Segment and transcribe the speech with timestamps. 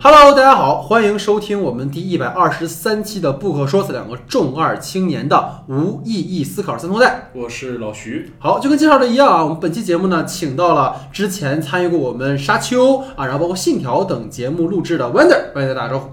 [0.00, 7.30] Hello，大家好，欢迎收听我们第一百二十三期的《不可说》，这两个重二青年的无意义思考三通带。
[7.34, 16.10] 我是老徐，好，就跟介绍的一样啊，我们本期节目呢，请到了之前参与过我们《沙丘》啊，然后包括《信条》等节目录制的 Wonder，Wonder 打个招呼。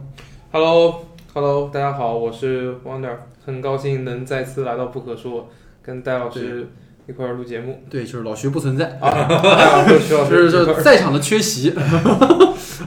[0.51, 3.15] Hello，Hello，大家好，我是 Wonder，
[3.45, 5.47] 很高兴能再次来到不可说，
[5.83, 6.71] 跟戴老师
[7.07, 7.83] 一块儿录节目。
[7.87, 11.71] 对，就是老徐不存在，啊，戴老师、徐老就是在场的缺席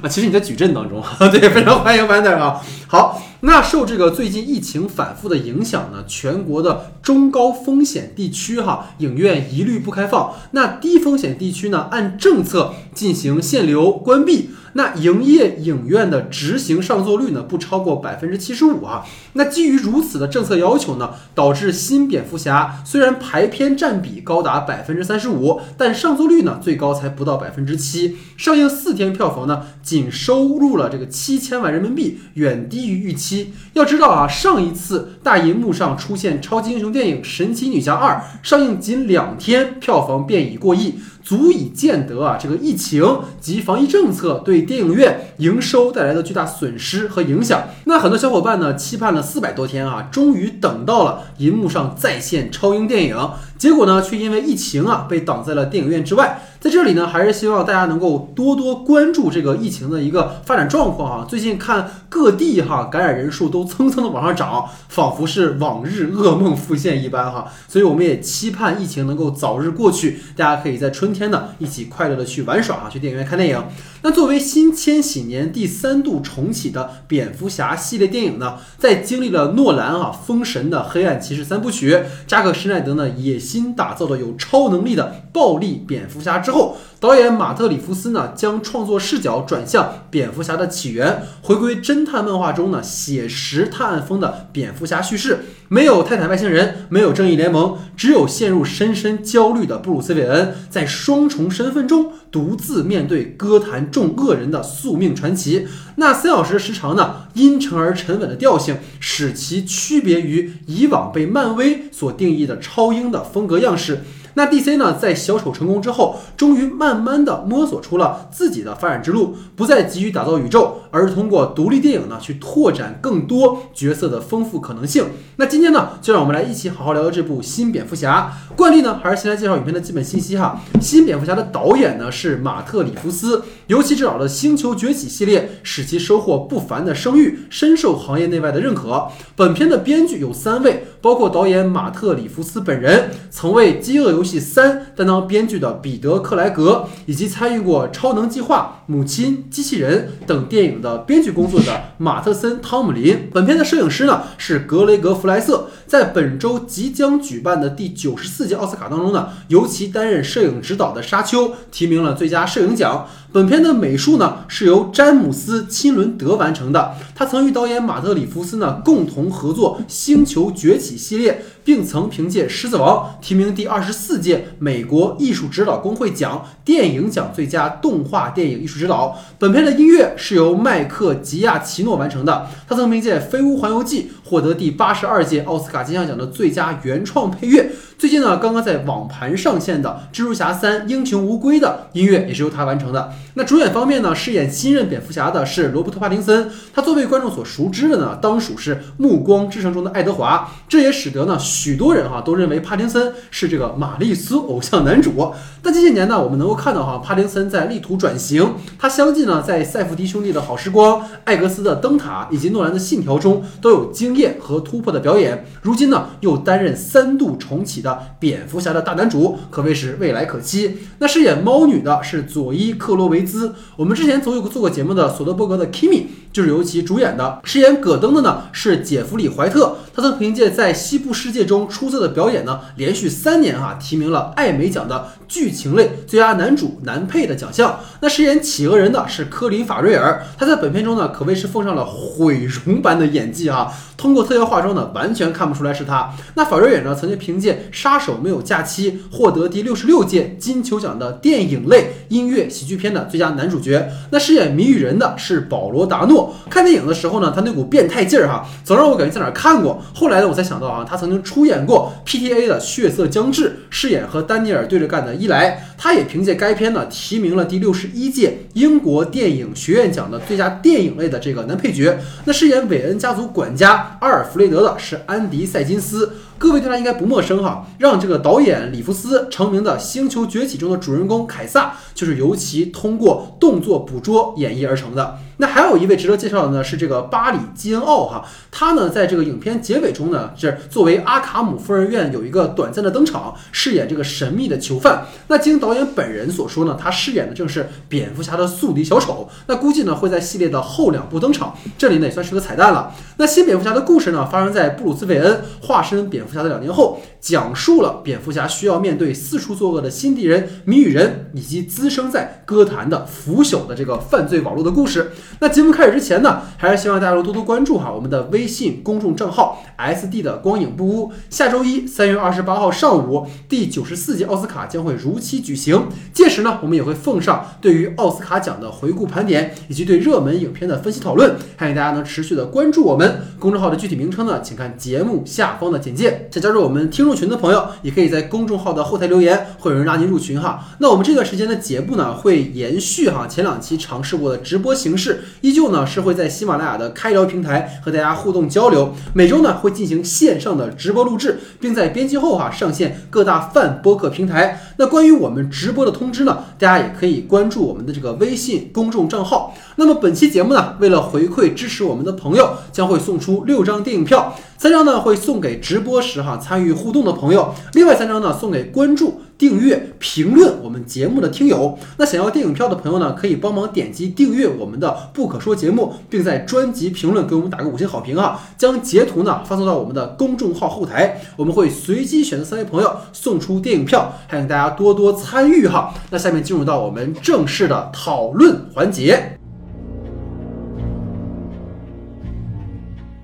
[0.03, 0.09] 啊。
[0.09, 2.61] 其实你在矩阵当中， 对，非常欢迎 Wander 啊。
[2.87, 10.35] 好，那受这个最近疫情反复的影响呢，全国的中高风险地区哈，影院一律不开放。
[10.51, 14.51] 那低风险地区呢，按政策进行限流关闭。
[14.75, 19.05] 那营业影院的执行上座率呢，不超过百分之七十五啊。
[19.33, 28.17] 那基于如此的政策要求呢，导致新蝙蝠侠虽然排片占比高达百分之三十五，但上座率呢最高才不到百分之七。
[28.37, 33.28] 上映四天票房呢，仅收入了这个七千万人民币，远低于预期。
[33.73, 40.95] 要知道啊，上一次大银幕上出现超级英雄电影《神奇女侠二》，上映仅两天，票房便已过亿。
[41.29, 43.05] 足以见得啊，这个疫情
[43.39, 47.65] 及防疫政策对电影院营收带来的巨大损失和影响。
[47.85, 56.41] 那很多小伙伴呢，期盼了四百多天啊，终于等到了银幕上再现超英电影，结果呢，却因为疫情啊，被挡在了电影院之外。
[56.61, 61.27] 在这里呢，还是希望大家能够多多关注这个疫情的一个发展状况啊。
[61.29, 67.47] 最近看各地哈感染人数都蹭蹭的往上涨，仿佛是往日噩梦复现一般哈。
[67.69, 73.63] 所以我们也期盼疫情能够早日过去，大家可以在春天天呢一起快乐的去玩耍啊，去电影院看电影。
[74.03, 95.41] 那作为新千禧年第三度重启的蝙蝠侠系列电影呢，在经历了诺兰啊封神的黑暗骑士三部曲，扎克施耐德呢野心打造的有超能力的暴力蝙蝠侠之后，导演马特里夫斯呢将创作视角转向蝙蝠侠的起源，回归侦探漫画中呢写实探案风的蝙蝠侠叙事。
[95.71, 105.67] 没有泰坦外星人，没有正义联盟，只有陷入深深焦虑的布鲁斯韦恩，在双重身份中独自面对歌坛众恶人的宿命传奇。
[105.97, 114.03] 那三小时时长呢，阴沉而沉稳的调性，使其区别于以往被漫威所定义的超英的风格样式。
[114.39, 125.07] 那 DC 呢，在小丑成功之后，终于慢慢的摸索出了自己的发展之路，不再急于打造宇宙，而是通过独立电影呢，去拓展更多角色的丰富可能性。
[125.39, 128.33] 那今天呢，就让我们来一起好好聊聊这部新蝙蝠侠。
[128.55, 130.61] 惯例呢，还是先来介绍影片的基本信息哈。
[130.81, 139.09] 新蝙蝠侠的导演呢是马特里夫斯，尤其执导的《星球崛起》系列，使其收获不凡的声誉，深受行业内外的认可。
[139.35, 153.31] 本片的编剧有三位，包括导演马特里夫斯本人，曾为《饥饿游戏三》担当编剧的彼得克莱格，以及参与过《超能计划》《母亲》《机器人》等电影的编剧工作的马特森汤姆林。
[153.33, 163.07] 本片的摄影师呢是格雷格弗莱瑟，在本周即将举办的第九十四届奥斯卡当中呢，尤其担任摄影指导的《沙丘》提名了最佳摄影奖。
[163.31, 179.19] 本片的美术呢是由詹姆斯·亲伦德完成的，他曾与导演马特里夫斯呢共同合作《星球崛起》系列，并曾凭借《狮子王》提名第二十四届美国艺术指导工会奖电影奖最佳动画电影艺术指导。
[179.39, 187.71] 本片的音乐是由麦克吉亚奇诺完成的，他曾凭借《飞屋环游记》获得第八十二届奥斯卡金像奖的最佳原创配乐。
[187.99, 193.13] 最近呢，刚刚在网盘上线的《蜘蛛侠三：英雄无归》的音乐也是由他完成的。
[193.35, 200.51] 那主演方面呢，饰演新任蝙蝠侠的是罗伯特·帕丁森，他作为观众所熟知的呢，当属是《暮光之城》中的爱德华。
[200.67, 205.35] 这也使得呢，许多人哈、都认为帕丁森是这个玛丽苏偶像男主。
[205.61, 215.45] 但这些年呢，我们能够看到哈，帕丁森在力图转型，他相继呢，在塞弗迪兄弟的好时光、艾格斯的灯塔以及诺兰的信条中都有惊艳和突破的表演。
[215.63, 220.79] 如今呢，又担任三度重启的蝙蝠侠的大男主，可谓是未来可期。
[221.01, 226.05] 那饰演猫女的是佐伊·克罗维兹，我们之前总有个做过节目的索德伯格的 Kimi
[226.39, 227.41] 就是由其主演的。
[227.43, 237.81] 饰演戈登的呢是杰弗里·怀特，他曾凭借在《西部世界》中出色的表演呢，连续三年啊提名了艾美奖的剧情类最佳男主男配的奖项。
[238.01, 246.11] 那饰演企鹅人的是科林·法瑞尔，他在本片中呢可谓是奉上了毁容般的演技啊，通过特效化妆呢完全看不出来是他。
[246.35, 253.91] 那法瑞尔呢曾经凭借《杀手没有假期》获得第六十六届金球奖的电影类音乐喜剧片的最佳男主角。
[254.11, 256.33] 那饰演谜语人的是保罗·达诺。
[256.49, 259.83] 看电影的时候呢，他那股变态劲儿哈，总让我感觉在哪儿看过。
[259.93, 265.65] 后来呢，我才想到啊，他曾经出演过 PTA 的《血色将至》，饰演和丹尼尔对着干的伊莱。
[265.77, 271.99] 他也凭借该片呢，提名了第六十一届英国电影学院奖的最佳电影类的这个男配角。
[272.25, 276.13] 那饰演韦恩家族管家阿尔弗雷德的是安迪塞金斯。
[276.39, 285.19] 各位对他应该不陌生哈，让这个导演里弗斯成名的《星球崛起》中的主人公凯撒，就是由其通过动作捕捉演绎而成的。
[285.41, 295.07] 那还有一位值得介绍的呢，是这个巴里基恩奥哈，他呢在这个影片结尾中呢，是作为阿卡姆疯人院有一个短暂的登场，饰演这个神秘的囚犯。
[295.29, 299.29] 那经导演本人所说呢，他饰演的正是蝙蝠侠的宿敌小丑。
[299.47, 302.93] 那估计呢会在系列的后两部登场，这里呢也算是个彩蛋了。
[303.19, 315.13] 那新蝙蝠侠的故事呢，发生在布鲁斯韦恩化身蝙复查的两年后，讲述了蝙蝠侠需要面对四处作恶的新敌人谜语人，以及滋生在歌坛的腐朽的这个犯罪网络的故事。
[315.41, 321.13] 那节目开始之前呢，还是希望大家多多关注哈我们的微信公众账号 S D 的光影不污。
[321.29, 331.37] 下周一三月二十八号上午，第九十四届奥斯卡将会如期举行，届时呢，我们也会奉上对于奥斯卡奖的回顾盘点，以及对热门影片的分析讨论。
[331.57, 336.29] 欢迎大家能持续的关注我们公众号的具体名称呢，请看节目下方的简介。
[336.31, 340.65] 想加入我们听众群的朋友，也可以在公众号的后台留言，会有人拉您入群哈。
[340.79, 345.25] 那我们这段时间的节目呢，会延续哈前两期尝试过的直播形式。
[345.41, 354.61] 依旧呢是会在喜马拉雅的开聊平台和大家互动交流，每周呢会进行线上的直播录制，并在编辑后哈上线各大泛播客平台。
[354.77, 359.55] 那关于我们直播的通知呢，大家也可以关注我们的这个微信公众账号。
[359.77, 369.21] 那么本期节目呢，为了回馈支持我们的朋友，将会送出六张电影票，三张呢会送给直播时哈参与互动送的朋友，另外三张呢送给关注。
[369.39, 378.49] 订阅、评论我们节目的听友，那想要电影票的朋友呢，可以帮忙点击订阅我们的《不可说》节目，并在专辑评论给我们打个五星好评啊！
[378.57, 385.95] 将截图呢发送到我们的公众号后台，我们会随机选择三位朋友送出电影票，欢迎大家多多参与哈！
[386.11, 389.39] 那下面进入到我们正式的讨论环节。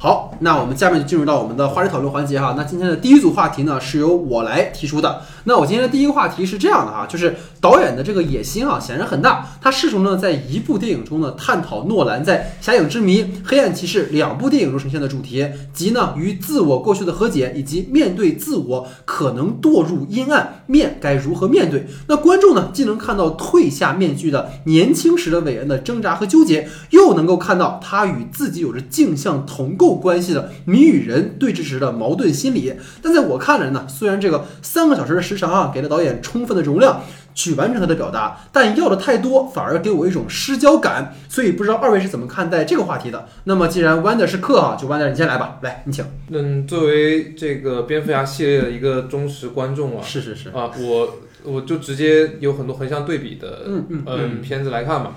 [0.04, 2.52] 好，那我们下面就进入到我们的话题讨论环节哈。
[2.58, 5.22] 那今天的第一组话题呢，是由我来提出的。
[5.44, 9.46] 那我今天的第一个话题是这样的哈，就是导演的这个野心啊，显然很大。
[9.60, 21.86] 他试图呢，在一部电影中呢，探讨诺兰在《侠影之谜》《黑暗骑士》两部电影中呈现的主题，即呢与自我过去的和解，以及面对自我可能堕入阴暗面该如何面对。
[22.06, 32.72] 那观众呢，既能看到褪下面具的年轻时的韦恩的挣扎和纠结，又能够看到他与自己有着镜像同构关系的谜语人对峙时的矛盾心理。
[33.02, 37.02] 但在我看来呢，虽然这个三个小时的时时长啊，给了导演充分的容量
[37.34, 41.14] 去完成他的表达，但要的太多，反而给我一种失焦感。
[41.28, 43.28] 所以不知道二位是怎么看待这个话题的？
[43.44, 46.04] 那么既然 Wander 是客啊，就 Wander 你先来吧，来你请。
[46.30, 55.14] 嗯，作为这个蝙蝠侠系列的一个忠实观众啊，是是是啊，我我就直接有很多横向对比的嗯嗯嗯片子来看嘛。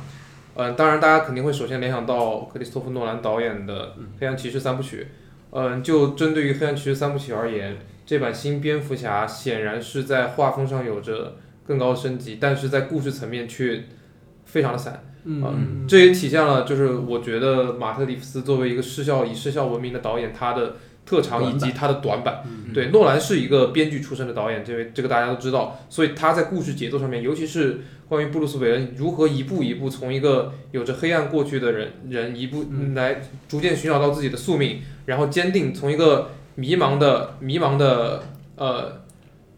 [0.56, 3.86] 嗯，当然大家肯定会首先联想到克里斯托弗诺兰导演的
[4.20, 5.08] 《黑暗骑士》三部曲。
[5.52, 7.78] 嗯，就针对于《黑暗骑士》三部曲而言。
[8.08, 13.84] 这版新蝙蝠侠显然是在画风上有着更高的升级，但是在故事层面却
[14.46, 15.04] 非常的散。
[15.26, 22.44] 嗯，这也体现了就是我觉得马特·里夫斯作为一个视效以视效闻名的导演，他的特长以及他的短板。
[22.74, 32.64] 对，诺兰是一个编剧出身的导演，这位这个大家都知道，所以他在故事节奏上面，尤其是关于布鲁斯·韦恩如何一步一步从一个有着黑暗过去的人人一步
[32.96, 36.30] 来逐渐寻找到自己的宿命，然后坚定从一个。
[36.58, 38.24] 迷茫的迷茫的
[38.56, 39.02] 呃，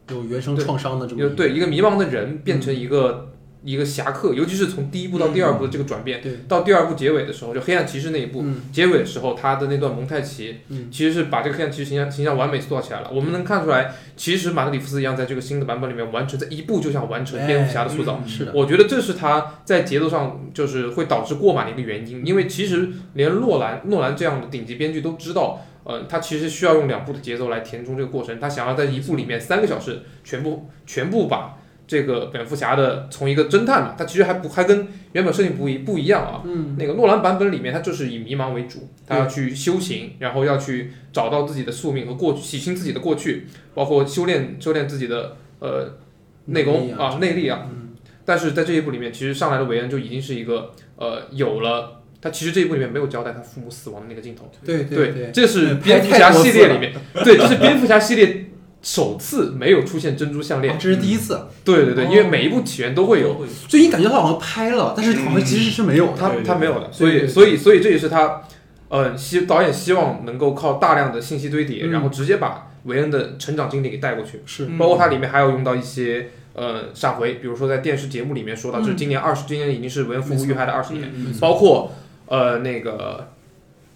[0.10, 3.32] 有原生创伤的这么对一个迷茫的人变成一个
[3.63, 10.58] 一个侠客，尤其是从第一部到第二部的这个转变，到第二部结尾的时候，就黑暗骑士那一部结尾的时候，他的那段蒙太奇，
[10.91, 13.10] 其实是把这个黑暗骑士形象形象完美塑造起来了。
[13.13, 18.22] 我们能看出来，其实马特里夫斯一样，在这个新的版本里面完成在一步就想完成蝙蝠侠的塑造。
[18.27, 25.62] 是的，我觉得这是他在节奏上就是会导致过满的一个原因，因为其实连诺兰诺兰这样的顶级编剧都知道。
[25.86, 28.39] 嗯，他其实需要用两部的节奏来填充这个过程。
[28.39, 31.57] 他想要在一部里面三个小时全部全部把
[31.88, 36.41] 这个蝙蝠侠的从一个侦探嘛，他其实还不还跟原本设定不一不一样啊。
[36.45, 45.98] 嗯，那个诺兰版本里面，他就是以迷茫为主，他要去修行，然后要去找到自己的宿命和过去，洗清自己的过去，包括修炼修炼自己的呃
[46.45, 47.67] 内功啊内力啊。
[47.71, 51.99] 嗯，但是在这一部里面，其实上来的韦恩就已经是一个呃有了。
[52.22, 58.46] 他其实这一部里面没有交代他父母死亡的那个镜头，对对对，这是蝙蝠侠系列里面，对，这是蝙蝠侠系列
[58.82, 60.74] 首次没有出现珍珠项链。
[60.74, 61.48] 啊这是第一次。
[61.64, 66.14] 对对对，哦因为每一部起源都会有，所以你感觉他好像拍了，但是好像其实是没有的。
[66.18, 68.42] 他他没有的，所以所以所以这也是他，
[68.88, 74.42] 呃，希导演希望能够靠大量的信息堆叠，嗯然后直接把韦恩的成长经历给带过去。
[74.46, 81.92] 是嗯包括它里面还有用到一些呃闪回，比如说在电视节目里面说到，嗯这是今年二十，今年已经是韦恩夫妇遇害的二十年，嗯包括
[82.29, 83.27] 呃那个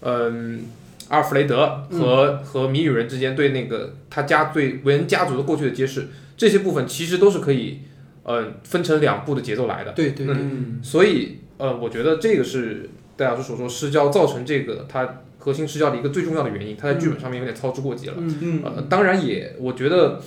[0.01, 0.65] 嗯、
[1.07, 7.79] 阿尔弗雷德和、和谜语人之间对那个他家对韦恩家族的过去的揭示，这些部分其实都是可以
[8.23, 9.93] 呃分成两部的节奏来的。
[9.93, 18.15] 对对对，嗯所以呃，我觉得这个是戴老师所说失焦造成这个它核心失焦的一个最重要的原因，它在剧本上面有点操之过急了。
[18.17, 20.21] 嗯嗯呃，当然也我觉得。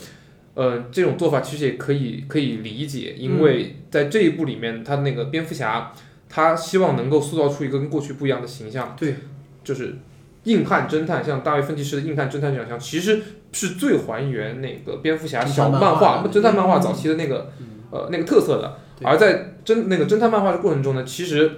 [0.58, 5.92] 呃，这种做法其实也可以可以理解，因为在这一部里面，他那个蝙蝠侠，
[6.28, 9.16] 他希望能够塑造出一个跟过去不一样的形象，对，
[9.64, 9.97] 就是
[10.45, 17.52] 硬汉侦探，像大卫芬奇式的硬汉侦探这样像，其实是最还原那个蝙蝠侠小漫画侦探漫画嗯早期的那个、
[17.90, 18.78] 呃那个特色的。
[19.02, 21.50] 而在侦那个侦探漫画的过程中呢，其实，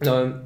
[0.00, 0.44] 嗯、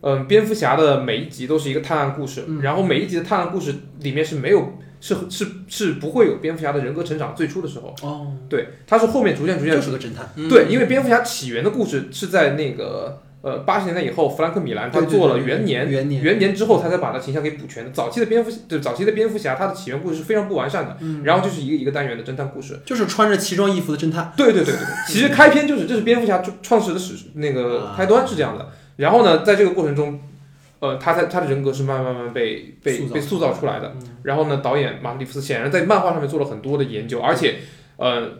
[0.00, 2.62] 嗯、蝙蝠侠的每一集都是一个探案故事，嗯。
[2.62, 10.30] 然后每一集的探案故事里面是没有是是是不会有蝙蝠侠的人格成长，最初的时候，哦，对，他是后面逐渐逐渐就是个侦探。
[10.36, 15.88] 嗯对，因为蝙蝠侠起源的故事是在那个呃八十年代以后，弗兰克米兰他做了对元年。
[15.88, 17.90] 元年元年之后，他才把他形象给补全的。
[17.92, 20.98] 早期的蝙蝠，就早期的蝙蝠侠，他的起源故事是非常不完善的。
[21.00, 22.78] 嗯然后就是一个一个单元的侦探故事。
[22.84, 24.32] 就是穿着奇装异服的侦探。
[24.36, 28.68] 对对对对对， 其实开篇就是这是蝙蝠侠创创始的始那个啊开端是这样的。
[28.96, 30.20] 然后呢，在这个过程中，
[30.80, 33.94] 呃，他在他的人格是慢慢慢慢被被塑被塑造出来的。
[34.00, 37.56] 嗯然后呢，导演马特里夫斯显然在漫画上面做了很多的研究，而且
[37.96, 38.30] 呃，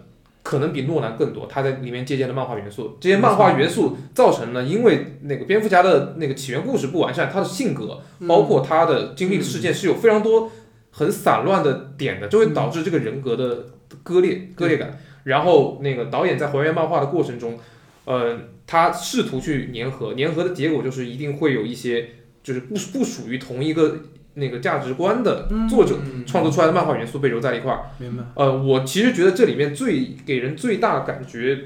[0.43, 1.47] 可能比诺兰更多。
[1.47, 10.51] 他在里面借鉴了漫画元素，这些漫画元素造成了，因为那个蝙蝠侠的那个起源故事不完善，他的性格嗯包括他的经历的事件是有非常多
[10.91, 13.67] 很散乱的点的，就会导致这个人格的
[14.03, 14.99] 割裂割裂感。
[15.25, 17.59] 然后那个导演在还原漫画的过程中，
[18.05, 22.09] 呃，他试图去粘合，粘合的结果就是一定会有一些
[22.43, 24.01] 就是不不属于同一个
[24.35, 27.91] 那个价值观的作者嗯创作出来的漫画元素被揉在了一块儿。
[27.99, 28.23] 明白。
[28.35, 31.65] 呃，我其实觉得这里面最给人最大感觉，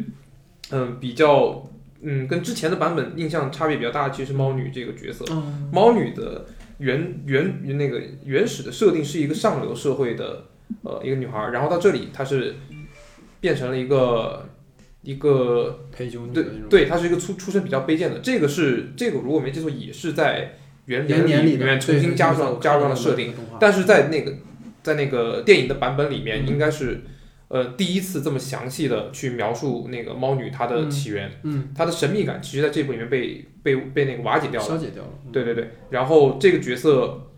[0.70, 1.70] 嗯、比较
[2.02, 5.24] 嗯跟之前的版本印象差别比较大的，其实是猫女这个角色。
[5.30, 6.46] 嗯猫女的
[6.78, 10.46] 原原那个原始的设定是一个上流社会的
[10.82, 12.56] 呃一个女孩儿，然后到这里她是
[13.40, 14.48] 变成了一个
[15.02, 16.44] 一个陪酒女对。
[16.68, 18.18] 对，她是一个出出身比较卑贱的。
[18.20, 23.32] 这个是这个如果没记错也是在原元年里面重新加上加入上的设定。。
[23.60, 24.34] 但是在那个
[24.82, 27.02] 在那个电影的版本里面，嗯应该是
[27.48, 34.66] 呃第一次这么详细的去描述那个猫女她的起源，嗯，她的神秘感，其实在这部里面被被被那个瓦解掉了。
[34.66, 35.10] 消解掉了。
[35.32, 37.28] 对对对，然后这个角色，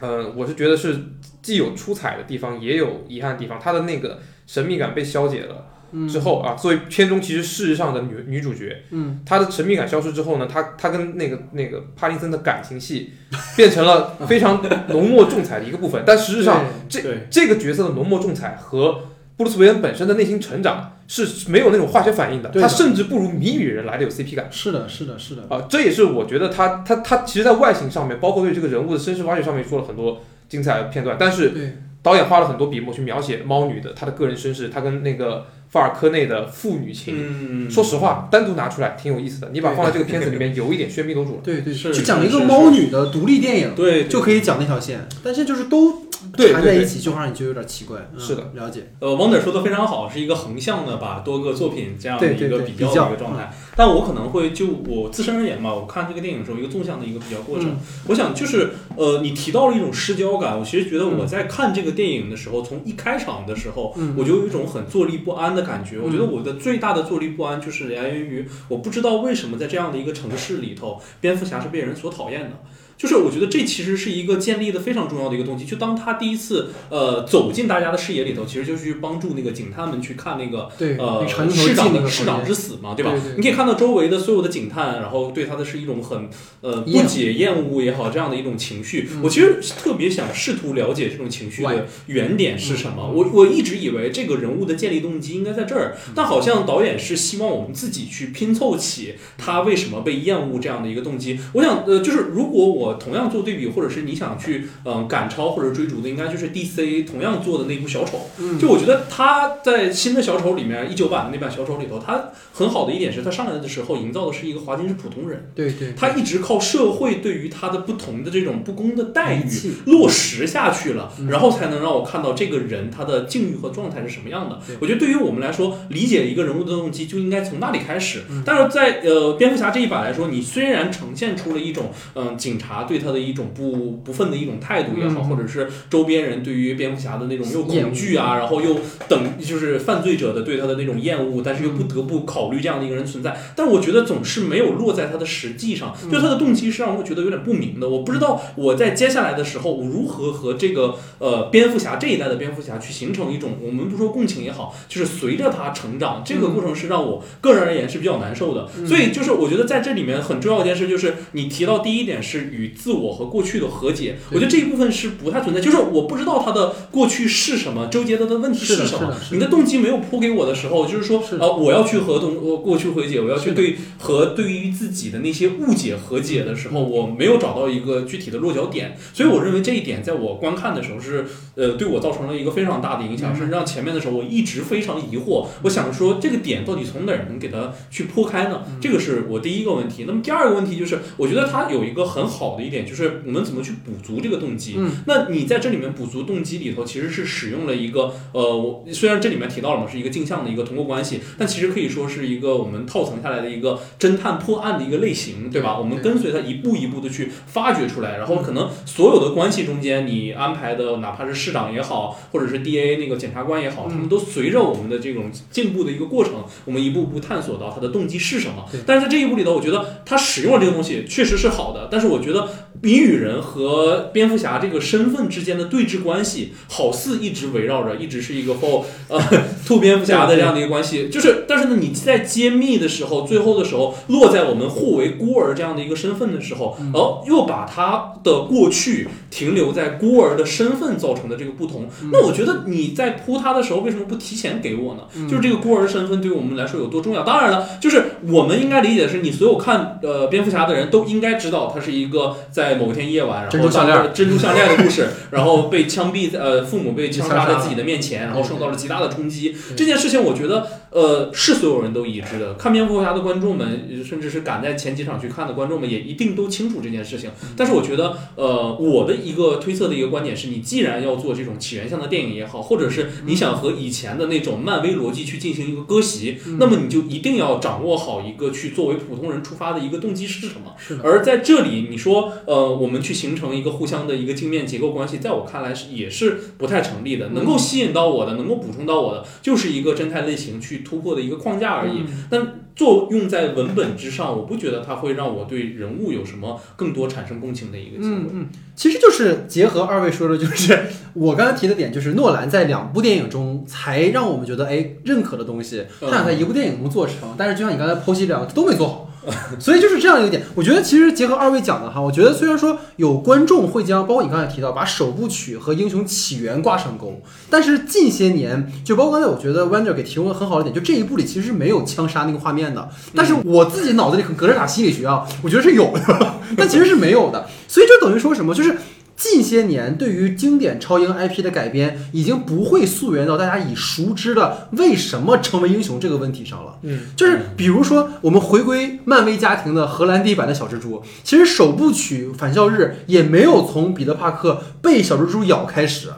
[0.00, 0.96] 呃，我是觉得是
[1.42, 3.60] 既有出彩的地方，也有遗憾的地方。
[3.60, 5.67] 她的那个神秘感被消解了嗯
[6.08, 13.12] 之后啊，作为片中其实事实上的女女主角，嗯，她的神秘感消失之后呢，她她跟那个那个帕丁森的感情戏
[13.56, 16.02] 变成了非常浓墨重彩的一个部分。
[16.06, 19.02] 但实际上，这这个角色的浓墨重彩和
[19.36, 24.48] 布鲁斯韦恩本身的内心成长是没有那种化学反应的，的他甚至不如谜语人来的有 CP 感。
[24.50, 25.42] 是的，是的，是的。
[25.48, 31.16] 啊，这也是我觉得他他他其实，在外形上面，包括对这个人物的身世挖掘上面，做了很多精彩的片段。
[31.18, 31.76] 但是对，
[32.08, 37.14] 导演花了很多笔墨去描写猫女的她的个人身世，她跟那个法尔科内的父女情。
[37.18, 39.50] 嗯说实话，单独拿出来挺有意思的。
[39.52, 41.40] 你把对放在这个片子里面，有一点喧宾夺主了。
[41.44, 47.98] 对对，是就讲了一个猫女的独立电影，对就可以讲那条线，但是就是都对对对，缠在一起，就会让你觉得有点奇怪。
[48.12, 48.92] 嗯是的，了解。
[49.00, 53.52] 呃，王者说的非常好，是一个横向的把多个作品这样的对对一个比较的一个状态。
[53.76, 57.70] 但我可能会就我自身而言嘛，我看这个电影的时候，一个纵向的一个比较过程。
[57.70, 57.76] 嗯
[58.08, 65.96] 我想就是呃，你提到了一种失焦感，我其实觉得嗯我在看这个电影的时候，从一开场的时候，嗯我就有一种很坐立不安的感觉。
[65.98, 72.60] 嗯我觉得我的最大的坐立不安就是来源于我不知道为什么在这样的一个城市里头，蝙蝠侠是被人所讨厌的。
[72.98, 75.64] 就是我觉得这其实是一个建立的非常重要的一个动机。
[75.64, 83.12] 就当他第一次呃走进大家的视野里头，其实就是去帮助那个警探们去看那个，呃市长的市长之死嘛，对吧？
[83.12, 86.28] 对对你可以看到周围的所有的警探，然后对他的是一种很
[86.60, 89.08] 呃不解、厌恶也好这样的一种情绪。
[89.12, 93.04] 嗯我其实特别想试图了解这种情绪的原点是什么。
[93.10, 101.38] 嗯我我一直以为这个人物的建立动机应该在这儿，嗯但好像导演是希望我们自己去拼凑起他为什么被厌恶这样的一个动机。
[101.52, 108.30] 我想呃，就是如果我果同样做对比，或者是你想去嗯赶超或者追逐的，应该就是 DC 同样做的那部小丑。
[108.38, 108.58] 嗯。
[108.58, 119.44] 就我觉得他在新的小丑里面，一九版的那版小丑里头，他很好的一点是他上来的时候营造的是一个华金是普通人，对对，他一直靠社会对于他的不同的这种不公的待遇
[119.86, 121.28] 落实下去了，嗯。
[121.28, 124.58] 然后才能让我看到这个人他的境遇和状态是什么样的。
[124.80, 128.22] 我觉得对于我们来说，理解一个人物的动机就应该从那里开始。
[128.30, 128.42] 嗯。
[128.46, 143.36] 但是在呃蝙蝠侠这一版来说，你虽然呈现出了一种嗯、警察对他的一种不不忿的一种态度也好，嗯或者是周边人对于蝙蝠侠的那种又恐惧啊，然后又等就是犯罪者的对他的那种厌恶，但是又不嗯得不考虑这样的一个人存在。
[143.56, 147.88] 但我觉得总是没有落在他的实际上，嗯就他的动机是让我觉得有点不明的。
[147.88, 158.68] 我不知道我在接下来的时候，我如何和这个呃蝙蝠侠这一代的蝙蝠侠去形成一种我们不说共情也好，就是随着他成长，这个过程是让我个人而言是比较难受的。
[158.76, 183.36] 嗯所以就是我觉得在这里面很重要一件事就是你提到第一点是与自我和过去的和解，我觉得这一部分是不太存在，就是我不知道他的过去是什么，周杰德的问题是什么你的动机没有铺给我的时候，就是说啊呃我要去和动我过去和解，我要去对和对于自己的那些误解和解的时候，我没有找到一个具体的落脚点，所以我认为这一点在我观看的时候是呃对我造成了一个非常大的影响，嗯。
[183.38, 188.62] 甚至让前面的时候我一直非常疑惑，我想说这个点到底从哪儿能给它去铺开呢？
[188.66, 188.78] 嗯。
[188.80, 190.04] 这个是我第一个问题。
[190.06, 194.74] 那么第二个问题就是，我觉得它有一个很好的一点，就是我们怎么去补足这个动机。
[194.76, 205.78] 嗯那你在这里面补足动机里头，其实是使用了一个呃，我虽然这里面提到了嘛，是一个镜像的一个通过关系，但其实可以说是一个我们套层下来的一个侦探破案的一个类型，对吧？
[205.78, 218.64] 我们跟随它一步一步的去发掘出来，然后可能所有的关系中间，你安排的哪怕是市长也好，或者是 DA 那个检察官也好，嗯他们都随着我们的这种进步的一个过程，我们一步步探索到他的动机是什么。
[218.86, 222.37] 但是在这一步里头，我觉得他使用了这个东西确实是好的，但是我觉得
[222.80, 229.20] 谜语人和蝙蝠侠这个身份之间的对峙关系，好似一直围绕着，一直是一个后呃
[229.66, 231.08] 兔蝙蝠侠的这样的一个关系。
[231.08, 241.88] 就是，但是呢，你在揭秘的时候，最后的时候落在我们互为孤儿这样的一个身份的时候，嗯然后又把他的过去停留在孤儿的身份造成的这个不同。
[242.02, 245.02] 嗯那我觉得你在铺他的时候，为什么不提前给我呢？
[245.16, 247.22] 嗯就是这个孤儿的身份对于我们来说有多重要？
[247.22, 259.56] 当然了，就是我们应该理解的是，你所有看呃蝙蝠侠的人都应该知道，他是一个在某天夜晚，然后珍珠项链珍珠项链的故事， 然后被枪毙在呃父母被枪杀被枪杀在自己的面前，然后受到了极大的冲击。
[259.76, 262.54] 这件事情，我觉得呃是所有人都已知的。
[262.54, 267.30] 看蝙蝠侠的观众们，呃甚至是赶在前几场去看的观众们，也一定都清楚这件事情。
[267.56, 280.74] 但是我觉得，呃，我的一个推测的一个观点是，你既然要做这种起源向的电影也好，或者是你想和以前的那种漫威逻辑去进行一个割席，嗯那么你就一定要掌握好一个去作为普通人出发的一个动机是什么。
[280.78, 287.28] 是，而在这里，你说，呃，我们去形成一个互相的一个镜面结构关系，在我看来是也是不太成立的。
[287.30, 292.00] 能够吸引到我的，能够补充到我的，就是一个侦探类型去突破的一个框架而已。
[292.00, 292.46] 嗯但
[292.78, 298.14] 作用在文本之上，我不觉得它会让我对人物有什么更多产生共情的一个机会。
[298.14, 300.78] 嗯嗯，其实就是结合二位说的，就是
[301.12, 309.07] 我刚才提的点，就是诺兰在两部电影中才让我们觉得哎认可的东西，他想在一部电影中做成，但是就像你刚才剖析这样，都没做好。
[309.58, 328.76] 所以就是这样一个点，我觉得其实结合二位讲的哈，我觉得虽然说有观众会将，包括你刚才提到把首部曲和英雄起源挂上钩，但是近些年就包括刚才我觉得 Wonder 给提供了很好的点，就这一部里其实是没有枪杀那个画面的，但是我自己脑子里隔着打心理学啊，我觉得是有的， 但其实是没有的，所以就等于说什么，就是
[329.18, 336.78] 近些年对于经典超英 IP 的改编，已经不会溯源到大家已熟知的为什么成为英雄这个问题上了。
[336.82, 346.10] 嗯，就是比如说，我们回归漫威家庭的荷兰弟版的小蜘蛛，其实首部曲《返校日》也没有从彼得帕克被小蜘蛛咬开始。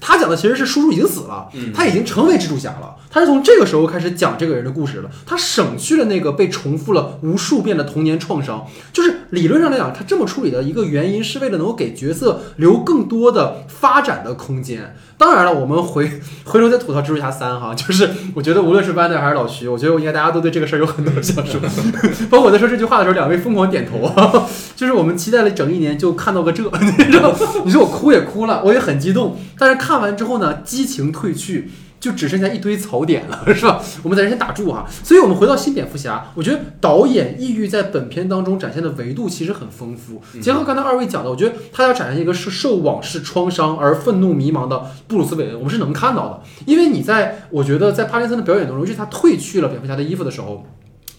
[0.00, 2.96] 他讲的其实是叔叔已经死了，嗯他已经成为蜘蛛侠了。
[3.10, 5.10] 他是从这个时候开始讲这个人的故事了。
[5.24, 8.66] 他省去了那个被重复了无数遍的童年创伤。
[8.92, 14.94] 就是理论上来讲，他这么处理的一个原因是为了能够给角色留更多的发展的空间。
[15.16, 16.08] 当然了，我们回
[16.44, 21.60] 回头再吐槽蜘蛛侠三哈，就是我觉得无论是 Vander 还是老徐，我觉得我应该大家都对这个事儿有很多想说。
[22.30, 27.34] 包括我在说这句话的时候，两位疯狂点头啊，就是我们期待了整一年，就看到个这， 你知道？
[27.64, 31.70] 你说我哭也哭了，我也很激动，但是看完之后呢，激情褪去。
[32.00, 33.82] 就只剩下一堆槽点了， 是吧？
[34.02, 34.86] 我们在这先打住哈。
[35.02, 40.20] 所以，我们回到新蝙蝠侠，我觉得导演抑郁在本片当中展现的维度其实很丰富。
[40.40, 46.40] 结合刚才二位讲的，我觉得他要展现一个是受往事创伤而愤怒迷茫的布鲁斯韦恩，我们是能看到的。
[46.66, 50.64] 因为你在我觉得在帕金森的表演当中，尤其他褪去了蝙蝠侠的衣服的时候，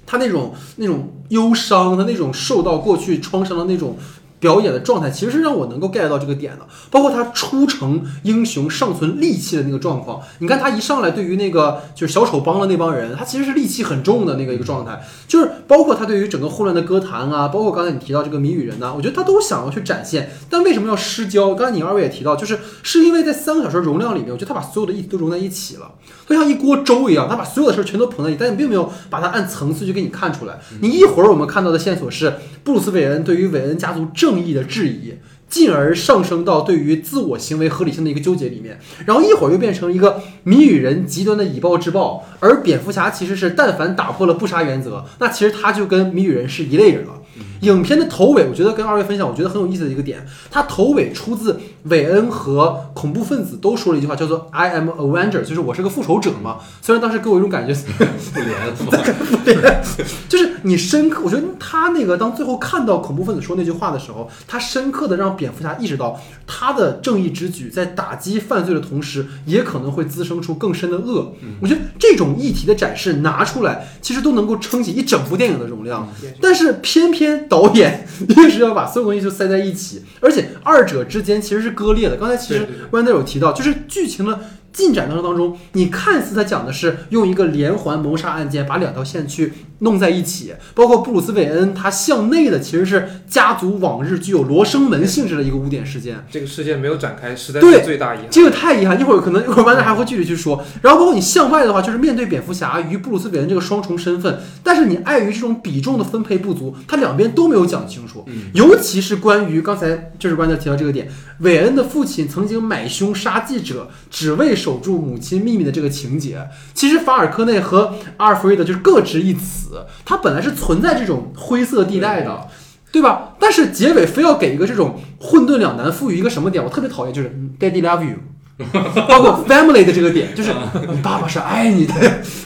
[0.05, 3.97] 他那种那种忧伤，他那种受到过去创伤的那种
[4.39, 6.65] 表演的状态，其实是让我能够 get 到这个点的。
[6.89, 20.31] 包括他出城英雄尚存戾气的那个状况，你看他一上来对于那个就是小丑帮的那帮人，他其实是戾气很重的那个一个状态，就是包括他对于整个混乱的歌坛啊，包括刚才你提到这个谜语人呐、我觉得他都想要去展现。
[20.49, 21.53] 但为什么要失焦？
[21.53, 25.91] 刚才你二位也提到，就是是因为在三个小时容量里面，我觉得他把所有的议题都融在一起了，
[26.27, 30.59] 就像一锅粥一样，他把所有的事儿全都捧在一起，但你并没有把它按层次去给你看出来。
[30.81, 35.13] 你一会儿我们看到的线索是布鲁斯韦恩对于韦恩家族正正义的质疑。
[35.49, 47.18] 进而上升到对于自我行为合理性的一个纠结里面，然后一会儿又变成一个谜语人极端的以暴制暴，而蝙蝠侠其实是但凡打破了不杀原则，那其实他就跟谜语人是一类人了。
[47.61, 56.57] 影片的头尾，我觉得跟二位分享，我觉得很有意思的一个点，它头尾出自韦恩和恐怖分子都说了一句话，叫做 “I am Avenger”，就是我是个复仇者嘛。
[56.81, 59.81] 虽然当时给我一种感觉，复联， 复联
[60.27, 71.33] 就是你深刻，我觉得他那个当最后看到恐怖分子说那句话的时候，他深刻的让蝙蝠侠意识到他的正义之举在打击犯罪的同时，也可能会滋生出更深的恶。
[71.61, 76.07] 我觉得这种议题的展示拿出来，其实都能够撑起一整部电影的容量。
[76.41, 82.17] 但是偏偏导演 硬是要把所有东西就塞在一起，而且二者之间其实是割裂的。
[82.17, 84.39] 刚才其实对对 Wander 有提到，就是剧情的
[84.71, 96.25] 进展当中当中，你看似他讲的是用一个连环谋杀案件把两条线去弄在一起，包括布鲁斯韦恩他向内的其实是家族往日具有罗生门性质的一个污点事件。
[96.29, 98.27] 这个事件没有展开，实在对是最大遗憾。
[98.29, 100.63] 这个太遗憾，一会儿可能一会儿完了还会具体去说。
[100.81, 108.23] 然后包括你向外的话，就是面对蝙蝠侠与布鲁斯韦恩这个双重身份，但是你碍于这种比重的分配不足，他两边都没有讲清楚。
[108.27, 111.07] 嗯尤其是关于刚才就是关德提到这个点，
[111.39, 122.47] 韦恩的父亲曾经买凶杀记者，只为守住母亲秘密的这个情节，其实法尔科内和阿尔弗瑞德就是各执一词，他本来是存在这种灰色地带的。
[122.91, 123.35] 对吧？
[123.39, 126.63] 但是结尾非要给一个这种混沌两难，赋予一个什么点？
[126.63, 128.15] 我特别讨厌，就是嗯 Daddy love you，
[129.07, 130.51] 包括 family 的这个点，就是
[130.91, 131.93] 你爸爸是爱你的，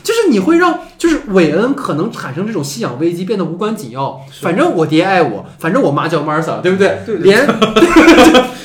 [0.04, 4.20] 就是你会让就是韦恩可能产生这种信仰危机，变得无关紧要。
[4.42, 6.98] 反正我爹爱我，反正我妈叫 Martha，对不对？
[7.06, 7.48] 对对连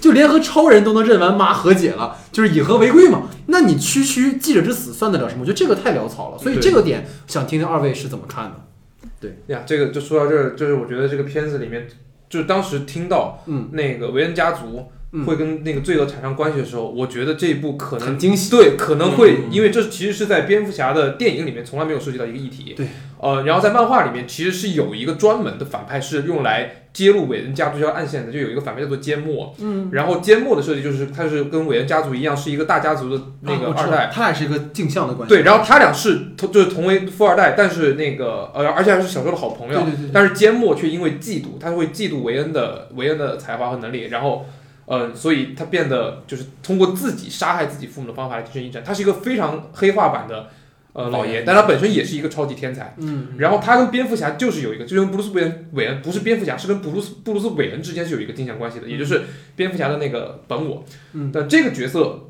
[0.00, 3.28] 就连和超人都能认完妈和解了，就是以和为贵嘛。
[3.46, 5.42] 那你区区记者之死算得了什么？
[5.42, 6.38] 我觉得这个太潦草了。
[6.38, 9.08] 所以这个点想听听二位是怎么看的？
[9.20, 11.86] 对呀，这个就说到这儿，就是我觉得这个片子里面，
[12.28, 14.86] 就是当时听到嗯那个维恩家族嗯
[15.26, 18.50] 会跟那个罪恶产生关系的时候，我觉得这一部可能很惊喜。
[18.50, 22.72] 对可能会嗯，因为这其实是在蝙蝠侠的电影里面从来没有涉及到一个议题。
[22.74, 22.86] 对，
[23.18, 29.54] 呃，然后在漫画里面其实是有一个专门的反派是用来揭露韦恩家族这条暗线的，就有一个反派叫做缄默。
[29.58, 34.10] 嗯，然后缄默的设计就是他是跟韦恩家族一样是一个大家族的那个二代。
[34.10, 35.34] 他俩是一个镜像的关系。
[35.34, 39.80] 对，然后他俩是同就是同为富二代，但是那个呃，而且还是小时候的好朋友。
[39.80, 44.46] 对对对对但是缄默却因为嫉妒，他会嫉妒韦恩的韦恩的才华和能力，然后，
[44.86, 48.82] 呃，所以他变得就是通过自己杀害自己父母的方法来提升一战。
[48.84, 50.50] 他是一个非常黑化版的
[50.92, 52.94] 呃老爷，但他本身也是一个超级天才。
[52.98, 59.22] 嗯，然后他跟蝙蝠侠就是有一个，就跟布鲁斯韦恩韦恩不是蝙蝠侠，是跟布鲁斯布鲁斯韦恩之间是有一个镜像关系的，也就是
[59.54, 60.84] 蝙蝠侠的那个本我。
[61.12, 62.28] 嗯但这个角色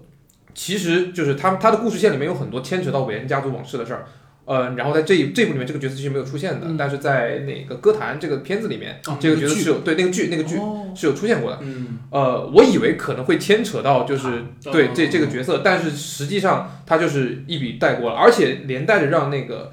[0.55, 4.07] 其实就是他他的故事线里面有很多牵扯到韦恩家族往事的事儿。
[4.53, 6.77] 呃，然后在这一这部里面，这个角色其实没有出现的，嗯。
[6.77, 10.93] 但是在那个歌坛这个片子里面，哦这个角色是有对那个剧那个剧哦。
[10.95, 11.59] 是有出现过的。
[11.63, 14.91] 嗯，呃，我以为可能会牵扯到就是对哦。
[14.93, 19.73] 这这个角色，但是实际上他就是一笔带过了，而且连带着让那个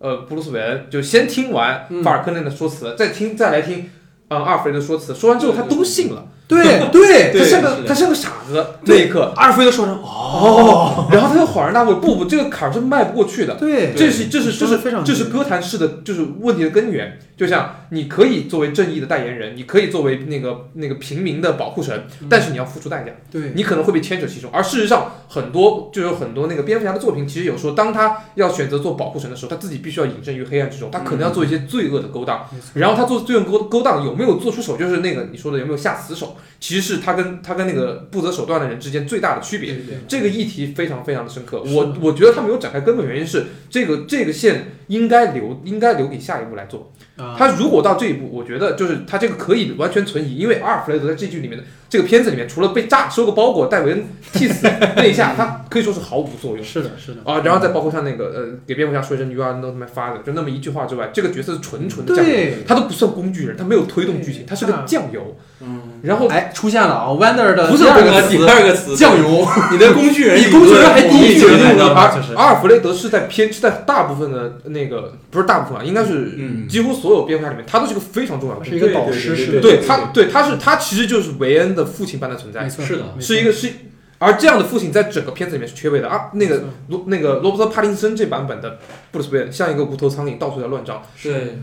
[0.00, 2.02] 呃布鲁斯韦恩就先听完嗯。
[2.02, 3.88] 法尔克内的说辞，再听再来听
[4.30, 6.35] 嗯阿尔弗雷德说辞，说完之后他都信了，对对对
[7.36, 13.54] 他像个他像个傻子那一刻，阿尔弗雷德说成哦，然后他又恍然大悟，不不，这个坎儿是迈不过去的。
[13.54, 23.10] 对，这是这是这是非常这是歌坛式的就是问题的根源，就像你可以作为正义的代言人，你可以作为那个那个平民的保护神，但是你要付出代价。
[23.30, 24.48] 对你可能会被牵扯其中。
[24.52, 32.46] 而事实上，很多就有很多那个蝙蝠侠的作品，其实有说，当他要选择做保护神的时候，他自己必须要隐身于黑暗之中，他可能要做一些罪恶的勾当。
[32.74, 39.74] 然后他做罪恶勾勾当有没有做出手，就是那个你说的有没有下死手，其实是他跟他跟那个不择手段的人之间最大的区别。
[39.74, 46.92] 对对这个议题非常非常的深刻，我我觉得他没有展开，根本原因是这个这个线应该留应该留给下一步来做。
[47.16, 47.34] 啊。
[47.38, 56.64] 他如果到这一步，我觉得就是他这个可以完全存疑，因为阿尔弗雷德在这剧里面的这个片子里面，除了被炸收个包裹戴维恩替死那一下， 他可以说是毫无作用。
[56.64, 57.20] 是的，是的。
[57.24, 62.64] 啊，然后再包括像那个呃，给蝙蝠侠说一声 “You are not my father”，就那么一句话之外，这个角色是纯纯的酱油，对。
[62.66, 65.36] 他都不算工具人，他没有推动剧情，他是个酱油。
[65.60, 65.82] 嗯。
[66.02, 78.64] 然后哎，出现了啊，Wander 的不是第二个词第词二个词，酱油，你的工具人 比工具人还低级来的的而阿尔弗雷德是在偏是在大部分的那个不是大部分啊，应该是嗯几乎所有蝙蝠侠里面，他都是个非常重要的。
[78.64, 83.72] 是一个导师对式的，对他，对他是他其实就是韦恩的父亲般的存在没，错，是的是一个是，
[84.18, 86.30] 而这样的父亲在整个片子里面是缺位的啊。
[86.34, 88.78] 那个罗那个罗伯特帕丁森这版本的
[89.10, 91.02] 布鲁斯韦恩像一个无头苍蝇，到处在乱撞。
[91.22, 91.58] 对，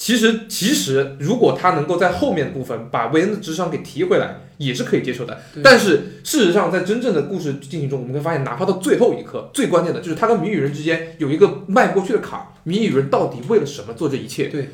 [0.00, 5.38] 其实其实如果他能够在后面的部分把韦恩的智商给提回来，也是可以接受的。
[5.62, 12.46] 但是事实上，在真正的故事进行中，我们会发现，哪怕到最后一刻，最关键的就是他跟谜语人之间有一个迈不过去的坎儿。
[12.62, 14.46] 谜语人到底为了什么做这一切？
[14.46, 14.70] 对，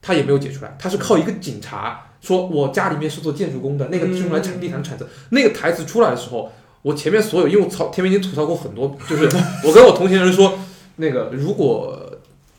[0.00, 0.76] 他也没有解出来。
[0.78, 5.08] 他是靠一个警察说，我家里面是做建筑工的，那个是用来铲地毯铲子。
[5.30, 9.24] 那个台词出来的时候，我前面所有，因为我操前面已经吐槽过很多，就是
[9.66, 10.56] 我跟我同行人说，
[10.94, 12.11] 那个如果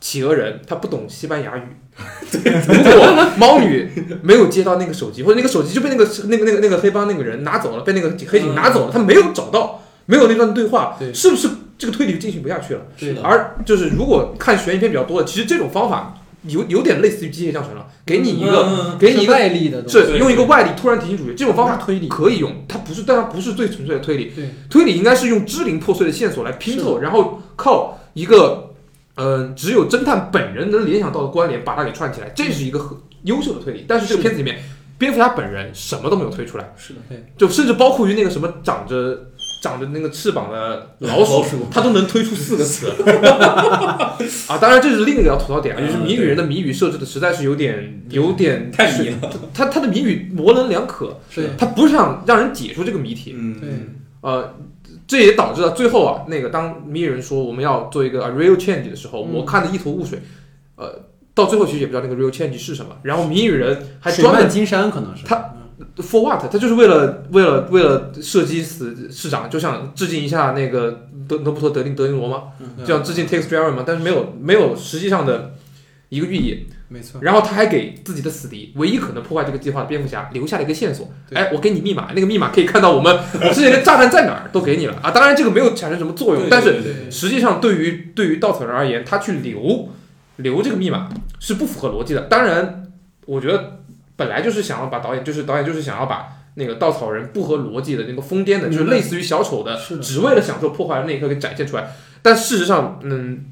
[0.04, 1.62] 企鹅人他不懂西班牙语，
[2.68, 3.90] 如果猫女
[4.22, 12.82] 没有接到那个手机，或者那个手机就被那个那个那个那个黑帮那个人拿走了，被那个黑警拿走了，他没有找到，没有那段对话，对是不是这个推理就进行不下去了？
[13.00, 24.34] 对的，而就是如果看悬疑片比较多的，其实这种方法有有点类似于机械降神了，给你一个、嗯给你一个外力的东西，是用一个外力突然提醒主角，这种方法推理，可以用，它不是，但它不是最纯粹的推理。
[24.36, 28.73] 对，推理应该是用支离破碎的线索来拼凑，然后靠一个
[29.16, 33.86] 呃只有侦探本人能联想到的关联把它给串起来，这是一个很优秀的推理。
[33.88, 34.60] 但是这个片子里面，
[34.98, 37.00] 蝙蝠侠本人什么都没有推出来，是的，
[37.38, 39.28] 就甚至包括于那个什么长着
[39.62, 42.92] 长着那个翅膀的老鼠，老鼠 他都能推出四个词。
[44.48, 44.58] 啊！
[44.60, 53.60] 当然这是另一个要吐槽点啊，就是谜语人的谜语设置的实在是有点有点太迷了，他他的谜语模棱两可，对他不是想让人解出这个谜题，嗯。
[53.60, 53.70] 对
[54.22, 54.56] 呃，
[55.14, 60.18] 这也导致了最后啊，那个当谜语人说我们要做一个 a real change 的时候，嗯我看的一头雾水，
[60.76, 61.04] 呃，
[61.36, 65.54] 到最后其实也不知道那个 real change 是什么，然后谜语人还水专门金山可能是他
[65.98, 66.42] for what？
[66.52, 75.52] 他就是为了为了为了射击死市长，就想致敬一下那个德德布托德林德林罗嘛，嗯就想致敬 Tex Draven 嘛，但是没有没有实际上的
[76.10, 76.66] 一个寓意。
[76.90, 81.12] 没错，然后他还给自己的死敌，唯一可能破坏这个计划的蝙蝠侠留下了一个线索。
[81.28, 85.10] 对哎，我给你密码，那个密码可以看到我们我之前的炸弹在哪儿，都给你了啊。
[85.10, 89.90] 当然这个没有产生什么作用，但是实际上对于对于稻草人而言，他去留
[90.36, 92.22] 留这个密码是不符合逻辑的。
[92.22, 92.92] 当然，
[93.26, 93.80] 我觉得
[94.16, 101.88] 本来就是想要把导演，就是导演就是想要把那个稻草人不合逻辑的那个疯癫的，就是类似于小丑的只为了享受破坏的那一刻给展现出来。
[102.22, 103.46] 但事实上，嗯，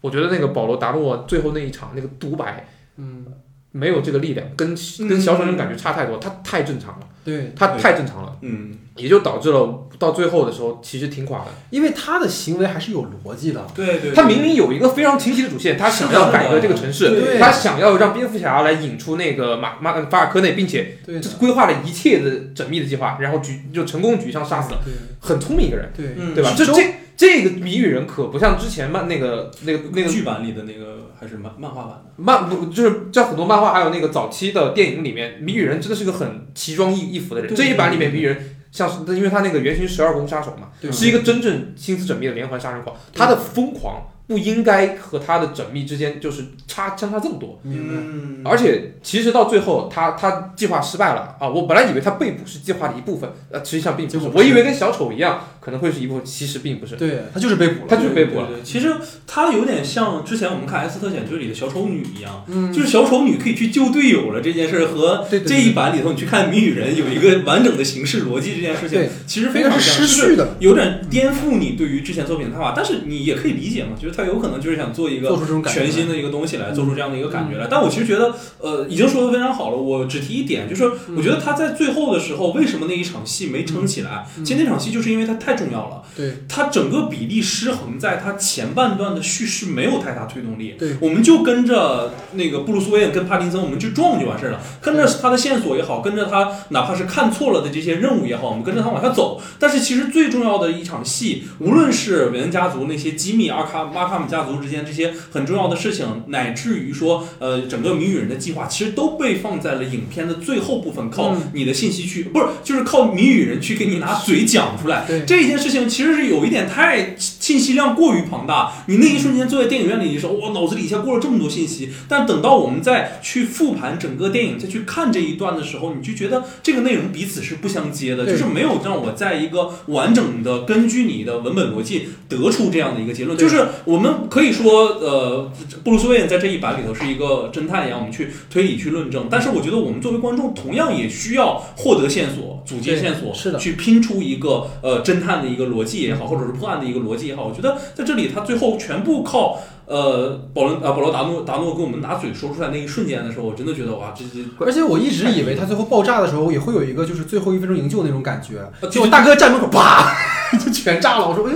[0.00, 2.68] 我觉得那个保罗达诺最后那一场那个独白。
[3.00, 3.24] 嗯，
[3.70, 4.76] 没有这个力量，跟
[5.08, 11.46] 跟小丑人感觉差太多，他太正常了，对，他太正常了，嗯，也就导致了到最后的时候其实挺垮的。
[11.70, 24.80] 因为他的行为还是有逻辑的，对对，他明明有一个非常清晰的主线，他想要改革这个城市，他想要让蝙蝠侠来引出那个马马法尔科内，并且这，规划了一切的缜密的计划，然后举就成功举枪杀死了，
[25.20, 26.34] 很聪明一个人，对，嗯。
[26.34, 26.52] 对吧？
[26.56, 26.82] 这这
[27.18, 37.52] 这个谜语人可不像之前漫那个那个那个剧版里的那个还是漫漫画版的，漫不就是在很多漫画还有那个早期的电影里面，谜语人真的是个很奇装异异服的人。
[37.52, 47.58] 这一版里面谜语人像是因为他那个原型十二宫杀手嘛，是一个真正心思缜密的连环杀人狂，他的疯狂不应该和他的缜密之间就是差相差这么多。
[47.62, 51.36] 明白，嗯而且其实到最后，他他计划失败了。
[51.40, 51.48] 啊！
[51.48, 54.28] 我本来以为他被捕是计划的一部分，呃，实际上并不是。
[54.34, 56.96] 我以为跟小丑一样，可能会是一部分，其实并不是。
[56.96, 58.90] 对他就是被捕了，他就是被捕了其实
[59.26, 77.66] 他有点像之前我们看《X 特遣队》里的小丑女一样，嗯，就是小丑女可以去救队友了这件事，和对对这一版里头你去看谜语人有一个完整的形式逻辑这件事情，其实非非常是是失序的，有点颠覆你对于之前作品的看法，但是你也可以理解嘛，就是他有可能就是想做一个全新的一个东西来，做出这样的一个感觉来。
[77.70, 79.76] 但我其实觉得，呃，已经说的非常好了。
[79.76, 80.84] 我只提一点，就是
[81.16, 84.26] 我觉得他在最后的时候，为什么那一场戏没撑起来？
[84.38, 90.76] 嗯其实那场戏就是因为他太重要了，对它整个比例失衡在它前半段的叙事没有太大推动力。
[90.78, 99.40] 对我们就跟着那个布鲁斯威恩跟帕丁森，我们去撞就完事儿了，跟着他的线索也好，跟着他哪怕是看错了的这些任务也好，我们跟着他往下走。
[99.58, 115.04] 但是其实最重要的一场戏，无论是韦恩家族那些机密阿卡阿卡姆家族之间这些很重要的事情，乃至于说呃整个谜语人的计划，其实都被放在了影片的最后部分，靠嗯你的信息去，不是就是靠谜语人去给你拿嘴讲出来。
[115.06, 121.90] 对这件事情其实是有一点太信息量过于庞大，你那一瞬间坐在电影院里的时候，哇，脑子里一下过了这么多信息。
[122.08, 133.36] 但等到我们再去复盘整个电影，再去看这一段的时候，你就觉得这个内容彼此是不相接的，就是没有让我在一个完整的根据你的文本逻辑得出这样的一个结论。
[133.36, 135.52] 就是我们可以说，呃，
[135.84, 139.26] 布鲁斯韦恩在这一版里头是一个侦探一样，我们去推理去论证。
[139.30, 147.44] 但是我觉得我们作为观众，同样也需要获得线索、阻截对线索，是的去拼出一个呃侦探的一个逻辑也好，或者是破案的一个逻辑也好。
[147.44, 149.58] 我觉得在这里他最后全部靠。
[149.88, 160.14] 呃，保罗啊，保罗达诺达诺跟我们拿嘴说出来那一瞬间的时候，我真的觉得哇，这这而且我一直以为他最后爆炸的时候也会有一个就是最后一分钟营救那种感觉，呃结果大哥站门口啪
[160.60, 161.26] 就全炸了。
[161.26, 161.54] 我说哎，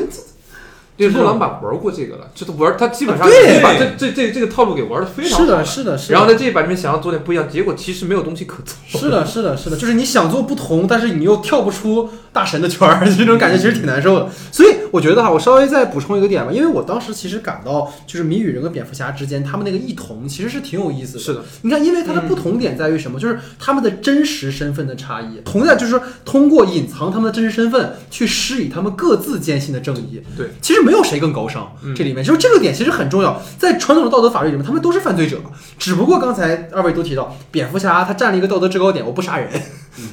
[0.97, 5.65] 对，洛兰版玩过这个了，这都玩，他基本上已经把这这这这个套路给玩的非常好的，。
[5.65, 6.13] 是的，是的。
[6.13, 9.01] 然后在这一版里面想要做点不一样，结果其实没有东西可做。
[9.01, 14.29] 是的，是的，是的，就是你想做不同，但是你又跳不出大神的圈儿，这种感觉其实挺难受的。
[14.53, 21.19] 所以我觉得哈，我稍微再补充一个点吧，因为我当时其实感到，就是谜语人和蝙蝠侠之间他们那个异同其实是挺有意思的。
[21.19, 23.19] 是的，你看，因为它的不同点在于什么？
[23.19, 30.23] 就是他们的真实身份的差异，同样就是说通过隐藏他们的真实身份去施以他们各自坚信的正义。
[30.37, 33.41] 对，其实没有谁更高尚，嗯这里面就是这个点其实很重要。
[33.59, 35.39] 在传统的道德法律里面，他们都是犯罪者，
[35.79, 39.49] 只不过刚才二位都提到，蝙蝠侠他占了一个道德制高点，我不杀人，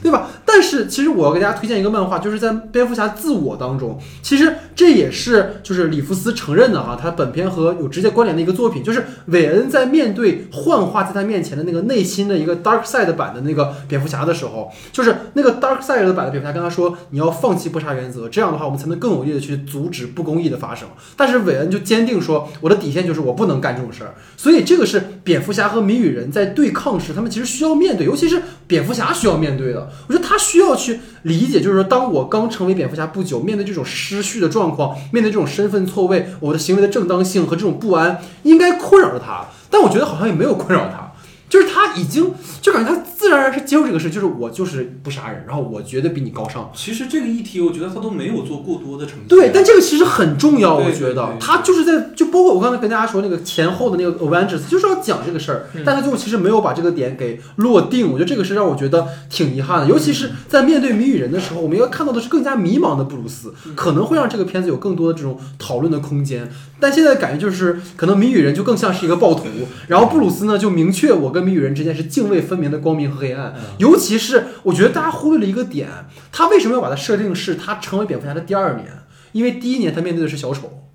[0.01, 0.29] 对吧？
[0.45, 20.87] 但是其实我要给大家推荐一个漫画，就是在蝙蝠侠自我当中，其实这也是就是里弗斯承认的哈，他本片和有直接关联的一个作品，就是韦恩在面对幻化在他面前的那个内心的一个 dark side 版的那个蝙蝠侠的时候，就是那个 dark side 的版的蝙蝠侠跟他说，你要放弃不杀原则，这样的话我们才能更有力的去阻止不公义的发生。
[21.15, 24.15] 但是韦恩就坚定说，我的底线就是我不能干这种事儿。
[24.35, 29.89] 所以这个是蝙蝠侠和谜语人在对抗时，他们其实需要面对，尤其是蝙蝠侠需要面对的。
[30.07, 39.47] 我觉得他需要去理解，就是说，当我刚成为蝙蝠侠不久，面对这种失序的状况，面对这种身份错位，我的行为的正当性和这种不安，应该困扰着他。
[39.71, 41.08] 但我觉得好像也没有困扰他，
[41.49, 42.31] 就是他已经
[42.61, 46.71] 就感觉他自然而然是接受这个事，就是我就是不杀人，然后我绝对比你高尚。
[46.75, 49.27] 其实这个议题，我觉得他都没有做过多的呈现。
[49.27, 66.49] 对，但这个其实很重要，我觉得他就是在就包括我刚才跟大家说那个前后的那个 Avengers，就是要讲这个事儿，嗯但他最后其实没有把这个点给落定，我觉得这个是让我觉得挺遗憾的，尤其是在面对谜语人的时候，我们要看到的是更加迷茫的布鲁斯，可能会让这个片子有更多的这种讨论的空间。
[66.81, 69.43] 但现在感觉就是，可能谜语人就更像是一个暴徒，
[69.87, 73.53] 然后布鲁斯呢就明确我跟谜语人之间是泾渭分明的光明和黑暗。
[73.55, 75.87] 嗯尤其是我觉得大家忽略了一个点，
[76.31, 78.87] 他为什么要把它设定是他成为蝙蝠侠的第二年？
[79.31, 80.85] 因为第一年他面对的是小丑。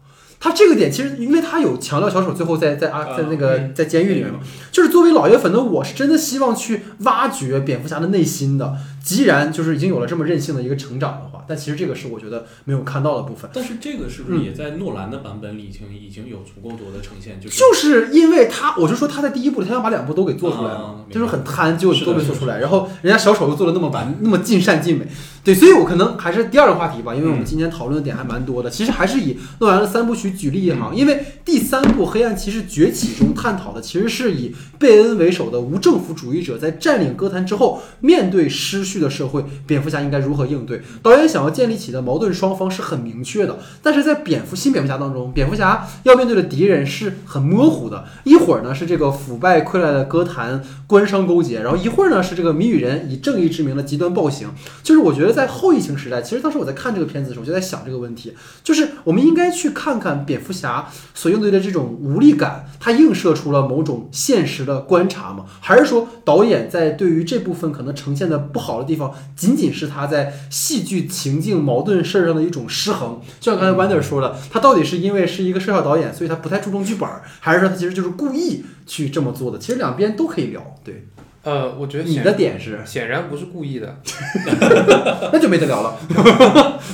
[0.40, 8.76] 他这个点其实，因为他有强调小丑最后在在啊啊在那个嗯在监狱里面嘛，就是作为老爷粉的我是真的希望去挖掘蝙蝠侠的内心的。
[9.02, 13.50] 既然就是已经有了这么任性的一个成长的话，但其实这个是我觉得没有看到的部分。
[13.52, 17.40] 但是这个是不是也在诺兰的版本里已经已经有足够多的呈现？
[17.40, 22.58] 就是就是因为他，我就说他在第一部里，他想把两部都给做出来啊嘛，就是很贪，就都没做出来。
[22.58, 25.06] 然后人家小丑又做的那么完，那么尽善尽美，
[25.44, 28.70] 对，所以我可能还是第二个话题吧，因为我们今天讨论的点还蛮多的。
[28.70, 40.80] 其实还是以诺兰的三部曲举例哈，因为第三部《黑暗骑士崛起》中探讨的其实是以贝恩为首的无政府主义者在占领哥谭之后，面对失序的社会，蝙蝠侠应该如何应对。
[41.02, 54.48] 导演想要建立起的矛盾双方是很明确的，但是在蝙蝠新蝙蝠侠当中，蝙蝠侠要面对的敌人是很模糊的，一会儿呢是这个腐败溃烂的歌坛官商勾结，然后一会儿呢是这个谜语人以正义之名的极端暴行。
[54.82, 65.44] 就是我觉得在后疫情时代，其实当时我在看这个片子的时候，我就在想这个问题，就是我们应该去看看蝙蝠侠所应对的这种无力感，它映射出了某种现实的观察吗？
[65.60, 73.20] 还是说导演在对于这部分可能呈现的不好的地方，仅仅是他在戏剧情境矛盾事儿上的一种失衡？
[73.40, 77.08] 就像刚才 Wander 说的，他到底是因为是一个视效导演，所以他不太注重剧本，
[77.40, 79.58] 还是说他其实就是故意去这么做的？
[79.58, 80.62] 其实两边都可以聊。
[80.84, 81.06] 对，
[81.44, 84.00] 呃，我觉得你的点是，显然不是故意的。
[85.32, 85.90] 那就没得聊了。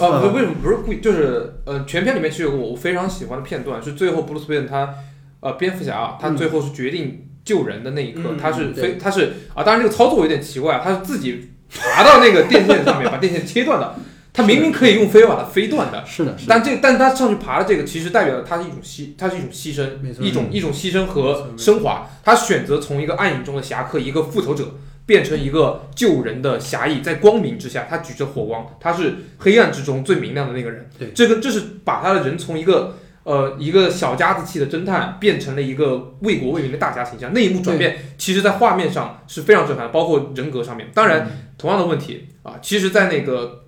[0.00, 1.00] 啊，不为什么不是故意？
[1.00, 4.94] 就是呃，全片里面其实有个我非常喜欢的片段，是最后布鲁斯韦恩他
[5.40, 13.94] 呃蝙蝠侠啊，他嗯最后是决定救人的那一刻，嗯他是对非他是啊，当然这个操作有点奇怪啊，他是自己爬到那个电线上面 把电线切断的，
[14.40, 16.04] 他明明可以用飞把它飞断的。
[16.06, 16.48] 是的，是的。
[16.48, 19.88] 但这，但他上去爬的这个，其实代表了他是一种牺，他是一种牺牲
[20.20, 22.10] 一种一种牺牲和升华。
[22.24, 24.74] 他选择从一个暗影中的侠客，一个复仇者，
[25.06, 30.88] 变成一个救人的侠义，在光明之下，他举着火光，他是黑暗之中最明亮的那个人。
[30.98, 37.32] 对这个这是把他的人从一个呃一个小家子气的侦探，变成了一个为国为民的大家形象。
[37.32, 40.88] 那一幕转变，其实在画面上是非常震撼，包括人格上面。
[40.94, 43.64] 当然，同样的问题啊，其实，在那个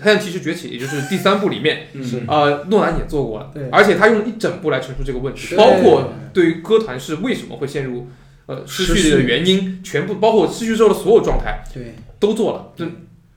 [0.00, 2.04] 黑暗骑士崛起》，也就是第三部里面，嗯。
[2.04, 2.22] 是。
[2.26, 6.46] 呃，诺兰也做过了对，而且他用了一整部来陈述这个问题，对包括对。
[6.46, 8.08] 于歌坛是为什么会陷入
[8.46, 12.72] 呃失失去的原因，全部包括失去之后的所有状态对都做了。
[12.76, 12.84] 就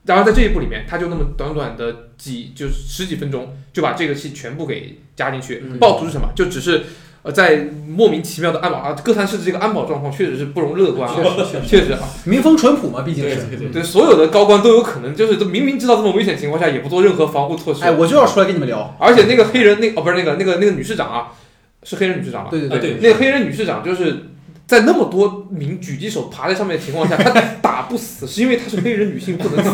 [0.04, 5.62] 然后在这一部里面，他就那么短短的几就是十几分钟就把这个戏全部给加进去。
[5.64, 5.78] 嗯。
[5.78, 6.30] 暴徒是什么？
[6.34, 6.84] 就只是
[7.22, 11.16] 呃在莫名其妙的安保啊，哥谭市的这个安保状况确实是不容乐观啊，
[11.66, 13.36] 确实啊，民风淳朴嘛，毕竟是。
[13.36, 17.84] 对对对，对所有的高官都有可能就是都明明知道这么危险情况下也不做任何防护措施。
[17.84, 18.96] 哎，我就要出来跟你们聊。
[18.98, 21.28] 而且那个黑人那哦不是那个那个那个女市长啊，
[21.82, 22.50] 是黑人女市长吧？
[22.50, 24.26] 对对啊对那个黑人女市长就是
[24.66, 29.70] 在那么多名狙击手爬在上面的情况下，她打不死，是因为她是黑人女性不能死。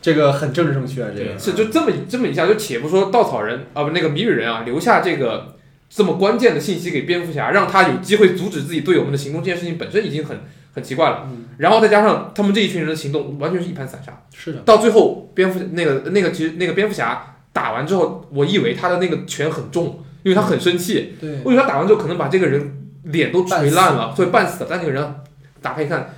[0.00, 5.56] 这个很政治正确啊，这个是就这么这么一下，就且不说稻草人啊不那个谜语人啊留下这个
[5.90, 10.38] 这么关键的信息给蝙蝠侠，让他有机会阻止自己队友们的行动，这件事情本身已经很
[10.72, 11.28] 很奇怪了。
[11.30, 14.22] 嗯然后再加上他们这一群人的行动，完全是一盘散沙。
[14.32, 21.14] 是的，到最后，蝙蝠那个那个其实那个蝙蝠侠打完之后，我以为他的那个拳很重，因为他很生气。
[21.20, 24.68] 对我以为他打完之后可能把这个人脸都锤烂了，所以半死了。
[24.70, 25.14] 但那个人
[25.60, 26.14] 打开一看，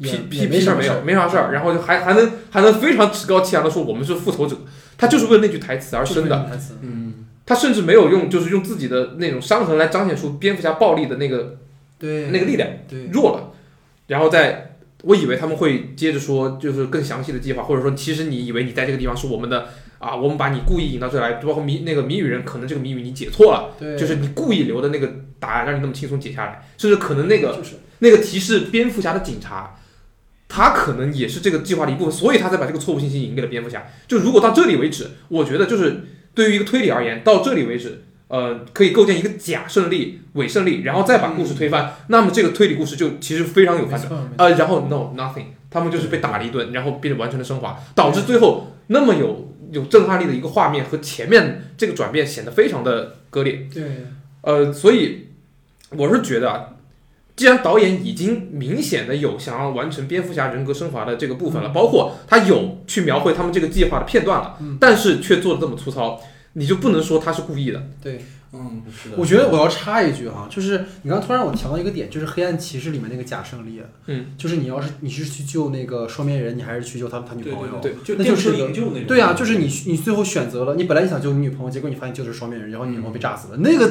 [0.00, 4.56] 屁也屁事儿没有，没啥事儿，然后就还还能还能非常趾高气扬的说我们是复仇者，
[4.96, 6.46] 他就是为了那句台词而生的。
[6.50, 6.74] 台词。
[6.82, 11.58] 嗯，他甚至没有用就是用自己的那种伤痕来彰显出蝙蝠侠暴力的那个
[11.98, 13.52] 对那个力量对弱了，
[14.06, 14.70] 然后在。
[15.06, 19.66] 我以为他们会接着说，就是更详细的计划，或者说，其实你以为你在这个地方是我们的
[19.98, 29.76] 啊，我们把你故意引到这来，包括谜那个谜语人，可能这个谜语你解错了，对，就是你故意留的那个答案，让你那么轻松解下来，甚至可能那个就是那个提示蝙蝠侠的警察，
[30.48, 33.84] 他可能也是这个计划的一部分，所以他才把这个错误信息引给了蝙蝠侠。
[34.06, 44.08] 就如果到这里为止，我觉得就是对于一个推理而言，到这里为止，呃，可以构建一个假胜利、伪胜利，然后再把故事推翻，那么这个推理故事就其实非常有没反转。
[44.08, 53.66] 错，没错呃，然后 no nothing，他们就是被打了一顿，然后变得完全的升华，导致最后那么有有震撼力的一个画面和前面这个转变显得非常的割裂。
[53.72, 53.82] 对
[54.42, 55.28] 呃，所以
[55.90, 56.73] 我是觉得啊，
[57.36, 64.78] 既然导演已经明显的有想要完成蝙蝠侠人格升华的这个部分了，包括他有去描绘他们这个计划的片段了，嗯。
[64.80, 66.20] 但是却做的这么粗糙，
[66.52, 67.88] 你就不能说他是故意的。
[68.54, 77.78] 嗯，是的，我觉得我要插一句哈，就是你刚刚突然让我调到一个点，就是《黑暗骑士》里面那个假胜利，嗯，就是你要是你是去救那个双面人，你还是去救他他女朋友？
[77.82, 78.54] 对对，就那就是。
[79.06, 83.90] 对啊，就是你你最后选择了，你本来你想救你女朋友，结果你发现救的是双面人，然后你女朋友被炸死了，那个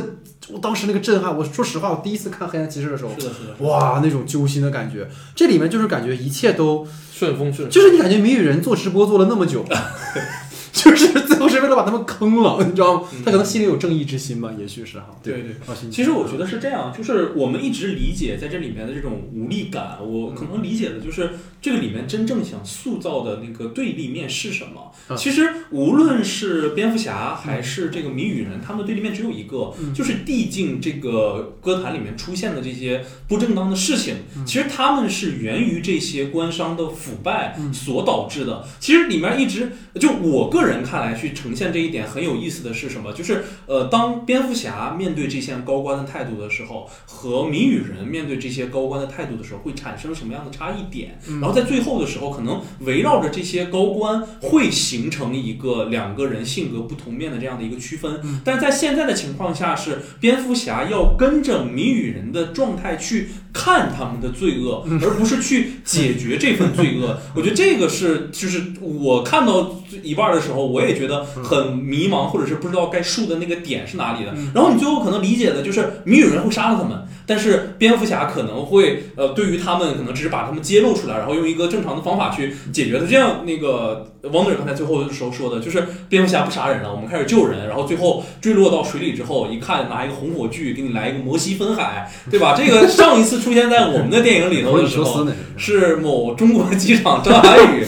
[0.49, 7.69] 我当时那个震撼，我说实话，我第一次看《黑暗骑士》的时候，是的，是的，哇，那种揪心的感觉，这里面就是感觉一切都，顺风顺。
[7.69, 9.65] 就是你感觉谜语人做直播做了那么久。
[10.73, 13.07] 就是最后是为了把他们坑了，你知道吗？
[13.23, 15.07] 他可能心里有正义之心吧，也许是哈。
[15.21, 15.55] 对对。
[15.91, 21.29] 其实我觉得是这样，就是我们一直理解在这里面的这种无力感，我可能理解的就是
[21.61, 24.91] 这个里面真正想塑造的那个对立面是什么。
[25.09, 34.15] 嗯其实无论是蝙蝠侠还是这个谜语人，他们的对立面只有一个，嗯就是递进这个歌坛里面出现的这些不正当的事情。
[34.35, 38.65] 嗯其实他们是源于这些官商的腐败嗯所导致的。
[38.79, 43.13] 其实里面一直就我个人看来去呈现这一点很有意思的是什么？
[43.13, 51.19] 就是呃，当蝙蝠侠面对这些高官的态度的时候，和谜语人面对这些高官的态度的时候，会产生什么样的差异点？
[51.27, 58.19] 嗯然后在最后的时候，可能围绕着这些高官，会形成一个两个人性格不同面的这样的一个区分。
[58.23, 67.19] 嗯但是在现在的情况下，是蝙蝠侠要跟着谜语人的状态去看他们的罪恶，嗯而不是去解决这份罪恶。
[67.35, 74.31] 我觉得这个是，就是我看到一半的时候，我也觉得很迷茫，或者是不知道该竖的那个点是哪里的。
[74.35, 83.07] 嗯然后你最后可能理解的就是谜语人会杀了他们，但是蝙蝠侠可能会呃，对于他们可能只是把他们揭露出来，然后用一个正常的方法去解决的。
[83.07, 92.55] 这样那个 Wonder 刚才最后的时候说的，就是蝙蝠侠不杀人了，我们开始救人，然后最后坠落到水里之后，一看拿一个红火炬给你来一个摩西分海，对吧？
[92.57, 95.27] 这个上一次出现在我们的电影里头的时候。
[95.55, 97.85] 是某中国机场张涵予，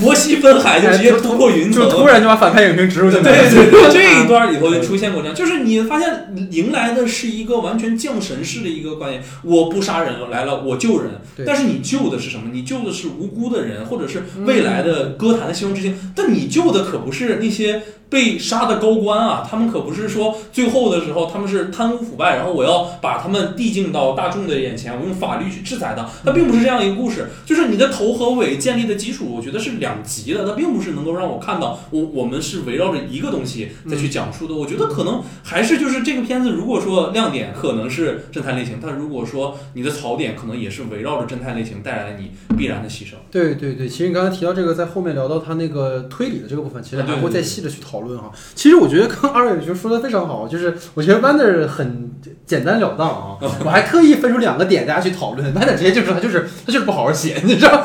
[0.00, 3.48] 摩西分海就直接突破云层， 就突然就把反派影评植入进来。
[3.48, 12.50] 对对对， 这一段里头就出现过这样，就是你发现迎来的是一个完全降神式的一个观念，我不杀人来了，我救人，但是你救的是什么？
[12.52, 17.82] 你救的是无辜的人，或者是未来的歌坛的希望之星，但你救的可不是那些。
[18.10, 26.08] 被杀的高官啊，他们可不是说最后的时候他们是贪污腐败，然后我要把他们递进到大众的眼前，我用法律去制裁他。
[26.24, 34.54] 它并不是这样一个故事，就是你的头和尾建立的基础，我觉得是两极的，它并不是能够让我看到我我们是围绕着一个东西再去讲述的。
[34.54, 43.16] 我觉得可能还是就是这个片子，如果说亮点可能是侦探类型，但如果说你的槽点可能也是围绕着侦探类型带来你必然的牺牲。
[43.30, 48.32] 对对对，其实你刚才提到这个，在后面聊到他那个推理的这个部分，其实还会再细的去讨论哈。
[48.54, 52.10] 其实我觉得刚刚二位就说的非常好，就是我觉得 Wander 很
[52.46, 57.84] 简单了当啊， 我还特意分出两个点大家去讨论，Wander 直接就是他就是他就是不好好写，你知道，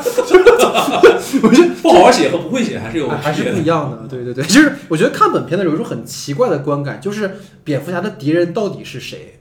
[1.42, 3.44] 我觉得不好好写和不会写还是有哎还是。
[3.44, 7.30] 不一样的，对对对，就是我觉得看本片的时候有一种很奇怪的观感，就是
[7.62, 9.40] 蝙蝠侠的敌人到底是谁？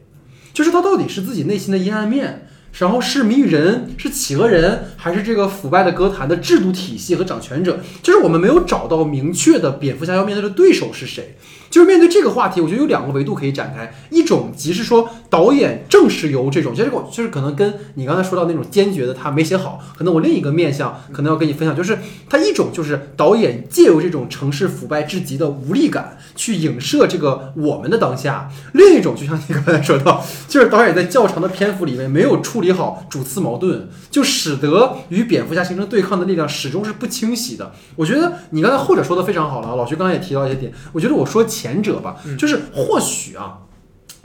[0.53, 2.47] 就是他到底是自己内心的阴暗面，
[2.79, 7.79] 然后是谜语人，是企鹅人，还是这个腐败的歌坛的制度体系和掌权者？
[8.01, 11.35] 就是我们没有找到明确的蝙蝠侠要面对的对手是谁。
[11.69, 21.97] 就是面对这个话题，我觉得有两个维度可以展开，一种即是说导演正是由这种，就是我就是可能跟你刚才说到那种坚决的他没写好，可能我另一个面向可能要跟你分享，就是
[22.29, 37.71] 他一种就是导演借由这种城市腐败至极的无力感去影射这个我们的当下，另一种就像你刚才说到，就是导演在较长的篇幅里面没有处理好主次矛盾，就使得与蝙蝠侠形成对抗的力量始终是不清晰的。
[37.95, 43.57] 我觉得你刚才后者说的非常好了，老徐刚才也提到一些点，我觉得我说前者吧，就是或许啊。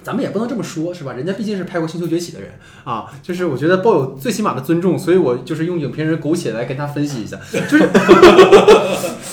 [0.02, 1.12] 咱们也不能这么说，是吧？
[1.12, 2.50] 人家毕竟是拍过《星球崛起》的人
[2.84, 7.38] 啊，就是我觉得抱有最起码的尊重，所以我就是用影评人苟且来跟他分析一下，
[7.68, 7.88] 就是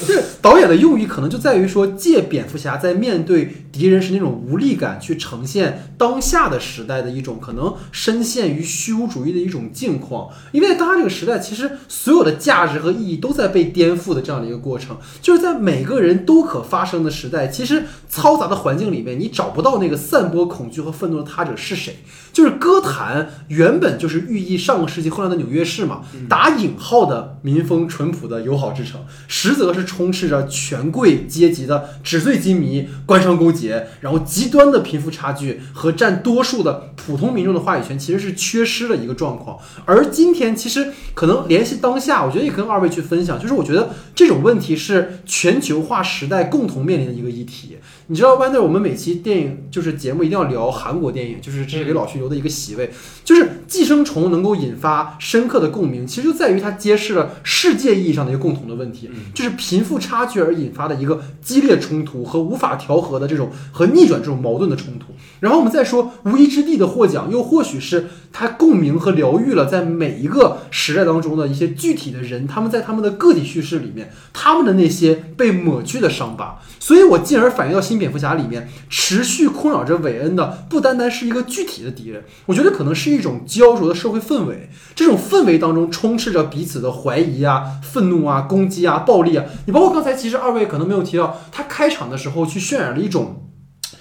[0.06, 10.30] 这 导演的用意可能就在于说，借蝙蝠侠在面对敌人时那种无力感，去呈现当下的时代的一种可能深陷于虚无主义的一种境况。
[10.52, 21.98] 因为在当下这个时代，其实所有的价值和意义都在被颠覆的这样的一个过程，就是在每个人都可发生的时代，其实嘈杂的环境里面，你找不到那个散播恐惧和愤怒的他者是谁。
[22.32, 39.58] 就是歌坛原本就是寓意上个世纪混乱的纽约市嘛，打引号的民风淳朴的友好之城，实则是充斥着权贵阶级的纸醉金迷、官商勾结，然后极端的贫富差距和占多数的普通民众的话语权，其实是缺失的一个状况。
[39.86, 47.78] 而今天其实可能联系当下，我觉得也跟二位去分享，就是我觉得这种问题是全球化时代共同面临的一个议题。
[48.08, 52.92] 你知道，Wander，我们每期电影就是节目一定要聊韩国电影，就是这是给老徐留的一个席位。
[53.24, 65.08] 就是《寄生虫》能够引发深刻的共鸣，其实就在于它揭示了世界意义上的一个共同的问题，就是贫富差距而引发的一个激烈冲突和无法调和的这种和逆转这种矛盾的冲突。
[65.40, 76.62] 然后我们再说《无依之地》的获奖，又或许是它共鸣和疗愈了在每一个时代当中的一些具体的人，他们在他们的个体叙事里面，他们的那些被抹去的伤疤。
[76.86, 84.70] 所以我进而反映到新蝙蝠侠里面，持续困扰着韦恩的不单单是一个具体的敌人，我觉得可能是一种焦灼的社会氛围。
[84.94, 89.44] 这种氛围当中充斥着彼此的怀疑啊、愤怒啊、攻击啊、暴力啊。
[89.66, 93.50] 你包括刚才其实二位可能没有提到，他开场的时候去渲染了一种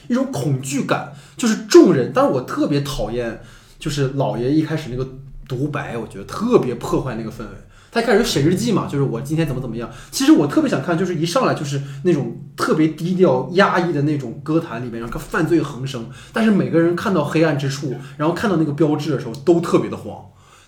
[0.09, 2.13] 一种恐惧感，就是众人。
[2.15, 3.41] 但是我特别讨厌，
[3.79, 5.09] 就是老爷一开始那个
[5.49, 7.57] 独白，我觉得特别破坏那个氛围。
[7.95, 9.89] 他开始写日记嘛，就是我今天怎么怎么样。
[10.11, 20.17] 其实我特别想看，就是一上来就是那种特别低调、压抑的那种歌坛里面，然后犯罪横生，但是每个人看到黑暗之处，然后看到那个标志的时候，都特别的慌。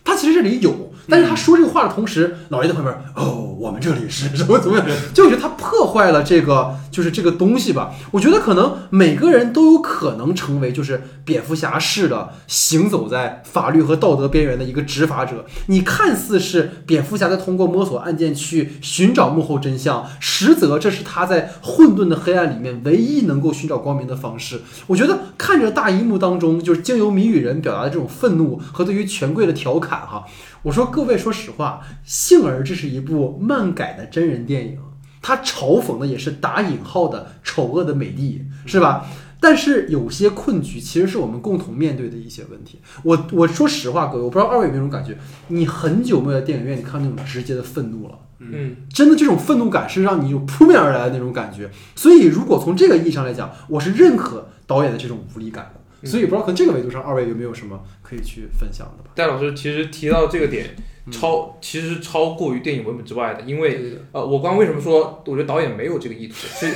[0.04, 4.86] 他其实这里有，但是他说这个话的同时，老爷在旁边，哦，我们这里是 什么怎么样？
[5.14, 7.92] 就我觉得他破坏了这个，就是这个东西吧。
[8.10, 15.44] 我觉得可能每个人都有可能成为就是蝙蝠侠式的行走在法律和道德边缘的一个执法者。
[15.66, 24.60] 你看似是蝙蝠侠在通过摸索案件去寻找幕后真相，实则这是他在混沌的黑暗里面唯一能够寻找光明的方式。
[24.86, 30.24] 我觉得看着大荧幕当中，就是经由谜语人表达的这种愤怒和对于权贵的调侃，哈，
[30.66, 34.76] 我说各位，说实话，幸而这是一部漫改的真人电影，
[35.22, 39.06] 它嘲讽的也是打引号的丑恶的美帝，是吧？
[39.38, 42.80] 但是有些困局其实是我们共同面对的一些问题。
[43.04, 48.18] 我我说实话，各位，我不知道二位有没有种感觉，你很久没有在电影院里看那种直接的愤怒了。
[48.40, 51.70] 嗯，真的这种愤怒感是让你有扑面而来的那种感觉。
[51.94, 55.75] 所以，如果从这个意义上来讲，我是认可导演的这种无力感的。
[56.04, 59.10] 所以，不知道从这个维度上，二位有没有什么可以去分享的吧？
[59.14, 60.76] 戴老师其实提到这个点，
[61.06, 66.34] 嗯超其实是超过于电影文本之外的，因为呃，我刚刚为什么说我觉得导演没有这个意图？
[66.34, 66.66] 是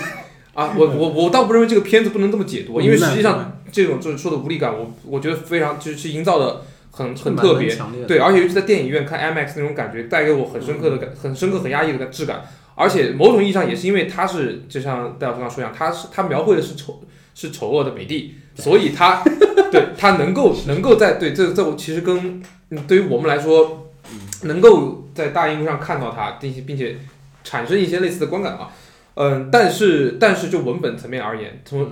[0.55, 7.77] 啊，我我我倒不认为这个片子不能这么解读，因为实际上这种就是说的无力感，我我觉得非常就是营造的很很特别。
[8.09, 12.43] 对，而且尤其在电影院看 IMAX 那种感觉，带给我很深刻的感、很深刻、很压抑的质感。
[12.75, 17.03] 而且某种意义上也是因为它是，就像戴老师刚刚说一样，它是它描绘的是丑
[17.35, 19.23] 是丑恶的美帝，所以他
[19.71, 23.91] 对他能够能够在对这这我其实跟嗯对于我们来说，
[24.43, 26.97] 能够在大荧幕上看到他，并且并且
[27.45, 28.71] 产生一些类似的观感啊。
[29.15, 31.91] 嗯，但是但是就文本层面而言，从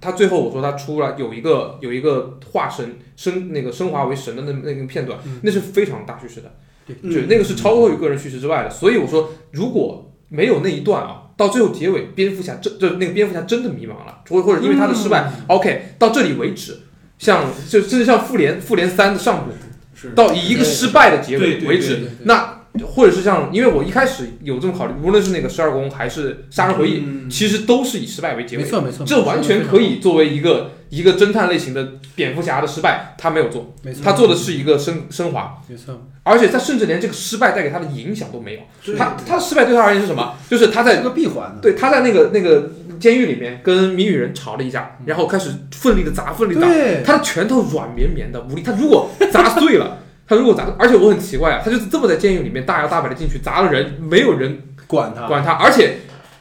[0.00, 6.52] 他最后我说他出来有一个有一个化身升那个升华为神的那那个片段，嗯那是非常大叙事的，
[6.86, 8.70] 对就那个是超过于个人叙事之外的。
[8.70, 16.80] 所以我说，如果没有那一段啊，到最后结尾，蝙蝠侠真就那个蝙蝠侠真的迷茫了，或或者因为他的失败、o k 到这里为止。
[17.18, 19.50] 像就甚至像复联复联三的上部，
[19.92, 20.10] 是。
[20.14, 27.28] 到以一个失败的结尾为止，那或者是像，因为我一开始有这么考虑，无论是那个十二宫还是杀人回忆，嗯。
[27.28, 40.34] 其实都是以失败为结尾，没错没错，这完全可以作为一个一个侦探类型的蝙蝠侠的失败，他没有做，他做的是一个升升华，没错，而且他甚至连这个失败带给他的影响都没有，他他的失败对他而言是什么？
[40.48, 48.62] 就是他在是个闭环，对他在那个那个监狱里面跟谜语人吵了一架，然后开始奋力的砸，奋力地打，对，他的拳头软绵绵的，无力。
[48.62, 55.98] 他如果砸碎了， 他如果砸，而且我很奇怪啊，他就是这么在监狱里面大摇大摆的进去砸了人，没有人管他，管他，而且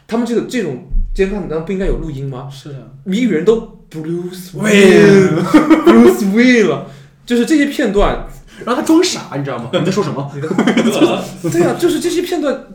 [0.08, 2.50] 他们这个这种监看难道不应该有录音吗？
[2.52, 6.92] 是的，谜语人都 Bruce Wayne Wayne，Bruce Wayne 了，
[7.26, 8.28] 就是这些片段，
[8.66, 9.70] 然后他装傻，你知道吗？
[9.74, 10.32] 你在说什么？
[11.52, 12.68] 对啊，就是这些片段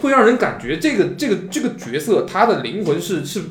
[0.00, 3.42] 会让人感觉这个这个这个角色他的灵魂是是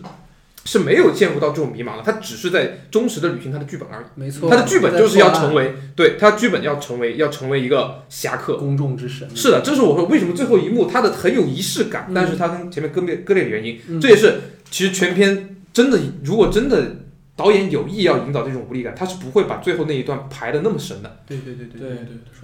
[0.66, 4.05] 是没有陷入到这种迷茫的，他只是在忠实的履行他的剧本而已。
[4.16, 8.55] 没错，他的剧本就是要成为为，对他剧本要成为要成为一个侠客。
[8.55, 14.41] 公众之神，是的，这是我说为什么最后一幕他的很有仪式感，嗯但是他跟前面割裂割裂的原因，嗯这也是
[14.72, 16.95] 其实全片真的如果真的
[17.36, 21.19] 导演有意要引导这种无力感，他是不会把最后那一段排的那么神的。
[21.27, 21.97] 对对对对对对，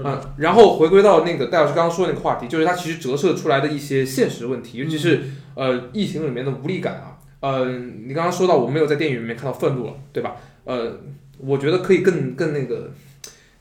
[0.04, 5.22] 嗯，然后回归到那个戴老师刚刚说的那个话题，就是它其实折射出来的一些现实问题，尤其是
[5.56, 7.18] 呃疫情里面的无力感啊。
[7.40, 7.66] 呃，
[8.06, 10.36] 你刚刚说到我没有在电影里面看到愤怒了，对吧？
[10.66, 11.00] 呃，
[11.40, 12.92] 我觉得可以更更那个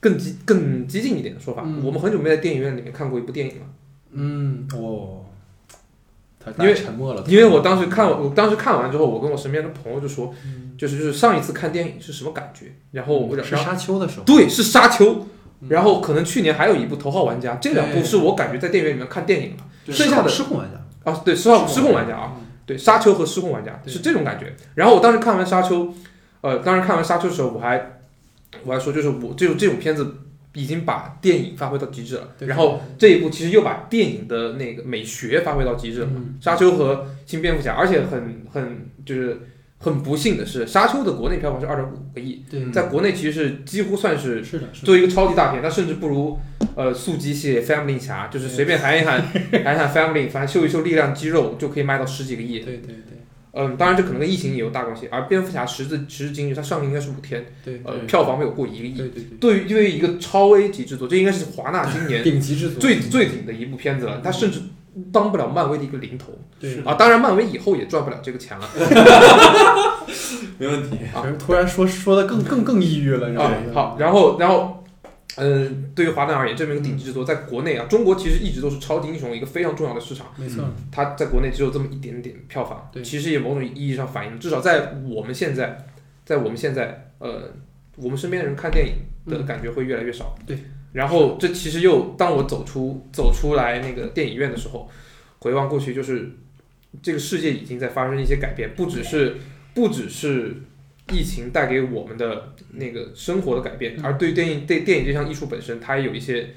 [0.01, 3.67] 更激更激进一点的说法，嗯我们很久没在电影院里面看过一部电影了，
[4.13, 5.25] 嗯哦，
[6.39, 15.13] 他因为沉默了，因为我当时看我当时看完之后，我跟我身边的朋友就说，嗯就是就是上一次看电影是什么感觉，然后我是然后沙丘的时候，对是沙丘。
[15.13, 15.27] 嗯
[15.69, 19.65] 然后可能去年还有一部《头号玩家》，这两部是我感觉在电影院里面看电影了。
[19.85, 22.33] 对剩下的失控玩家，啊，对，失控失控玩家啊，
[22.65, 24.57] 对，沙丘和失控玩家是这种感觉。
[24.75, 25.93] 然后我当时看完沙丘，
[26.41, 28.01] 呃，当时看完沙丘的时候，我还
[28.65, 30.15] 我还说，就是我这种这种片子
[30.55, 32.29] 已经把电影发挥到极致了。
[32.39, 36.09] 然后这一部其实又把电影的那个美学发挥到极致了。
[36.17, 39.43] 嗯沙丘和新蝙蝠侠，而且很很就是
[39.83, 46.39] 很不幸的是，沙丘的国内票房是二点五个亿，在国内其实是几乎算是是的，是的，作为一个超级大片，它甚至不如
[46.77, 49.23] 呃速激系列 Family 侠，就是随便喊一喊
[49.65, 52.59] 喊一喊 Family，反正秀一秀力量肌肉就可以卖到十几个亿。
[52.59, 52.95] 对对对
[53.53, 55.09] 嗯，当然这可能跟疫情也有大关系。
[55.11, 58.93] 而蝙蝠侠时至时至今日，它上映应该是五天，对呃，票房没有过一个亿。
[58.93, 64.21] 对对对对于对于一个超 A 级制作，这应该是华纳今年 顶级制作，最最顶的一部片子了。
[64.23, 64.61] 它甚至
[65.13, 66.95] 当不了漫威的一个零头对啊！
[66.95, 68.69] 当然，漫威以后也赚不了这个钱了
[70.59, 70.99] 没问题。
[71.15, 73.73] 啊突然说说的更更更抑郁了，你知道啊吗？。
[73.73, 74.85] 好，然后然后，
[75.37, 80.27] 嗯，对于华纳而言，这么一个顶级制作，在国内啊，中国其实一直都是超级英雄一个非常重要的市场。
[80.37, 85.87] 没错，它在国内只有这么一点点票房，对其实也某种意义上反映，至少在我们现在，
[86.25, 87.51] 在我们现在，呃，
[87.97, 88.95] 我们身边的人看电影
[89.27, 90.35] 的感觉会越来越少。
[90.41, 90.59] 嗯对，
[90.93, 94.91] 然后这其实又当我走出走出来那个电影院的时候，
[95.39, 96.31] 回望过去，就是
[97.03, 99.37] 这个世界已经在发生一些改变，不只是
[99.75, 100.57] 不只是
[101.13, 104.05] 疫情带给我们的那个生活的改变，嗯。
[104.05, 106.51] 而对于电影对电影这项艺术本身，它也有一些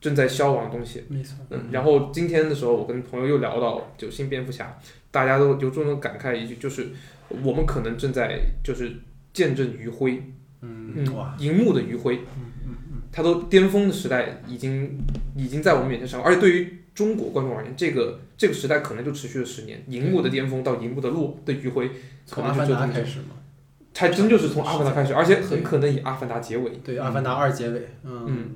[0.00, 1.04] 正在消亡的东西。
[1.08, 4.78] 没错，嗯，然后今天的时候，我跟朋友又聊到就新蝙蝠侠，
[5.10, 6.88] 大家都由衷的感慨一句，就是
[7.42, 8.92] 我们可能正在就是
[9.32, 10.22] 见证余晖，
[10.62, 12.47] 嗯哇，荧幕的余晖，嗯，
[13.10, 14.98] 它都巅峰的时代已经
[15.34, 21.94] 已经在我们面前上，而且对于中国观众而言，这个这个时代可能就持续了十年，荧幕的巅峰到荧幕的落的余晖，可
[22.26, 23.26] 从阿凡能就就这么达开始嘛，
[23.96, 26.70] 还真就是从阿凡达开始，而且很可能以阿凡达结尾。
[26.84, 28.24] 对，阿凡达二结尾，嗯。
[28.26, 28.50] 嗯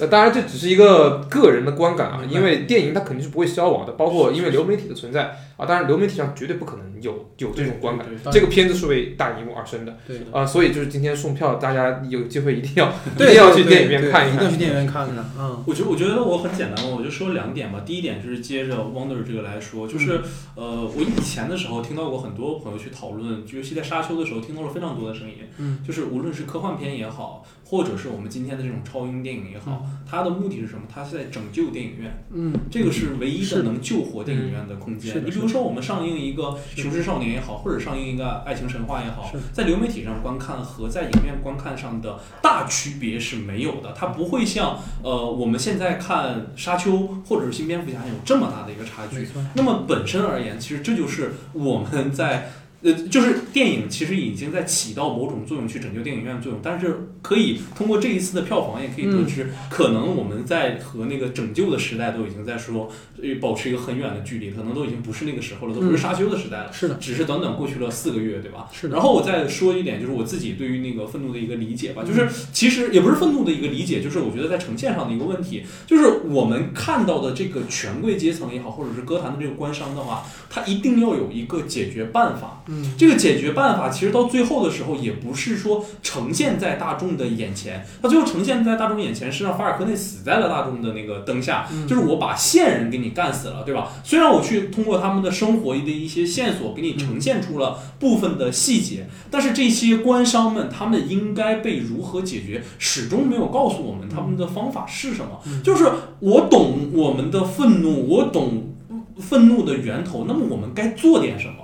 [0.00, 8.06] 呃，当然这只是一个个人的观感啊，因为电影它肯定是不会消亡的，包括因为流媒体的存在啊，当然流媒体上绝对不可能有有这种观感。
[8.30, 14.36] 这个片子是为大荧幕而生的对啊、所以就是今天送票，大家有机会一定要 一对，定要去电影院看一看。
[14.36, 17.82] 一定要去电影院看看，嗯，我觉得我觉得我很简单，我就说两点吧。
[17.84, 20.22] 第一点就是接着 Wonder 这个来说，就是、
[20.54, 30.82] 呃，我以前的时候听到过很多朋友去讨论，尤其在沙丘的时候听到了非常多的声音，嗯，就是无论是科幻片也好，或者是我们今天的这种超英电影也好，它的目的是什么？
[30.92, 35.24] 它是在拯救电影院，嗯，这个是唯一的的能救活电影院的空间。
[35.24, 36.42] 你比如说，我们上映一个
[36.76, 46.92] 《雄狮少年》也好，或者上映一个《爱情神话》也好，在流媒体上观看和在影院观看上的大区别是没有的，它不会像呃我们现在看《沙丘》
[47.24, 49.26] 或者是《新蝙蝠侠》有这么大的一个差距。
[49.54, 52.50] 那么本身而言，其实这就是我们在
[52.82, 62.90] 呃，就是电影其实已经在起到某种作用，去拯救电影院的作用，但是可以通过这一次的票房，也可以得知，可能我们在和那个拯救的时代都已经在说，
[63.22, 68.68] 呃保持一个很远的距离，可能都已经不是那个时候了，都不是沙丘的时代了，是的，只是短短过去了四个月，对吧？
[68.72, 68.96] 是的。
[68.96, 82.64] 然后我再说一点，就是我自己对于那个愤怒的一个理解吧，就是其实也不是愤怒的一个理解，就是我觉得在呈现上的一个问题，就是我们看到的这个权贵阶层也好，或者是歌坛的这个官商的话，他一定要有一个解决办法。
[82.72, 93.92] 嗯，这个解决办法其实到最后的时候，也不是说呈现在大众的眼前，它最后呈现在大众眼前是让法尔科内死在了大众的那个灯下，就是我把线人给你干死了，对吧？
[94.02, 105.40] 虽然我去通过他们的生活的一些线索给你呈现出了部分的细节，但是这些官商们他们应该被如何解决，始终没有告诉我们他们的方法是什么。
[105.62, 105.84] 就是
[106.20, 108.74] 我懂我们的愤怒，我懂
[109.18, 111.54] 愤怒的源头，那么我们该做点什么？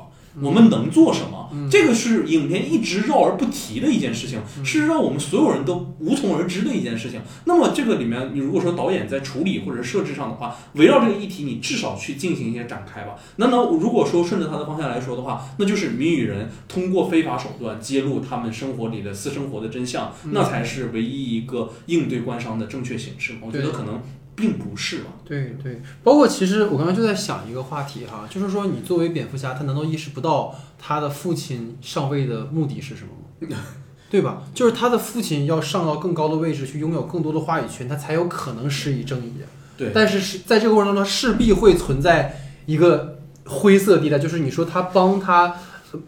[0.41, 1.51] 我们能做什么？
[1.71, 7.21] 这个是影片一直绕而不提的一件事情，是让我们所有人都无从而知的一件事情。
[7.47, 13.17] 那么这个里面，你如果说导演在处理或者设置上的话，围绕这个议题，你至少去进行一些展开吧。
[13.37, 23.35] 那那如果说顺着他的方向来说的话，那就是谜语人通过非法手段揭露他们生活里的私生活的真相，那才是唯一一个应对官商的正确形式。
[23.41, 24.01] 我觉得可能。
[24.39, 25.07] 并不是嘛？
[25.25, 33.57] 对对，包括其实我刚刚就在想一个话题哈，就是说你作为蝙蝠侠，他难道意识不到他的父亲上位的目的是什么吗？
[34.09, 34.45] 对吧？
[34.55, 39.33] 就是他的父亲要上到更高的位置，去拥有更多的话语权，他才有可能施以正义。
[39.77, 45.57] 对，但是是在这个过程当中，势必会存在一个灰色地带，就是你说他帮他。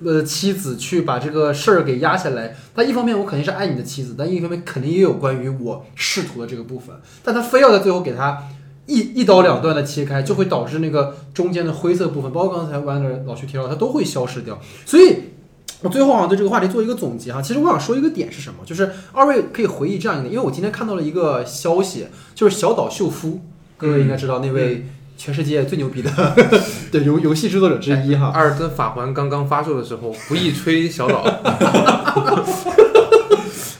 [0.04, 2.56] 呃，妻子去把这个事儿给压下来。
[2.74, 6.96] 他一方面我肯定是爱你的妻子，但另一方面肯定也有关于我仕途的这个部分。
[7.22, 8.38] 但他非要在最后给他
[8.86, 14.60] 一 一刀两断的切开，就会导致那个中间的灰色部分，包括刚才弯的老徐提到，它都会消失掉。
[14.84, 15.16] 所以，
[15.82, 17.40] 我最后啊对这个话题做一个总结哈。
[17.40, 23.40] 其实我想说一个点是什么，就是二位可以回忆这样一点，因为我今天看到了一个消息，就是小岛秀夫，
[23.76, 24.86] 各位应该知道那位。
[25.20, 26.10] 全世界最牛逼的
[26.90, 31.18] 对游游戏制作者之一哈，《阿尔登法环》刚刚发售的时候，不易吹小岛。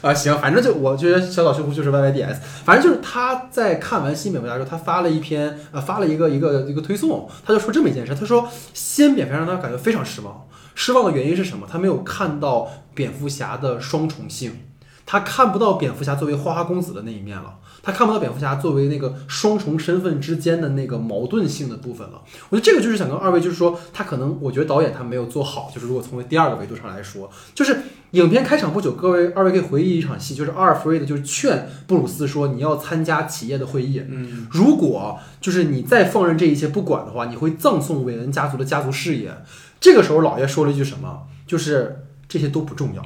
[0.03, 11.67] 啊，行，反正就我觉得小岛秀夫就是 Y Y D S，反正就是他在看完新蝙蝠侠之后，他发了一篇呃，发了一个一个一个推送，他就说这么一件事，他说新蝙蝠侠让他感觉非常失望，失望的原因是什么？
[11.67, 14.59] 他没有看到蝙蝠侠的双重性，
[15.07, 17.55] 他看不到蝙蝠侠作为花花公子的那一面了。
[17.83, 22.21] 他看不到蝙蝠侠作为那个双重身份之间的那个矛盾性的部分了。
[22.49, 25.71] 我觉得这个就是想跟二位，就是说他可能，我觉得导演他没有做好。
[25.73, 27.77] 就是如果从第二个维度上来说，就是
[28.11, 34.03] 影片开场不久，各位二位可以回忆一场戏，就是阿尔弗瑞德就是劝布鲁斯说你要参加企业的会议。
[34.07, 39.33] 嗯，如果就是你再放任这一切不管的话，你会葬送韦恩家族的家族事业。
[39.79, 41.23] 这个时候，老爷说了一句什么？
[41.47, 43.01] 就是这些都不重要，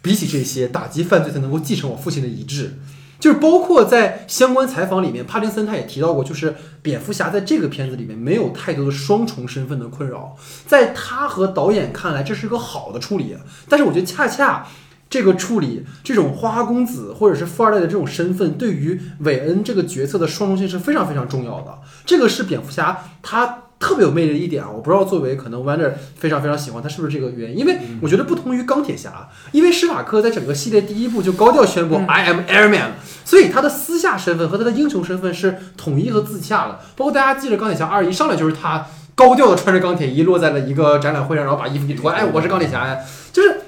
[0.00, 2.78] 比起这些，打击犯罪才能够继承我父亲的遗志。
[3.20, 10.36] 就是包括在相关采访里面，帕丁森他也提到过，就是蝙蝠侠在这个片子里面没有太多的双重身份的困扰，
[10.66, 13.36] 在他和导演看来，这是一个好的处理。
[13.68, 14.66] 但是我觉得恰恰
[15.08, 21.78] 这个处理，这种花花公子或者是富二代的这种身份，对于韦恩这个角色的双重性是非常非常重要的。
[22.04, 23.63] 这个是蝙蝠侠他。
[23.84, 27.58] 特别有魅力的一点啊，我不知道作为可能 Wonder 非常非常喜欢他是不是这个原因？
[27.58, 32.92] 因为我觉得不同于钢铁侠，因为施瓦克在整个系列第一部就高调宣布 I am Airman，
[33.26, 36.80] 所以他的私下身份和他的英雄身份是统一和自洽的。
[36.96, 42.96] 包括大家记着钢铁侠二一上来就是他高调的穿着钢铁衣落在了一个展览会上，然后把衣服一脱，哎，我是钢铁侠呀，
[43.34, 43.60] 就是。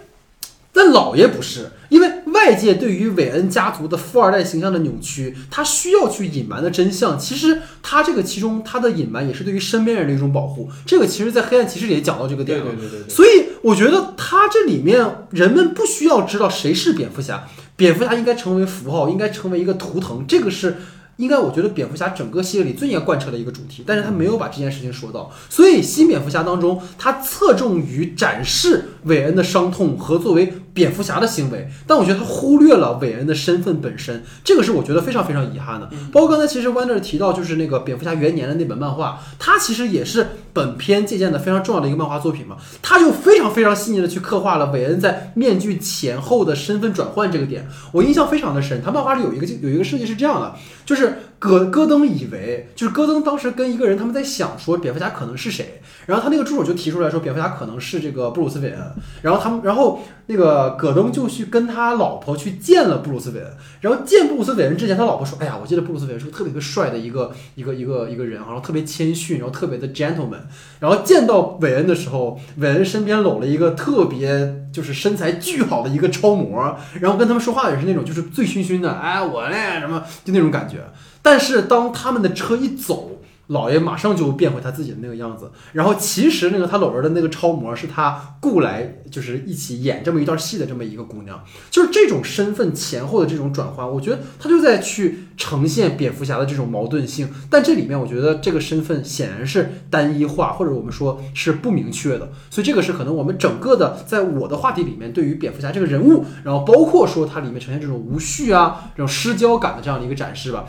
[0.73, 10.69] 但老爷不是，因为外界对于韦恩家族的富二代形象的扭曲，他需要去隐瞒的真相，其实他这个其中他的隐瞒也是对于身边人的一种保护。
[10.85, 12.67] 这个其实，在黑暗骑士里也讲到这个点了。
[12.67, 13.09] 对对对对。
[13.09, 20.77] 所以我觉得他这里面人们不需要知道谁是蝙蝠侠，蝙蝠侠应该成为符号，应该成为一个图腾，这个是。
[21.17, 35.89] 应该我觉得蝙蝠侠整个系列里最应该贯彻的一个主题，但是他没有把这件事情说到，所以新蝙蝠侠当中，他侧重于展示韦恩的伤痛和作为蝙蝠侠的行为，但我觉得他忽略了韦恩的身份本身，这个是我觉得非常非常遗憾的。
[36.13, 48.83] 包括刚才其实 Wander 提到就是那个蝙蝠侠元年的那本漫画，它其实也是本片借鉴的非常重要的一个漫画作品嘛，他就非常非常细腻的去刻画了韦恩在面具前后的身份转换这个点，我印象非常的深。
[48.85, 50.55] 他漫画里有一个有一个设计是这样的，
[50.85, 51.17] 就是。
[51.39, 58.81] 戈戈登以为，就是戈登当时跟一个人他们在想说蝙蝠侠可能是谁，然后他那个助手就提出来说蝙蝠侠可能是这个布鲁斯韦恩，
[59.23, 70.41] 然后他们，然后那个戈登就去跟他老婆去见了布鲁斯韦恩，然后见布鲁斯韦恩之前，他老婆说：“哎呀，我记得布鲁斯韦恩是个特别特别帅的一个一个一个一个人，然后特别谦逊，然后特别的 gentleman。”
[70.81, 80.79] 然后见到韦恩的时候，韦恩身边搂了一个特别就是身材巨好的一个超模，然后跟他们说话也是那种就是醉醺醺的，哎，我嘞什么就那种感觉。
[81.27, 83.19] 但是当他们的车一走，
[83.49, 85.51] 老爷马上就变回他自己的那个样子。
[85.73, 97.29] 然后其实那个他搂着的那个超模是他雇来就是一起演这么一段戏的这么一个姑娘，就是这种身份前后的这种转换，我觉得他就在去呈现蝙蝠侠的这种矛盾性。
[97.51, 102.31] 但这里面我觉得这个身份显然是单一化，或者我们说是不明确的。
[102.51, 110.65] 所以这个是可能我们整个的在我的话题里面对于蝙蝠侠这个人物，然后包括说它里面呈现这种无序啊、这种失焦感的这样的一个展示吧。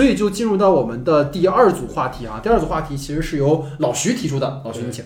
[0.00, 5.04] 所以就进入到我们的第二组话题啊，第二组话题其实是由老徐提出的，老徐你请。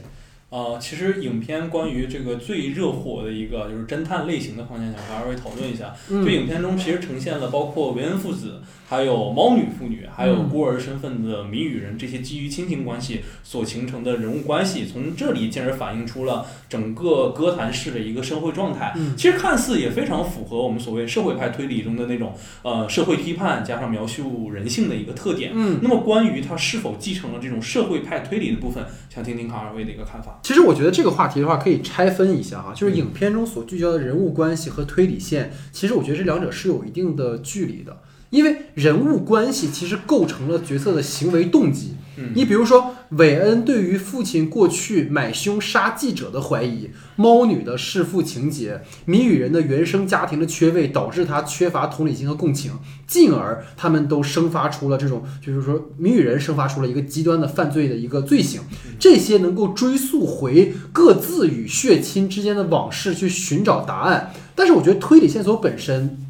[0.50, 5.92] 呃，其实影片关于这个最热火的一个就是侦探类型的方向，想和二位讨论一下。
[6.08, 18.92] 嗯就影片中其实呈现了包括维恩父子，还有猫女妇女，还有孤儿身份的谜语人这些基于亲情关系所形成的人物关系，从这里进而反映出了整个哥谭市的一个社会状态。
[18.96, 25.52] 嗯其实看似也非常符合我们所谓社会派推理中的那种呃社会批判加上描述人性的一个特点。
[25.54, 30.40] 嗯，那么关于它是否继承了这种社会派推理的部分，想听听看二位的一个看法。
[30.42, 37.98] 其实我觉得这个话题的话可以拆分一下哈，就是影片中所聚焦的人物关系和推理线，其实我觉得这两者是有一定的距离的。
[38.34, 41.94] 因为人物关系其实构成了角色的行为动机。
[42.16, 52.72] 嗯你比如说，韦恩对于父亲过去买凶杀记者的怀疑，猫女的弑父情节，谜语人的原生家庭的缺位导致他缺乏同理心和共情，
[53.06, 58.62] 进而他们都生发出了这种，就是说谜语人生发出了一个极端的犯罪的一个罪行。
[58.98, 64.32] 这些能够追溯回各自与血亲之间的往事，去寻找答案。
[64.54, 66.23] 但是我觉得推理线索本身。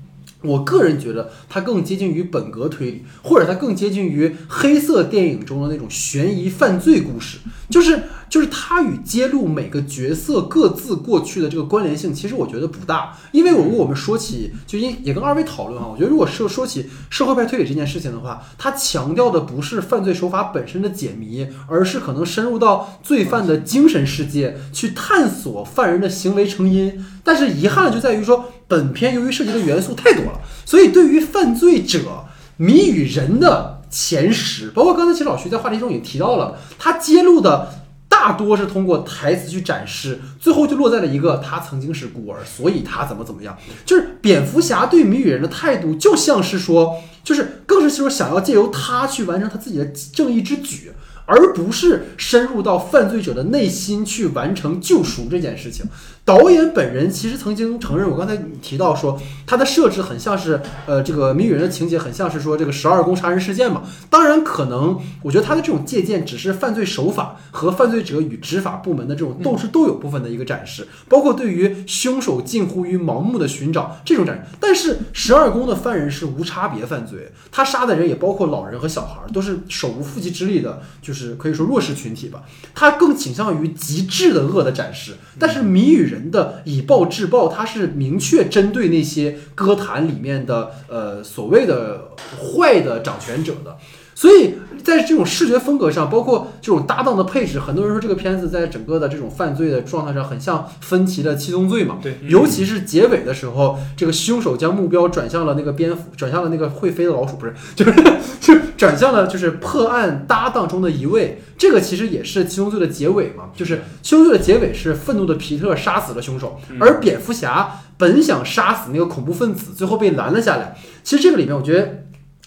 [0.44, 7.38] 我个人觉得它更接近于本格推理，或者它更接近于黑色电影中的那种悬疑犯罪故事，
[7.70, 13.16] 就是就是它与揭露每个角色各自过去的这个关联性，其实我觉得不大。
[13.32, 27.04] 因为如果我们说起，就因也跟二位讨论啊，我觉得如果是说起社会派推理这件事情的话，它强调的不是犯罪手法本身的解谜，而是可能深入到罪犯的精神世界去探索犯人的行为成因。
[27.22, 32.24] 但是遗憾就在于说，本片由于涉及的元素太多了，所以对于犯罪者
[32.56, 37.68] 谜语人的前十，包括刚才其实老徐在话题中也提到了，他揭露的
[38.08, 43.56] 大多是通过台词去展示，最后就落在了一个他曾经是孤儿，所以他怎么怎么样。
[43.86, 50.90] 就是蝙蝠侠对谜语人的态度，就像是说，就是更是说想要借由他去完成他自己的正义之举。
[51.26, 55.86] 而不是深入到犯罪者的内心去完成救赎这件事情。
[56.24, 63.82] 导演本人其实曾经承认，我刚才提到说，他的设置很像是，呃，这个谜语人的情节很像是说这个十二宫杀人事件嘛。
[64.08, 74.56] 当然，可能我觉得他的这种借鉴只是犯罪手法和犯罪者与执法部门的这种斗智斗勇部分的一个展示，包括对于凶手近乎于盲目的寻找这种展示。
[74.58, 82.44] 但是十二宫的犯人是无差别犯罪，他杀的人也包括老人和小孩，都是手无缚鸡之力的，就是可以说弱势群体吧。
[82.74, 93.76] 他更倾向于极致的恶的展示，但是谜语人人的以暴制暴，他是明确针对那些歌坛里面的呃所谓的坏的掌权者的。
[94.24, 101.98] 所以在这种视觉风格上，包括这种搭档的配置，很多人说这个片子在整个的这种犯罪的状态上，很像分歧的《七宗罪》嘛。
[102.00, 107.92] 对，尤其是结尾的时候，这个凶手将目标转向了那个蝙蝠，转向了那个会飞的老鼠，不是，就是
[108.40, 111.42] 就是转向了就是破案搭档中的一位。
[111.58, 120.74] 这个其实也是《七宗罪》的结尾嘛，就是《七宗罪》的结尾是愤怒的皮特杀死了凶手，而蝙蝠侠本想杀死那个恐怖分子，最后被拦了下来。
[121.02, 122.03] 其实这个里面，我觉得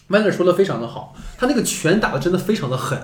[0.07, 2.97] m a n e r 说的非常的好，他那个拳打的真的非常的狠，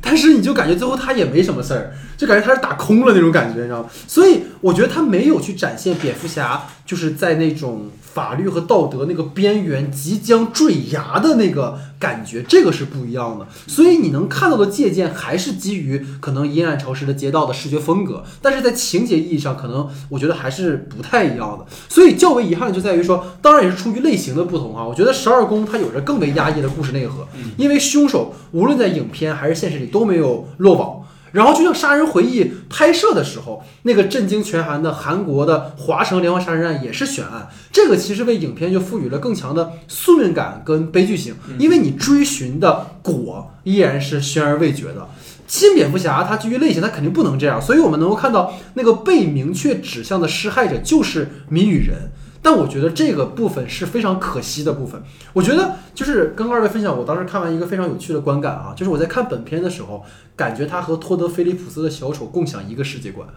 [0.00, 3.88] 但是你就感觉最后他也没什么事儿，就感觉他是打空了那种感觉，你知道吗？
[4.06, 13.46] 所以我觉得他没有去展现蝙蝠侠就是在那种法律和道德那个边缘即将坠崖的那个感觉，这个是不一样的。
[13.68, 21.64] 所以你能看到的借鉴还是基于可能阴暗潮湿的街道的视觉风格，但是在情节意义上，可能我觉得还是不太一样的。
[21.88, 24.84] 所以较为遗憾的就在于说，当然也是出于类型的不同啊。
[24.84, 27.24] 我觉得十二宫它有着更为压抑的故事内核，
[27.56, 31.04] 因为凶手无论在影片还是现实里都没有落网。
[31.32, 45.08] 然后就像《杀人回忆》拍摄的时候，那个震惊全韩的韩国的华城连环杀人案也是悬案，这个其实为影片就赋予了更强的宿命感跟悲剧性，因为你追寻的果依然是悬而未决的。
[45.46, 52.10] 新蝙蝠侠它基于类型，它肯定不能这样，所以我们能够看到那个被明确指向的施害者就是谜语人。
[52.40, 55.02] 但我觉得这个部分是非常可惜的部分。
[55.32, 60.04] 我觉得就是跟二位分享，我当时看完一个非常有趣的观感啊，就是我在看本片的时候，
[60.36, 63.28] 感觉他和托德·菲利普斯的小丑共享一个世界观，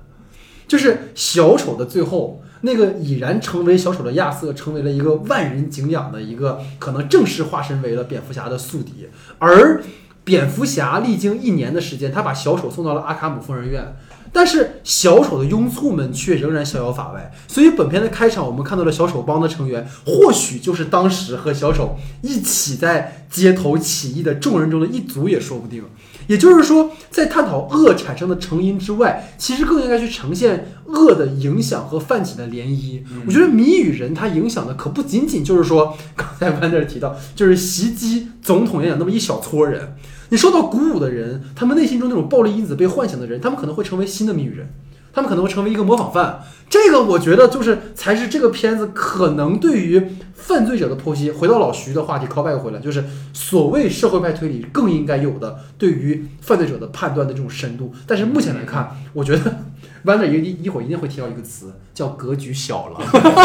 [0.67, 9.07] 就是小丑的最后那个已然成为小丑的亚瑟，成为了一个万人敬仰的一个可能正式化身为了蝙蝠侠的宿敌，
[9.39, 9.83] 而
[10.23, 13.95] 蝙蝠侠历经一年的时间，他把小丑送到了阿卡姆疯人院。
[14.33, 25.83] 但是小丑的拥簇们却仍然逍遥法外，所以本片的开场我们看到了小丑帮的成员，或许就是当时和小丑一起在街头起义的众人中的一组也说不定。
[26.27, 33.01] 也就是说，在探讨恶产生的成因之外，其实更应该去呈现恶的影响和泛起的涟漪。
[33.25, 39.97] 我觉得谜语人他影响的可不仅仅就是说刚才班德提到，就是袭击总统演讲那么一小撮人。
[40.31, 44.69] 你受到鼓舞的人，他们内心中那种暴力因子被唤醒的人，他们可能会成为新的谜语人，
[45.11, 46.41] 他们可能会成为一个模仿犯。
[46.69, 50.01] 这个我觉得就是才是这个片子可能对于
[50.33, 51.29] 犯罪者的剖析。
[51.29, 53.03] 回到老徐的话题，call back 回来，就是
[53.33, 57.93] 所谓社会派推理更应该有的对于犯罪者的判断的这种深度。
[58.07, 59.57] 但是目前来看，我觉得
[60.05, 62.99] Wander 一一会儿一定会提到一个词，叫格局小了。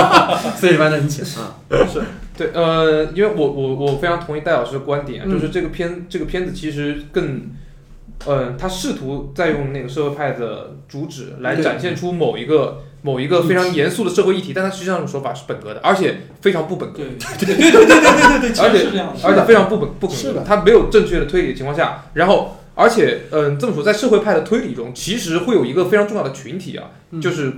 [0.56, 1.56] 所以 Wander 你请啊。
[1.92, 2.02] 是
[2.36, 7.50] 对，呃，因为我我我非常同意戴老师的观点，嗯就是这个片这个片子其实更，
[8.26, 17.04] 呃，他试图在用那个社会派的主旨来展现出某一个某一个非常严肃的社会议题，但他实际上这种说法是本格的，而且非常不本格，
[17.38, 19.20] 对对对对对对对对，而且是这样的。
[19.22, 27.52] 而且非常不本不是的可能，他没有正确的推理的情况下，然后而且嗯、这么说，在社会派的推理中，其实会有一个非常重要的群体啊，嗯就是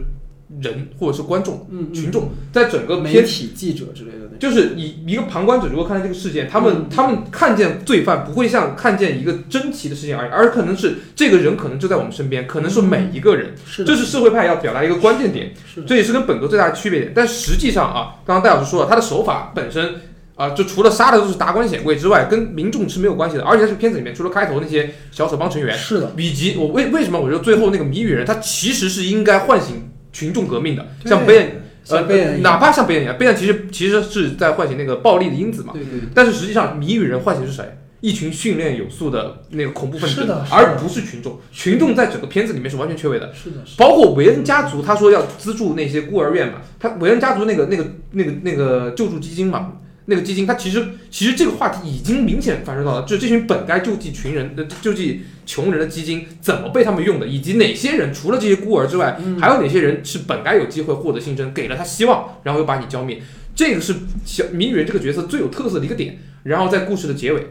[0.62, 4.28] 人或者是观众、群众，在整个媒体记者之类的。
[4.38, 15.52] 就是以一个旁观者如果看待这个事件，他们、嗯他们看见罪犯不会像看见一个珍奇的事情而已，而可能是这个人可能就在我们身边，可能是每一个人，是，这是社会派要表达一个关键点，
[15.84, 17.12] 这也是跟本格最大的区别点。
[17.12, 19.96] 但实际上啊，刚刚戴老师说了，他的手法本身
[20.38, 23.42] 啊、就除了杀的都是达官显贵之外，跟民众是没有关系的。
[23.42, 31.50] 而且在这个片子里面，除了开头那些小丑帮成员，是的，以及我为为什么我觉得最后那个谜语人，他其实是应该唤醒群众革命的，像贝恩。
[31.90, 35.72] 呃贝恩哪怕像贝恩一样，贝恩其实其实是在唤醒那个暴力的因子嘛。
[35.72, 37.78] 对对但是实际上，谜语人唤醒是谁？
[38.00, 41.40] 一群训练有素的那个恐怖分子，而不是群众。
[41.50, 43.32] 群众在整个片子里面是完全缺位的。
[43.34, 49.72] 是的，是的包括韦恩家族，他说要资助那些孤儿院嘛，他韦恩家族那个那个那个那个救助基金嘛，
[50.10, 63.22] 那个基金，它其实其实这个话题已经明显反射到了，就是这群本该救济群人的救济穷人的基金怎么被他们用的，以及哪些人除了这些孤儿之外，嗯还有哪些人是本该有机会获得新生，给了他希望，然后又把你浇灭。
[63.54, 63.94] 这个是
[64.24, 66.18] 小谜语人这个角色最有特色的一个点。
[66.44, 67.48] 然后在故事的结尾，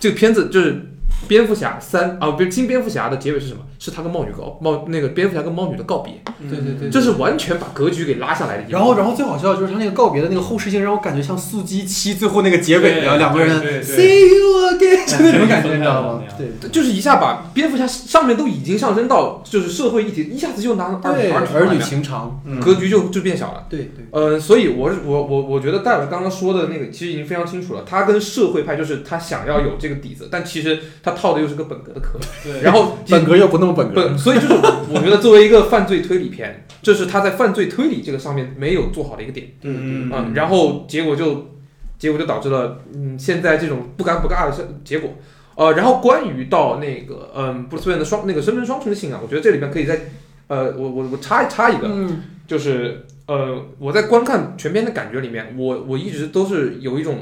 [0.00, 0.91] 这个片子就是
[1.28, 3.60] 蝙蝠侠三啊，不是新蝙蝠侠的结尾是什么？
[3.78, 6.14] 是他跟猫女告猫那个蝙蝠侠跟猫女的告别，
[6.48, 8.64] 对对对这是完全把格局给拉下来的。
[8.68, 13.96] 然后，然后最好笑的就是他那个告别的那个后视镜，让我感觉像《速激七》最后那个结尾一样，两个人对对对。
[13.96, 16.22] See you again，就那种感觉，你知道吗？
[16.38, 16.46] 对？
[16.60, 22.60] 对就是一下把蝙蝠侠上面都已经上升到就是社会议题，一下子就拿儿，儿儿女女情长，嗯。
[22.60, 23.66] 格局就就变小了。
[23.68, 34.54] 对对，呃，所以我是我我我觉得戴尔刚刚说的那个其实已经非常清楚了，他跟社会派就是他想要有这个底子，但其实他套的又是个本格的壳，对，然后本格又不那么本格，本，所以就是
[34.92, 41.52] 我觉得作为一个犯罪推理片，这是他在犯罪推理这个上面没有做好的一个点，嗯嗯，然后结果就
[41.98, 45.10] 结果就导致了嗯现在这种不尴不尬的是结果。
[45.54, 50.00] 呃，然后关于到那个嗯布鲁斯韦恩的双那个身份双重的信仰，我觉得这里边可以再
[50.46, 52.22] 呃我我我插插一个，嗯。
[52.44, 57.20] 就是呃，我在观看全片的感觉里面，我我一直都是有一种，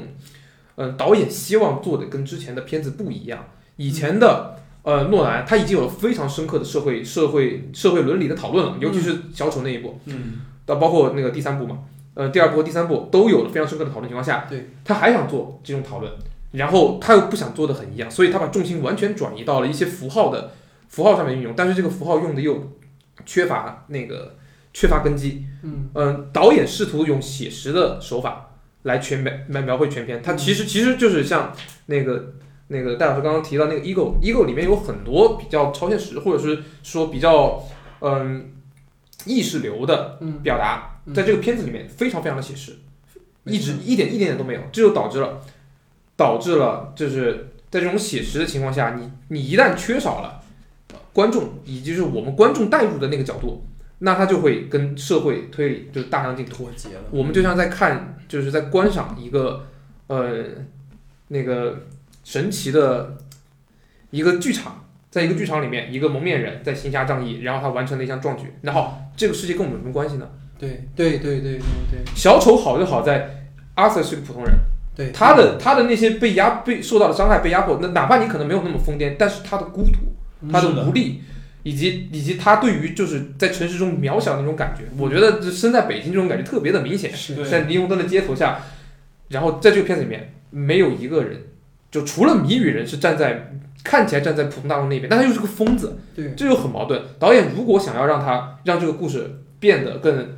[0.75, 3.45] 嗯，导演希望做的跟之前的片子不一样。
[3.81, 10.41] 以前的呃诺兰他已经有了非常深刻的社会社会社会伦理的讨论了，尤其是小丑那一部，嗯。
[10.63, 11.79] 到包括那个第三部嘛，
[12.13, 16.11] 呃，第二部和第三部都有了非常深刻的讨论情况下，对，他还想做这种讨论，
[16.51, 20.51] 然后他又不想做的很一样，所以他把重心完全转移到了一些符号的
[20.87, 22.71] 符号上面运用，但是这个符号用的又
[23.25, 24.35] 缺乏那个
[24.71, 25.43] 缺乏根基。
[25.63, 25.89] 嗯。
[25.95, 28.51] 嗯，导演试图用写实的手法
[28.83, 31.51] 来全描描描绘全篇，它其实其实就是像
[31.87, 32.33] 那个
[32.71, 37.61] 那个戴老师刚刚提到那个 ego ego 里面有很多比较超现实，或者是说比较
[37.99, 38.53] 嗯
[39.25, 42.77] 意识流的嗯表达，嗯在这个片子里面非常非常的写实，
[43.43, 45.41] 一直一点一点点都没有，这就导致了
[46.15, 50.41] 导致了就是在这种写实的情况下，你你一旦缺少了
[50.93, 53.65] 呃观众以及是我们观众带入的那个角度，
[53.99, 56.55] 那它就会跟社会推理就是大相径庭。
[56.55, 59.65] 脱节了，我们就像在看，就是在观赏一个
[60.07, 60.45] 呃
[61.27, 61.87] 那个
[62.23, 63.17] 神奇的
[64.11, 70.29] 一个剧场，在一个剧场里面，一个蒙面人在行侠仗义，然后他完成了一项壮举，然后这个世界跟我们有什么关系呢？
[70.59, 71.59] 对对对对对
[71.89, 71.99] 对。
[72.15, 74.53] 小丑好就好在，Arthur 是个普通人，
[74.95, 81.21] 对，他的他的那些被压被受到的伤害被压迫，那哪怕你可能没有那么疯癫，但是他的孤独，他的无力，
[81.63, 87.11] 以及以及他对于就是在城市中渺小的那种感觉，我觉得身在北京这种感觉特别的明显。
[87.35, 88.59] 对在霓虹灯的街头下，
[89.29, 91.41] 然后在这个片子里面没有一个人，
[91.91, 93.51] 就除了谜语人是站在
[93.83, 97.01] 看起来站在普通大众那边，但他又是个疯子，对这就很矛盾。
[97.19, 100.29] 导演如果想要让他让这个故事变得更，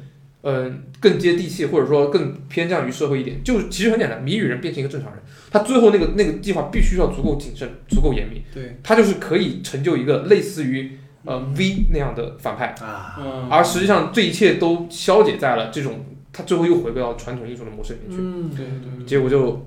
[0.42, 12.76] 嗯、更接地气，或者说更偏向于社会一点，就其实很简单，谜语人变成一个正常人，他最后那个那个计划必须要足够谨慎、足够严密，对他就是可以成就一个类似于呃 V 那样的反派。
[12.82, 19.66] 啊，嗯，而实际上这一切都消解在了这种，他最后又回归到传统英雄的模式里面去，嗯对对结果就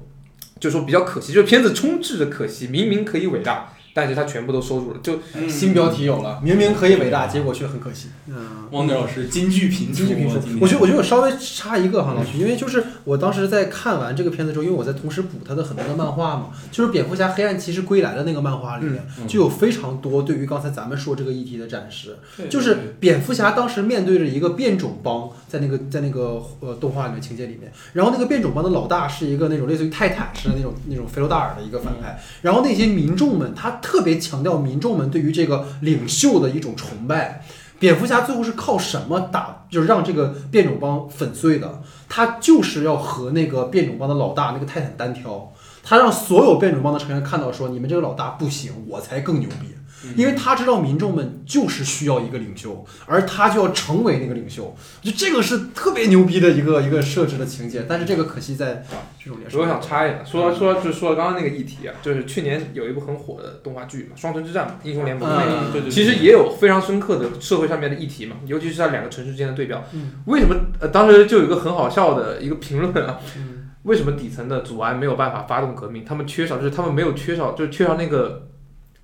[0.58, 8.08] 就说比较可惜，就是片子充斥着可惜，明明可以伟大，但是他全部都收住了，就对，新标题有了，明明可以伟大，结果却很可惜。
[8.26, 22.18] 嗯，汪德老师金句频出，京剧评书，我觉得我觉得我稍微插一个哈，老徐，因为就是我当时在看完这个片子之后，因为我在同时补他的很多的漫画嘛，就是蝙蝠侠黑暗骑士归来的那个漫画里面，嗯就有非常多对于刚才咱们说这个议题的展示。
[22.36, 37.44] 对就是蝙蝠侠当时面对着一个变种帮，在那个在那个呃动画里面情节里面，然后那个变种帮的老大是一个那种类似于泰坦式的那种那种肥头大耳的一个反派，然后那些民众们他特别强调民众们对于这个领袖的一种崇拜。
[37.78, 41.80] 蝙蝠侠最后是靠什么打，就是让这个变种帮粉碎的？
[42.08, 45.52] 他就是要和那个变种帮的老大那个泰坦单挑，
[45.84, 49.76] 他让所有变种帮的成员看到说，你们这个老大不行，我才更牛逼。
[50.16, 57.86] 因为他知道民众们就是需要一个领袖，而他就要成为那个领袖，就这个是特别牛逼的一个一个设置的情节。
[57.88, 58.84] 但是这个可惜在
[59.18, 65.52] 这种连我想插一下，说说就是说刚刚那个议题啊，就是去年有一部很火的动画剧嘛，《双城之战》嘛，英雄联盟那个。
[65.66, 69.82] 嗯对对，对其实也有非常深刻的社会上面的议题嘛，尤其是在两个城市之间的对标。
[69.92, 70.54] 嗯为什么？
[70.78, 76.04] 呃，当时就有一个很好笑的一个评论啊，嗯为什么底层的祖安没有办法发动革命？
[76.04, 78.48] 他们缺少，就是他们没有缺少，就是缺少那个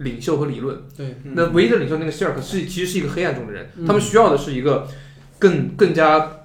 [0.03, 0.81] 领袖和理论。
[0.97, 1.33] 对，嗯。
[1.35, 3.87] 那唯一的领袖那个希尔克是其实是一个黑暗中的人，嗯。
[3.87, 4.87] 他们需要的是一个
[5.39, 6.39] 更更加。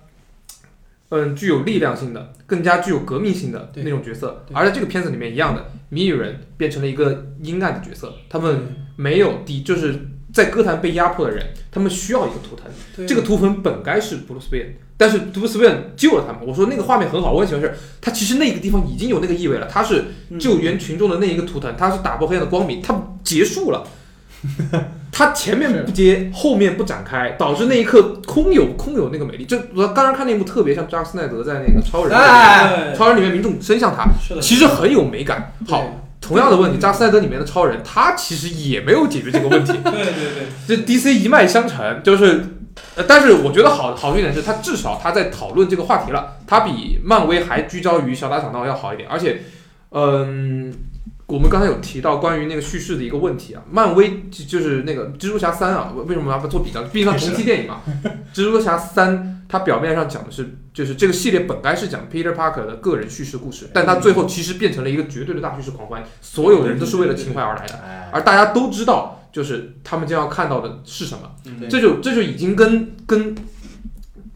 [1.09, 9.97] 嗯，具有力量性的、更加具有革命性的那种角色，而在这个片子里面一样的，谜语人变成了一个阴暗的角色，他们没有敌，就是
[10.34, 13.07] 在歌坛被压迫的人，他们需要一个图腾。
[13.07, 16.41] 这个图腾本该是布鲁斯韦恩，但是布鲁斯韦恩救了他们。
[16.45, 23.84] 我说那个画面很好，我很喜欢是，他其实那个地方已经有那个意味了，他是嗯救援群众的那一个图腾，他是打破黑暗的光明，他结束了。
[25.11, 29.45] 他前面不接，后面不展开，导致那一刻空有空有那个美丽。
[29.45, 34.05] 就我刚刚看那幕特别像扎克斯奈德在那个超人超人里面民众伸向他，
[34.39, 35.53] 其实很有美感。
[35.67, 39.71] 好，同样的问题，扎克斯奈德里面的超人，他其实也没有解决这个问题。
[39.86, 40.03] 对对
[40.67, 42.43] 对，这 DC 一脉相承，就是，
[42.95, 49.43] 呃，但是我觉得好好一点是，他至少他在讨论这个话题了，他比漫威还聚焦于小打小闹要好一点，而且，
[49.91, 50.73] 嗯。
[51.28, 56.84] 我们刚才有提到关于那个叙事的一个问题啊，漫威就就是那个蜘蛛侠三啊，为为什么要做比较？
[56.84, 57.82] 毕竟它同期电影嘛。
[58.34, 67.75] 蜘蛛侠三它表面上讲的是，就是这个系列本该是讲 Peter Parker 的个人叙事故事，但它最后其实变成了一个绝对的大叙事狂欢，所有人都是为了情怀而来的。
[67.75, 73.36] 哎，而大家都知道，就是他们将要看到的是什么，嗯这就这就已经跟跟，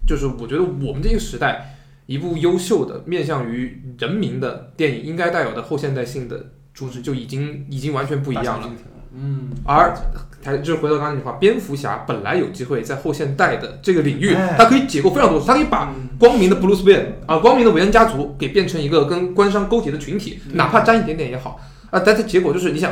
[0.05, 6.47] 就是我觉得我们这个时代一部优秀的面向于人民的电影应该带有的后现代性的
[6.81, 8.67] 主旨就已经已经完全不一样了。
[9.13, 9.95] 嗯，而
[10.43, 21.59] 还就是回到刚才那句话，蝙蝠侠本来有机会在后现代的这个领域哎，它可以解构非常多，他可以把嗯光明的布鲁斯韦恩啊，光明的韦恩家族给变成一个跟官商勾结的群体，嗯哪怕沾一点点也好
[21.91, 22.01] 啊。
[22.03, 22.91] 但是结果就是，你想，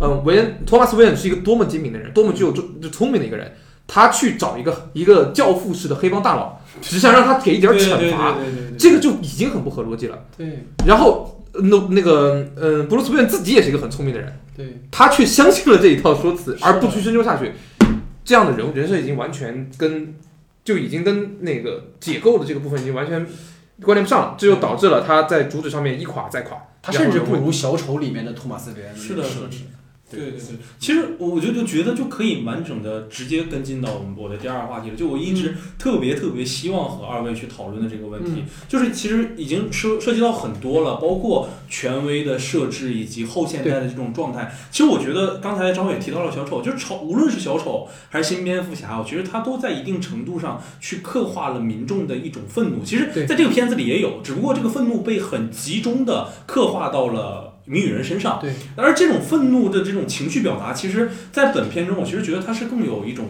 [0.00, 3.52] 嗯，韦恩托马斯韦恩是一个多么精明的人，多么具有就就聪明的一个人，
[3.86, 8.36] 他去找一个一个教父式的黑帮大佬，只想让他给一点惩罚，
[8.78, 10.18] 这个就已经很不合逻辑了。
[10.36, 14.40] 对然后呃那那个嗯，布鲁斯韦恩自己也是一个很聪明的人。
[14.56, 17.52] 对，他却相信了这一套说辞，而不去深究下去。
[18.24, 20.14] 这样的人物人设已经完全跟
[20.64, 23.26] 就已经跟那个解构的这个部分已经完全
[23.82, 26.58] 关联不上了，这就导致了他在主旨上面一垮再垮。
[26.82, 29.58] 他甚至不如小丑里面的托马斯·韦恩是的设置。
[30.10, 30.40] 对对对，
[30.78, 34.96] 其实我就就觉得就可以完整的直接跟进到我们我的第二个话题了。
[34.96, 44.50] 就我一直特别特别希望和二位去讨论的这个问题，就是其实已经涉涉及到很多了，包括权威的设置以及后现代的这种状态。
[44.70, 52.82] 其实我觉得刚才张伟提到了小丑，就是丑，无论是小丑还是新蝙蝠侠，我觉得他都在一定程度上去刻画了民众的一种愤怒。
[52.82, 57.47] 其实在这个片子里也有，只不过这个愤怒被很集中的刻画到了。
[57.68, 58.38] 谜语人身上。
[58.40, 63.26] 对，而这种愤怒的这种情绪表达，其实在本片中，我其实觉得它是更有一种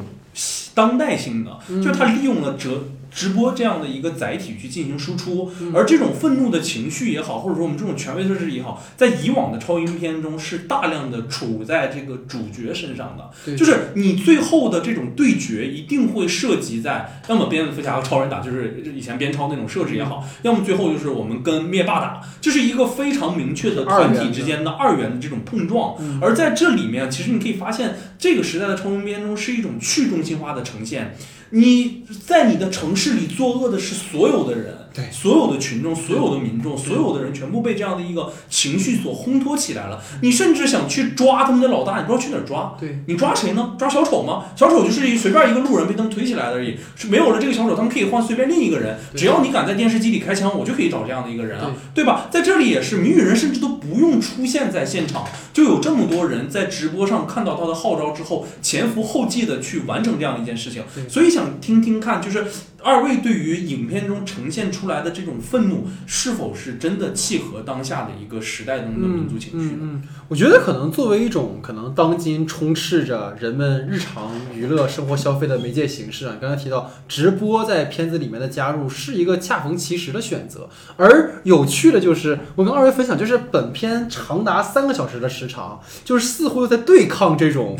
[0.74, 5.72] 当代性的，嗯就是它利用了折直播这样的一个载体去进行输出，嗯。
[5.74, 25.96] 而这种愤怒的情绪也好，或者说我们这种权威特质也好，在以往的超英片中是大量的处在这个主角身上的，就是你最后的这种对决一定会涉及在，要么蝙蝠侠和超人打，就是以前边超那种设置也好，要么最后就是我们跟灭霸打，这是一个非常明确的团体之间的二元的这种碰撞。
[26.00, 26.18] 嗯。
[26.20, 31.16] 而在这里面，其实你可以发现，这个时代的超英片中是一种去中心化的呈现。
[31.50, 40.02] 你在你的城市里作恶的是所有的人，对所有的群众、所有的民众、所有的人全部被这样的一个情绪所烘托起来了。
[40.22, 42.76] 你甚至想去抓他们的老大，你不知道去哪儿抓。
[42.78, 43.74] 对，你抓谁呢？
[43.78, 44.46] 抓小丑吗？
[44.56, 48.98] 小丑就是一随便一个路人被他们推起来的而已，是没有了这个小丑，他们可以换随便另一个人。
[49.14, 52.26] 只要你敢在电视机里开枪，我就可以找这样的一个人啊，对吧？
[52.30, 60.82] 在这里也是谜语人，甚至都不用出现在现场，就有这么多人在直播上看到他的号召之后，前赴后继的去完成这样一件事情。
[61.08, 62.46] 所以想听听看，就是
[62.88, 70.00] 二位对于影片中呈现出来的这种愤怒，是否是真的契合当下的一个时代中的民族情绪呢？
[70.28, 80.66] 我觉得可能作为一种可能当今充斥着人们日常娱乐生活消费的媒介形式啊，刚才提到直播在片子里面的加入是一个恰逢其时的选择。
[80.96, 87.78] 而有趣的就是，我跟二位分享，就是本片长达三个小时的时长，就是似乎又在对抗这种。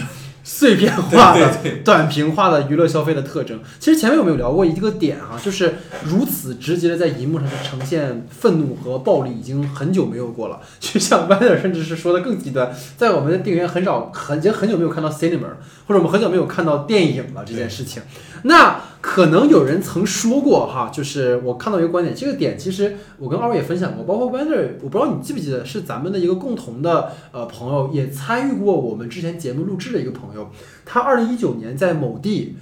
[0.50, 1.54] 碎片化的、
[1.84, 3.60] 短平化的娱乐消费的特征。
[3.78, 10.58] 其实前面我们有聊过一个点哈、就是如此直接的在荧幕上去呈现愤怒和暴力，已经很久没有过了。
[10.80, 15.48] 就像 w 德甚至是说的更极端，在我们的电影院很少很已经很久没有看到 cinema，
[15.86, 18.02] 或者我们很久没有看到电影了这件事情。
[18.42, 30.50] 那可能有人曾说过哈，就是我看到一个观点，这个点其实我跟二位也分享过，包括 Wander，我不知道你记不记得，是咱们的一个共同的呃朋友，也参与过我们之前节目录制的一个朋友，
[30.84, 32.56] 他二零一九年在某地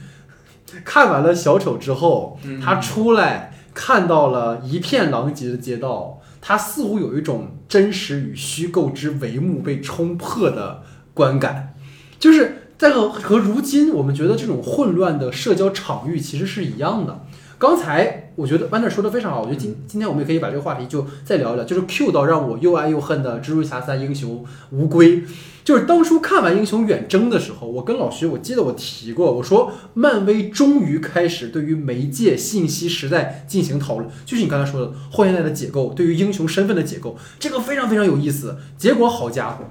[0.84, 2.60] 看完了小丑之后，嗯。
[2.60, 10.82] 他出来看到了一片狼藉的街道，他似乎有一种真实与虚构之帷幕被冲破的
[11.14, 11.74] 观感，
[12.18, 17.24] 就是在和和如今我们觉得这种混乱的社交场域其实是一样的。
[17.58, 25.24] 刚才我觉得 Wander 说的非常好，我觉得今今天我们也可以把这个话题就再聊一聊，就是 Q 到让我又爱又恨的蜘蛛侠三英雄无归。
[25.66, 38.58] 就是当初看完《英雄远征》的时候，我跟老徐，我记得我提过，我说漫威终于开始对于媒介信息时代进行讨论，就是你刚才说的后现代的解构，对于英雄身份的解构，这个非常非常有意思。
[38.78, 39.64] 结果好家伙，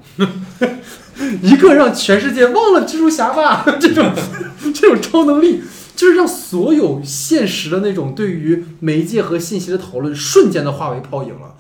[1.42, 4.12] 一个让全世界忘了蜘蛛侠吧这种
[4.74, 5.62] 这种超能力，
[5.96, 11.56] 就是让所有现实的那种对于媒介和信息的讨论瞬间的化为泡影了。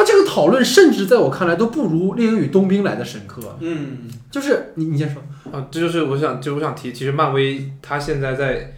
[0.00, 3.58] 他这个讨论，甚至在我看来都不如《猎鹰与冬兵》来的深刻。
[3.60, 5.22] 嗯，就是你，你先说。
[5.52, 8.74] 啊，这就是我想，就我想提，其实漫威它现在在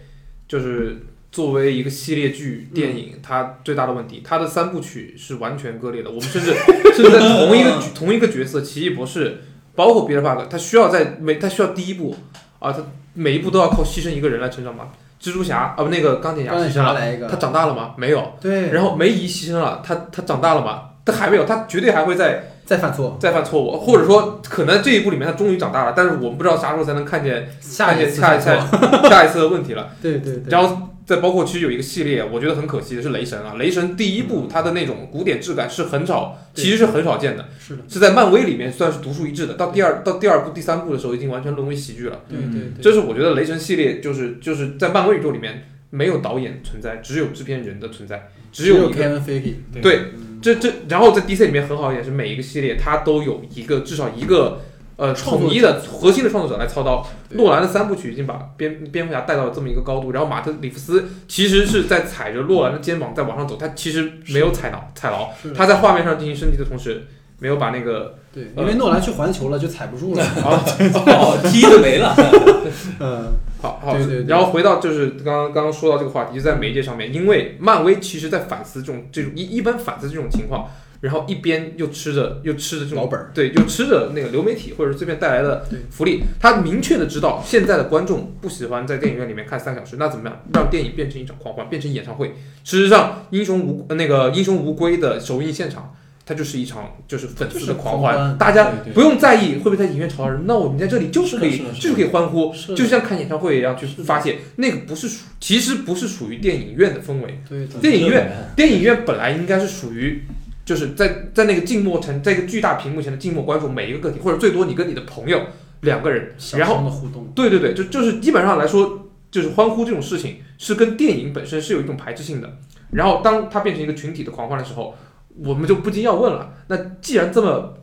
[0.49, 0.97] 就是
[1.31, 6.09] 作为一个系列剧电影，它最大的问题，它的三部曲是完全割裂的。
[6.09, 6.53] 我们甚至
[6.93, 9.37] 甚至在同一个 同一个角色，奇异博士，
[9.75, 12.15] 包括彼得帕克，他需要在每他需要第一部
[12.59, 12.83] 啊，他
[13.13, 14.89] 每一步都要靠牺牲一个人来成长嘛。
[15.21, 17.93] 蜘蛛侠啊不，那个钢铁侠牺牲了，他长大了吗？
[17.97, 18.33] 没有。
[18.41, 20.89] 对，然后梅姨牺牲了，他他长大了吗？
[21.05, 28.67] 他还没有，他绝对还会再再犯错，再犯错误，或者说可能这一步里面他终于长大了，但是我们不知道啥时候才能看见下一次下一犯下，
[29.09, 29.91] 下一次的问题了。
[30.01, 39.55] 对对对，然后再包括其实有一个系列，我觉得很可惜的是雷神啊，雷神第一部它的那种古典质感是很少，其实是很少见的，是的，是在漫威里面算是独树一帜的。
[39.55, 42.21] 到第二到第二部第三部的时候，已经完全沦为喜剧了。
[42.29, 54.59] 对对对，这是我觉得雷神系列就是就是在漫威宇宙里面没有导演存在，只有制片人的存在，只有一个 Kevin Feige，对嗯这这，然后在 DC 里面很好一点是每一个系列它都有一个至少一个
[54.97, 57.07] 呃统一的核心的创作者来操刀。
[57.29, 67.07] 诺兰的三部曲已经把蝙蝙蝠侠带到了这么一个高度，然后马特里夫斯其实是在踩着诺兰的肩膀在往上走，他其实没有踩牢踩牢他在画面上进行升级的同时，
[67.39, 70.23] 没有把那个对，因为诺兰去环球了，就踩不住了。
[70.43, 72.13] 哦，踢的没了。
[72.99, 73.31] 嗯，
[73.63, 80.69] 好好，对对对然后回到就是刚刚刚刚说到这个话题，就在媒介上面，因为漫威其实在反思这种这种一一般反思这种情况，
[80.99, 92.33] 然后一边又吃着又吃着这种老本儿，对，又吃着那个流媒体或者是这边带来的福利，他明确的知道现在的观众不喜欢在电影院里面看三小时，那怎么样让电影变成一场狂欢，变成演唱会？
[92.65, 95.95] 事实上，英雄无呃那个英雄无归的首映现场。
[96.25, 104.39] 它就是一场就是粉丝的狂欢，大家不用在意会不会在影院吵到人那我们在这里就是可以就是可以欢呼，就像看演唱会一样去是发泄。
[104.55, 107.41] 那个不是属，其实不是属于电影院的氛围。
[107.49, 110.23] 对对电影院电影院本来应该是属于
[110.65, 115.41] 就是在在那个静默城，在一个巨大屏幕前的静默关注每一个个体，或者最多你跟你的朋友
[115.81, 122.57] 两个人，然后的互动，对对对，就就是基本上来说，就是欢呼这种事情是跟电影本身是有一种排斥性的。
[122.91, 124.95] 然后当它变成一个群体的狂欢的时候，
[125.37, 127.73] 我们就不禁要问了：那既然这么，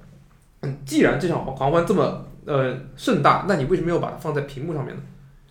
[0.62, 5.02] 嗯，既然这场狂欢这么呃盛大，那你为什么要把它放在屏幕上面呢？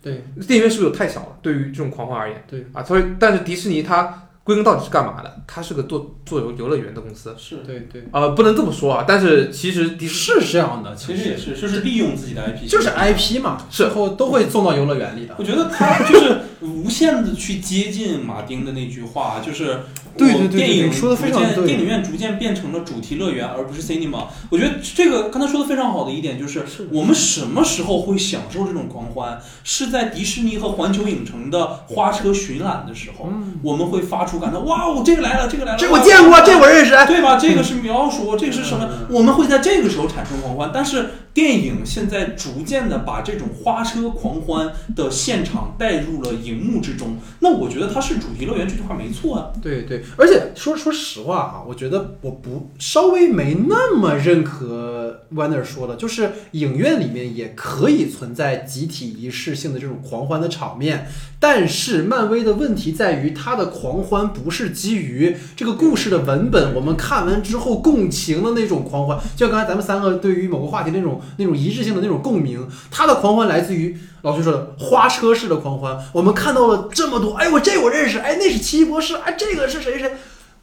[0.02, 1.36] 对，电影院是不是有太小了？
[1.42, 5.42] 对于这种狂欢而言，对啊，所以但是迪士尼它归根到底是干嘛的？
[5.46, 7.34] 它是个做做游游乐园的公司。
[7.36, 15.34] 是，对对，呃，不能这么说啊，但是其实迪士是这样的，其实也是，就是利用自己的 IP，就是 IP 嘛，是最后都会送到游乐园里的。
[15.38, 19.80] 我觉得它就是无限的去接近马丁的那句话，就是
[20.16, 24.26] 对对对对我电影说的非常逐渐对电影院逐渐变成了主题乐园，而不是 cinema。
[24.50, 29.40] 我觉得这个刚才说的非常好的一点就是，我们什么时候会享受这种狂欢？
[29.64, 36.94] 是在迪士尼和环球影城的花车巡览的时候，嗯，我们会发出感叹：哇哦，这个来了，这个来了，这我见过，这我认识。
[36.94, 37.36] 哎对吧？
[37.36, 39.06] 这个是描述， 这个是什么嗯？
[39.10, 47.16] 我们会在这个时候产生狂欢，但是电影现在逐渐的把这种花车狂欢的现场带入了荧幕之中。
[47.38, 49.52] 那我觉得它是主题乐园这句话没错啊。
[49.62, 61.06] 对对，而且说说实话啊，我觉得我不稍微没那么认可 Warner 说的，就是影院里面也可以存在集体仪式性的这种狂欢的场面，
[61.38, 80.12] 但是漫威的问题在于它的狂欢不是基于这个故事的文本，我们看完之后共情的那种狂欢，就像刚才咱们三个对于某个话题那种那种一致性的那种共鸣，它的狂欢来自于老徐说的花车式的狂欢，我们看到了这么多，哎，我这我认识，哎，那是奇异博士，哎，这个是谁谁。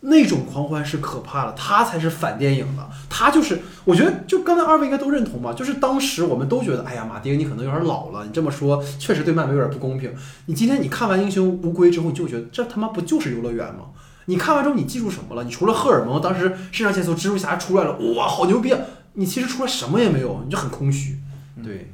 [0.02, 2.88] 那种狂欢是可怕的，它才是反电影的。
[3.10, 10.14] 它就是，我觉得就刚才二位应该都认同吧，就是当时我们都觉得，哎呀，马丁你可能有点老了，你这么说确实对漫威有点不公平。
[10.46, 13.86] 你今天你看完《英雄无归》之后，你就觉得这他妈不就是游乐园吗？
[14.26, 15.44] 你看完之后你记住什么了？
[15.44, 18.80] 你除了荷尔蒙，当时肾上腺素，蜘蛛侠出来了，哇，好牛逼啊！
[19.14, 21.18] 你其实出来什么也没有，你就很空虚。
[21.64, 21.92] 对，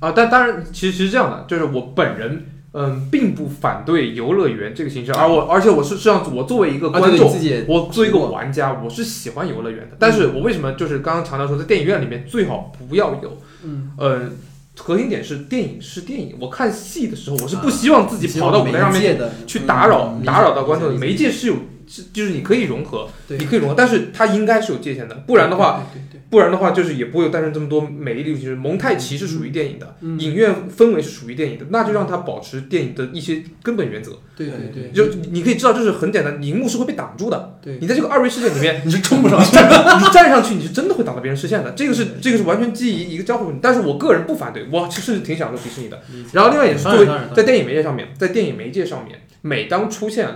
[0.00, 7.30] 啊，但当然，其实其实这样的，就是我本人嗯并不反对游乐园这个形式，而我而且我是这样子我作为一个观众，
[7.68, 9.96] 我作为一个玩家，我是喜欢游乐园的。
[9.98, 14.30] 但是我为什么就是刚刚强调说，在电影院里面最好不要有，嗯，呃，
[14.78, 21.56] 核心点是电影是电影，我看戏的时候，我是不希望自己跑到舞台上面去打扰、嗯打扰到观众媒介是有，
[21.92, 28.56] 是就是你可以融合，对你可以融合，但是它应该是有界限的，不然的话，，对对不然的话就是也不会有诞生这么多美丽的就是。
[28.62, 34.12] 蒙太奇是属于电影的，嗯影院氛围是属于电影的，那就让它保持电影的一些根本原则。
[34.36, 37.58] 对对对对，就你可以知道，就是很简单，荧幕是会被挡住的。
[37.60, 39.50] 对你在这个二维世界里面， 你是冲不上去。
[39.50, 41.72] 你站上去，你是真的会挡到别人视线的。
[41.72, 46.00] 这个是这个是完全基于一个交互问题，但是我个人不反对，我其实挺享受迪士尼的。
[46.32, 50.28] 然后另外也是作为在电影媒介上面，在电影媒介上面，每当出现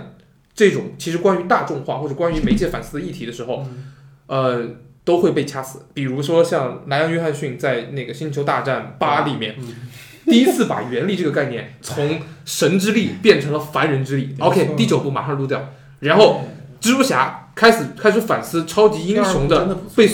[0.57, 3.85] 这种其实关于大众化或者关于媒介反思的议题的时候，嗯
[4.25, 4.65] 呃，
[5.05, 5.85] 都会被掐死。
[5.93, 9.75] 比如说像莱昂·约翰逊在那个《星球大战八》里面，嗯
[10.25, 14.35] 第一次把原力这个概念从神之力变成了凡人之力。
[14.39, 15.69] OK，第九部马上录掉，
[15.99, 16.41] 然后
[16.81, 20.09] 蜘蛛侠开始开始反思超级英雄的被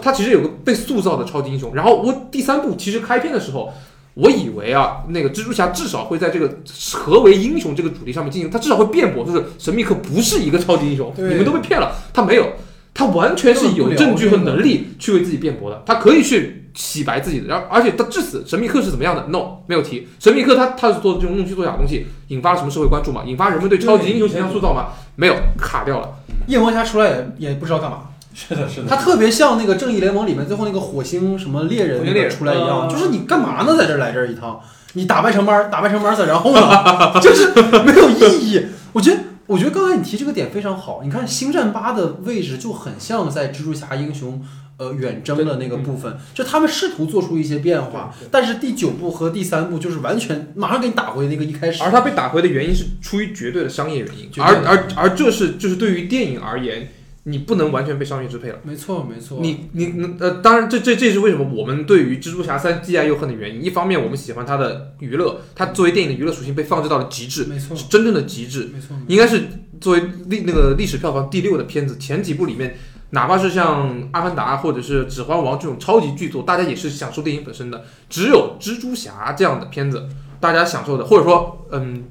[0.00, 1.74] 他其实有个被塑造的超级英雄。
[1.74, 3.72] 然后我第三部其实开篇的时候，
[4.16, 6.50] 我以为啊，那个蜘蛛侠至少会在这个
[6.94, 12.50] 何为英雄这个主题上面进行，他至少会辩驳，就是神秘客不是一个超级英雄，你们都被骗了，他没有，
[12.94, 17.46] 他完全是有证据和能力去为自己辩驳的，他可以去洗白自己的。
[17.46, 20.08] 然后，而且他至此，神秘客是怎么样的？No，没有提。
[20.18, 23.22] 神秘客他他是做这种弄虚作假的东西，引发了什么社会关注嘛？
[23.26, 24.94] 引发人们对超级英雄形象塑造吗？
[25.16, 26.08] 没有，卡掉了。
[26.46, 28.04] 夜魔侠出来也也不知道干嘛，
[28.36, 28.86] 是的，是的。
[28.86, 34.60] 他特别像那个正义联盟里面最后那个火星什么猎人出来一样，嗯就是你干嘛呢，在这儿来这儿一趟？
[34.92, 36.60] 你打败成班，打败成班子，然后呢，
[37.20, 37.50] 就是
[37.84, 38.66] 没有意义。
[38.92, 41.00] 我觉得，我觉得刚才你提这个点非常好。
[41.02, 44.42] 你看《星战八》的位置就很像在蜘蛛侠英雄
[44.78, 51.82] 呃远征的那个部分，就他们试图做出一些变化，但是第九部和第三部就是完全马上给你打回那个一开始。
[51.82, 56.88] 而他被打回的原因是出于绝对的商业原因，而而而这是就是对于电影而言，
[57.28, 58.58] 你不能完全被商业支配了。
[58.62, 59.40] 没错，没错。
[59.40, 63.64] 你你呃，当然这这这是为什么我们对于蜘蛛侠三既爱又恨的原因。
[63.64, 68.70] 一方面我们喜欢它的娱乐，它作为电影的娱乐属性被放置到了极致，没错，是真正的极致。
[68.72, 69.42] 没错，应该是
[69.80, 72.76] 作为历那个历史票房第六的片子，前几部里面，
[73.10, 77.84] 哪怕是像《阿凡达》或者是《指环王》这种超级巨作，大家也是享受电影本身的。
[78.08, 80.08] 只有蜘蛛侠这样的片子，
[80.38, 82.04] 大家享受的，或者说，嗯，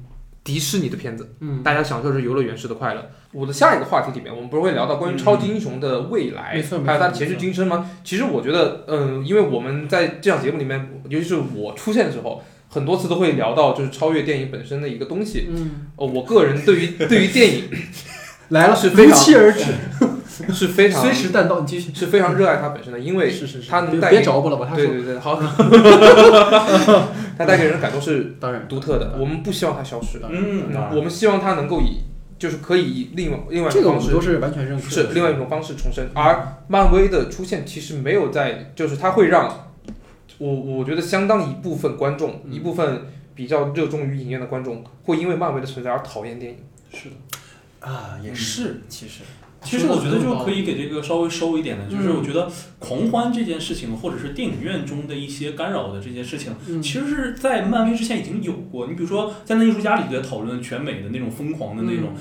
[0.46, 3.10] 迪士尼的片子，嗯，大家享受的是游乐园式的快乐。
[3.32, 7.90] 我的下一个话题里面，我们不是会聊到关于超级英雄的未来，还有他的前世今生吗？
[8.04, 15.48] 其实我觉得，嗯，因为我们在这档节目里面，尤其是我出现的时候，很多次都会聊到就是超越电影本身的一个东西。
[15.50, 17.64] 嗯，呃，我个人对于对于电影
[18.50, 19.64] 来了，是非常如期而至。
[20.52, 21.94] 是非常随时你继续。
[21.94, 24.70] 是非常热爱它本身的，因为是是是，它能带给别着不了吧？
[24.74, 25.40] 对对对，好，
[27.38, 30.64] 它带给人的感动是当然独特的，我们不希望它消失，嗯，
[30.94, 32.02] 我们希望它能够以
[32.38, 34.90] 就是可以以另外另外一这个种方式我们都是完全认可的。
[34.90, 39.68] 是另外一种方式重生，而漫威的出现其实没有在，就是它会让
[40.38, 46.58] 我我觉得相当一部分观众，嗯一部分比较热衷于影院的观众，会因为漫威的存在而讨厌电影。
[46.92, 47.16] 是的。
[47.80, 49.20] 啊，也是，其实
[49.62, 56.80] 其实我觉得就可以给这个稍微收一点的，就是嗯我觉得狂欢这件事情，或者是电影院中的一些干扰的这些事情，嗯。
[56.80, 58.86] 其实是在漫威之前已经有过。
[58.86, 62.14] 你比如说，在那艺术家里在讨论全美的那种疯狂的那种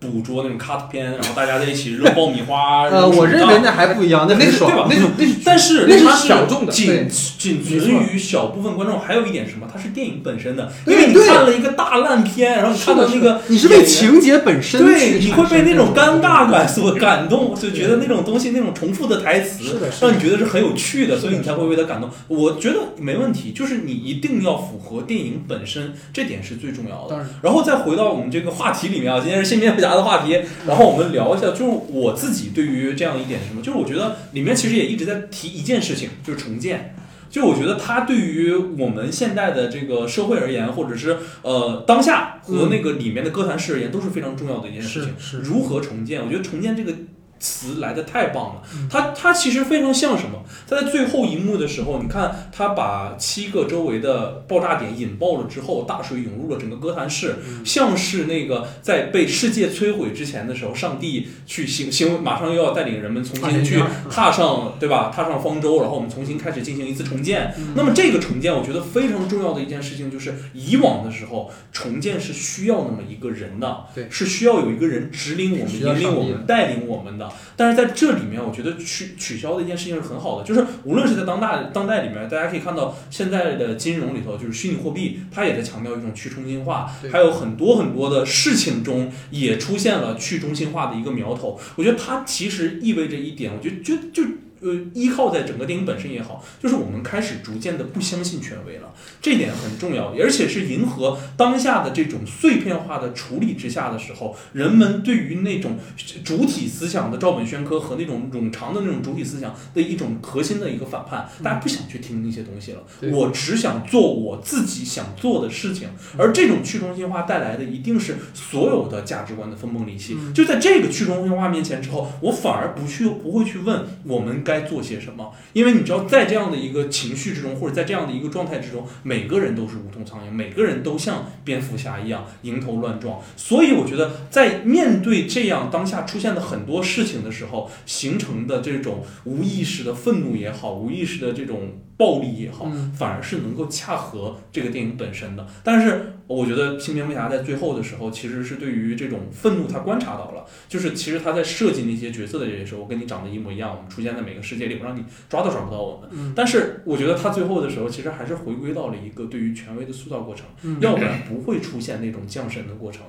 [0.00, 2.88] 捕捉那种 cut 片，然后大家在一起扔爆米花。
[2.88, 5.10] 呃，我认为那还不一样，那那是很爽对吧？
[5.18, 7.06] 那是 那是但是那是它小众的仅
[7.38, 8.98] 仅存于小部分观众。
[8.98, 9.68] 还有一点什么？
[9.70, 22.08] 它是电影本身的，因为你看了一个大烂片，然后你看到那个你是被情节本身对，你会被那种尴尬感 所感动，就觉得那种东西、那种重复的台词，让你觉得是很有趣的，所以你才会为它感动。
[22.28, 27.26] 我觉得没问题，就是你一定要符合电影本身，这点是最重要的。
[27.42, 36.94] 然，后再回到我们这个话题里面啊，今天是新蝙蝠侠的话题，然后我们聊一下，就是我自己对于这样一点什么，就是我觉得里面其实也一直在提一件事情，就是重建。
[37.28, 45.14] 就我觉得它对于我们现在的这个社会而言，或者是呃当下和那个里面的哥谭市而言，都是非常重要的一件事情。
[45.16, 46.20] 是是如何重建？
[46.20, 46.92] 我觉得重建这个
[47.40, 48.86] 词来的太棒了嗯。
[48.88, 50.44] 它它其实非常像什么？
[50.68, 65.10] 它在最后一幕的时候，你看它把七个周围的爆炸点引爆了之后，大水涌入了整个哥谭市，嗯像是那个在被世界摧毁之前的时候，上帝去行行，马上又要带领人们重新去踏上，对吧？
[65.14, 67.54] 踏上方舟，然后我们重新开始进行一次重建。
[67.56, 77.29] 嗯那么这个重建，我觉得非常重要的一件事情就是，以往的时候重建是需要那么一个人的，对是需要有一个人指领我们、引领我们、带领我们的。
[77.56, 91.58] 但是在这里面，我觉得取取消的一件事情是很好的，就是无论是在当代当代里面，大家可以看到现在的金融里头，就是虚拟货币，它也在强调一种去中心化，还有很多很多的事情中也出现了去中心化的一个苗头。
[91.76, 94.28] 我觉得它其实意味着一点，我觉得就就。
[94.60, 105.78] 呃，依靠在整个电影本身也好，就是我们开始逐渐的不相信权威了，这点很重要，而且是迎合当下的这种碎片化的处理之下的时候，人们对于那种
[106.24, 112.82] 主体思想的照本宣科和那种冗长的那种主体思想的一种核心的一个反叛，大家不想去听那些东西了，
[113.12, 115.88] 我只想做我自己想做的事情，
[116.18, 120.16] 而这种去中心化带来的一定是所有的价值观的分崩离析。
[120.18, 120.34] 嗯。
[120.34, 133.20] 就在这个去中心化面前之后，我反而不去不会去问我们该做些什么，因为你知道，在这样的一个情绪之中，或者在这样的一个状态之中，每个人都是无头苍蝇，每个人都像蝙蝠侠一样迎头乱撞。
[133.36, 145.46] 所以我觉得，在面对这样当下出现的很多事情的时候，形成的这种无意识的愤怒也好，无意识的这种暴力也好，嗯反而是能够恰合这个电影本身的。
[145.62, 156.08] 但是我觉得新蝙蝠侠在最后的时候，其实是对于这种愤怒他观察到了，就是其实他在设计那些角色的这些时候，跟你长得一模一样，我们出现在每个世界里，我让你抓都抓不到我们。
[156.12, 163.02] 嗯但是我觉得他最后的时候，其实还是回归到了一个对于权威的塑造过程，嗯要不然不会出现那种降神的过程。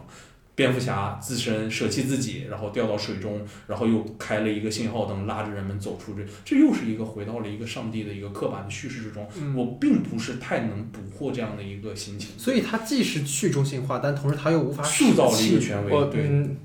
[0.54, 9.28] 蝙蝠侠自身舍弃自己，然后掉到水中，然后又开了一个信号灯，拉着人们走出这，这又是一个回到了一个上帝的一个刻板的叙事之中。
[9.40, 15.92] 嗯我并不是太能捕获这样的一个心情，所以它既是去中心化，但同时它又无法塑造了一个权威。
[16.12, 16.56] 对，嗯，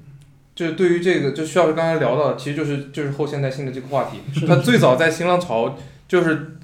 [0.54, 4.18] 就是对于这个，就需要刚才聊到的，其实就是就是后现代性的这个话题。
[4.46, 6.58] 他最早在新浪潮就是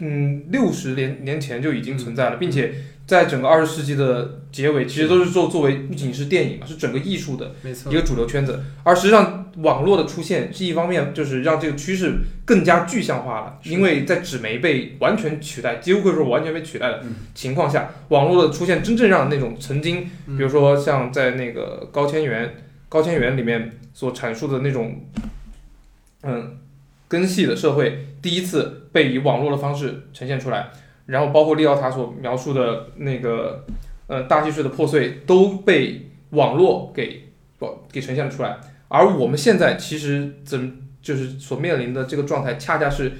[0.00, 2.74] 嗯六十年年前就已经存在了，并且
[3.06, 7.52] 在整个二十世纪的结尾，其实都是作作为不仅是电影，是整个艺术的
[7.88, 8.62] 一，个主流圈子。
[8.82, 12.14] 而实际上，网络的出现是一方面，就是让这个趋势
[12.44, 13.58] 更加具象化了。
[13.64, 17.14] 因为在纸媒被完全取代，几乎可以说完全被取代的嗯。
[17.34, 20.36] 情况下，网络的出现真正让那种曾经嗯。
[20.36, 22.54] 比如说像在那个高千元
[22.88, 25.04] 高千元里面所阐述的那种，
[26.22, 26.58] 嗯，
[27.10, 30.70] 根系的社会第一次被以网络的方式呈现出来，
[31.06, 33.66] 然后包括利奥塔所描述的那个，
[34.06, 37.32] 呃，大叙事的破碎都被网络给
[37.90, 43.12] 给呈现了出来，而我们现在其实怎就是所面临的这个状态，恰恰是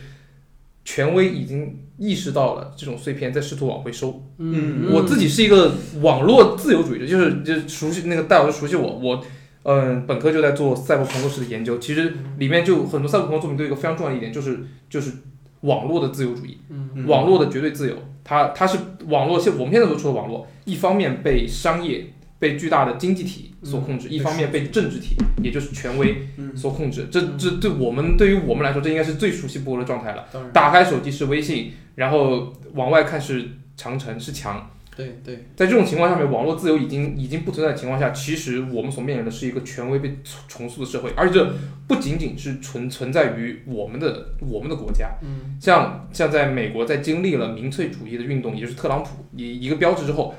[0.84, 4.22] 权威已经意识到了这种碎片，在试图往回收。
[4.38, 9.24] 嗯我自己是一个网络自由主义者，就是就是熟悉那个戴老师熟悉我，我
[9.64, 15.12] 嗯本科就在做赛博朋克式的研究，其实里面就很多赛博朋克作品都有一个非常重要的一点，就是就是
[15.60, 22.06] 网络的自由主义，嗯网络的绝对自由，它它是网络现我们现在所说的网络，一方面被商业
[22.38, 27.08] 被巨大的经济体所控制，嗯一方面被政治体，也就是权威嗯，所控制。
[27.10, 30.24] 这这对我们对于我们来说，这应该是最熟悉不过的状态了。
[30.52, 33.46] 打开手机是微信，然后往外看是
[33.76, 34.70] 长城是墙。
[35.00, 40.18] 对对，在这种情况下面，网络自由已经已经不存在的情况下，其实我们所面临的是一个权威被
[40.48, 41.54] 重塑的社会，而且这
[41.88, 50.34] 不仅仅是存存在于我们的我们的国家，嗯像像在美国，在经历了民粹主义的运动，也就是特朗普一一个标志之后，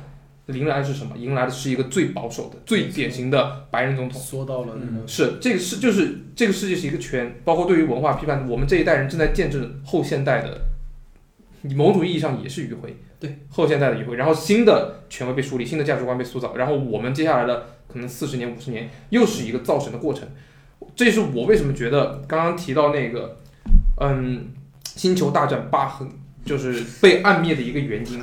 [0.48, 1.16] 迎来的是什么？
[1.18, 4.22] 迎来的是一个最保守的、最典型的白人总统。
[4.22, 10.60] 说到了那个，是这个是就是这个世界是一个圈，包括对于文化批判，我们这一代人正在见证后现代的，
[11.76, 20.28] 某种意义上也是迂回，对后现代的迂回，然后新的权威被树立，新的价值观被塑造，然后我们接下来的可能四十年、五十年又是一个造神的过程。
[20.96, 23.38] 这是我为什么觉得刚刚提到那个，
[24.00, 24.48] 嗯，
[24.84, 26.10] 星球大战疤痕
[26.44, 28.20] 就是被暗灭的一个原因。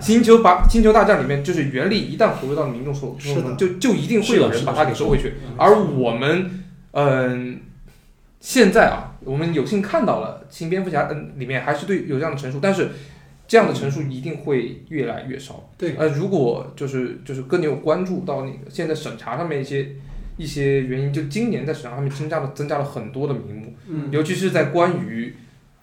[0.00, 5.34] 星球把星球大战里面，就是原力一旦回归到民众手中，就就一定会有人把它给收回去。
[5.46, 7.60] 嗯而我们，嗯、
[8.40, 12.88] 现在啊，我们有幸看到了新蝙蝠侠，嗯，里面还是对有这样的陈述，但是
[13.50, 15.68] 这样的陈述一定会越来越少。
[15.76, 19.88] 对呃，如果就是就是跟你有关注到那个现在审查上面一些
[20.36, 25.34] 一些原因，就今年在审查上面增加了增加了很多的名目，嗯尤其是在关于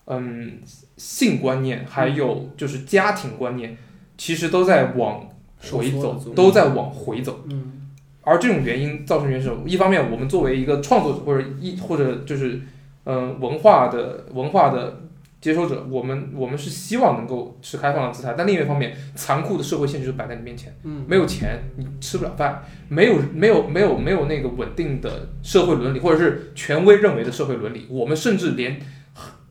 [0.05, 0.59] 嗯
[0.95, 3.75] 性观念还有就是家庭观念，
[4.17, 5.27] 其实都在往
[5.69, 7.41] 回走都在往回走。
[7.49, 7.73] 嗯
[8.21, 12.61] 而这种原因造成原因是，一方面我们作为一个创作者或者一或者就是
[13.03, 15.01] 嗯、呃文化的文化的
[15.39, 28.79] 接收者，我们我们是希望能够持开放的姿态，但另一方面，残酷的社会现实就摆在你面前，嗯，没有钱你吃不了饭，没有没有没有没有那个稳定的社会伦理，或者是权威认为的社会伦理，我们甚至连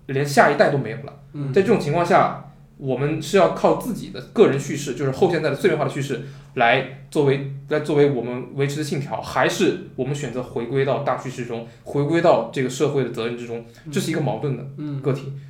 [0.07, 1.21] 连下一代都没有了。
[1.35, 6.21] 嗯在这种情况下，我们是要靠自己的个人叙事，就是后现代的碎片化的叙事，
[6.55, 13.65] 来作为来作为我们维持的信条，还是我们选择回归到大叙事中，回归到这个社会的责任之中？
[13.93, 15.23] 这是一个矛盾的嗯个体。
[15.27, 15.41] 嗯，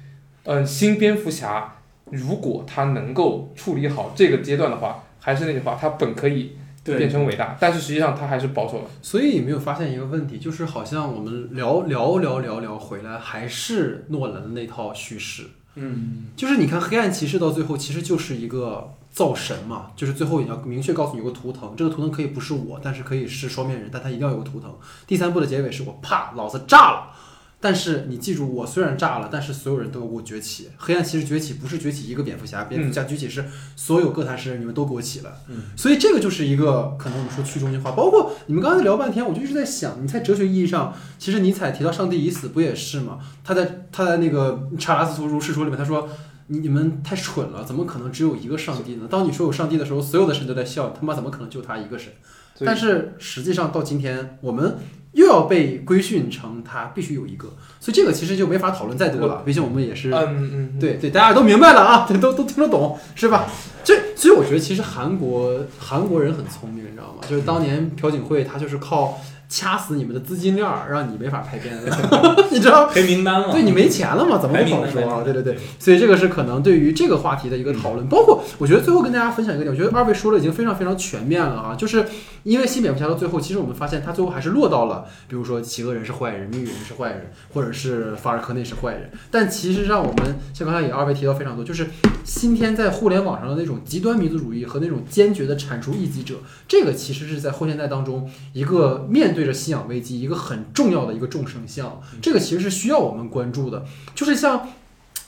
[0.67, 1.77] 新蝙蝠侠
[2.11, 8.85] 如果他能够处理好这个阶段的话，还是那句话，他本可以变，成伟大，但是实际上他还是保守了。
[9.03, 15.47] 所以有没有发现一个问题，就是好像我们聊聊聊聊聊回来，还是诺兰的那套叙事。
[15.75, 24.73] 嗯，就是你看黑暗骑士到最后其实就是一个造神嘛，就是最后也要明确告诉你有个图腾，这个图腾可以不是我，但是可以是双面人，但他一定要有个图腾。
[25.09, 27.13] 第三部的结尾是我啪，老子炸了。
[27.59, 30.69] 但是你记住，我虽然炸了，但是所有人都给我崛起。
[30.77, 35.33] 黑暗骑士崛起不是崛起一个蝙蝠侠，蝙蝠侠崛起是所有哥谭市人，你们都给我起来。
[35.49, 43.19] 嗯，所以这个就是一个可能我们说去中心化，包括你们刚才聊半天，我就一直在想，你在哲学意义上，其实尼采提到上帝已死，不也是吗？
[43.43, 46.09] 他在他在那个查拉斯图如世说里面，他说
[46.49, 49.09] 你你们太蠢了，怎么可能只有一个上帝呢？
[49.11, 52.13] 当你说有上帝的时候，所有的神都在笑，他妈怎么可能就他一个神？
[52.61, 54.77] 但是实际上到今天，我们
[55.17, 57.49] 又要被规训成他必须有一个，
[57.81, 59.43] 所以这个其实就没法讨论再多了。
[59.47, 63.47] 毕竟我们也是嗯嗯，嗯，对对，大家都明白了啊， 对，都都听得懂，是吧？
[63.83, 67.25] 这所以我觉得其实韩国韩国人很聪明，你知道吗？
[67.29, 71.77] 就是当年朴槿惠她就是靠掐死你们的资金链儿，让你没法拍片，
[72.51, 72.89] 你知道？
[72.89, 73.53] 黑名单了。
[73.53, 75.23] 对你没钱了嘛，怎么不好说啊？
[75.23, 78.07] 对对对，所以这个是可能对于这个话题的一个讨论。
[78.09, 82.05] 包括我觉得最后跟大家分享一个点，我觉得二位说的已经非常非常全面了啊，就是
[82.43, 89.11] 因为新蝙蝠侠到最后，其实我们发现他最后还是落到了，比如说企鹅人是坏人，谜语人是坏人，或者是法尔科内是坏人。
[89.31, 91.87] 但其实让我们像刚才也二位提到非常多，就是
[92.25, 96.37] 今天在互联网上的那种极端民族主义和那种坚决的铲除异己者，
[96.67, 103.85] 这个其实是在后现代当中一个面对着信仰危机一个很重要的一个众生相，这个其实是需要我们关注的。
[104.15, 104.69] 就是像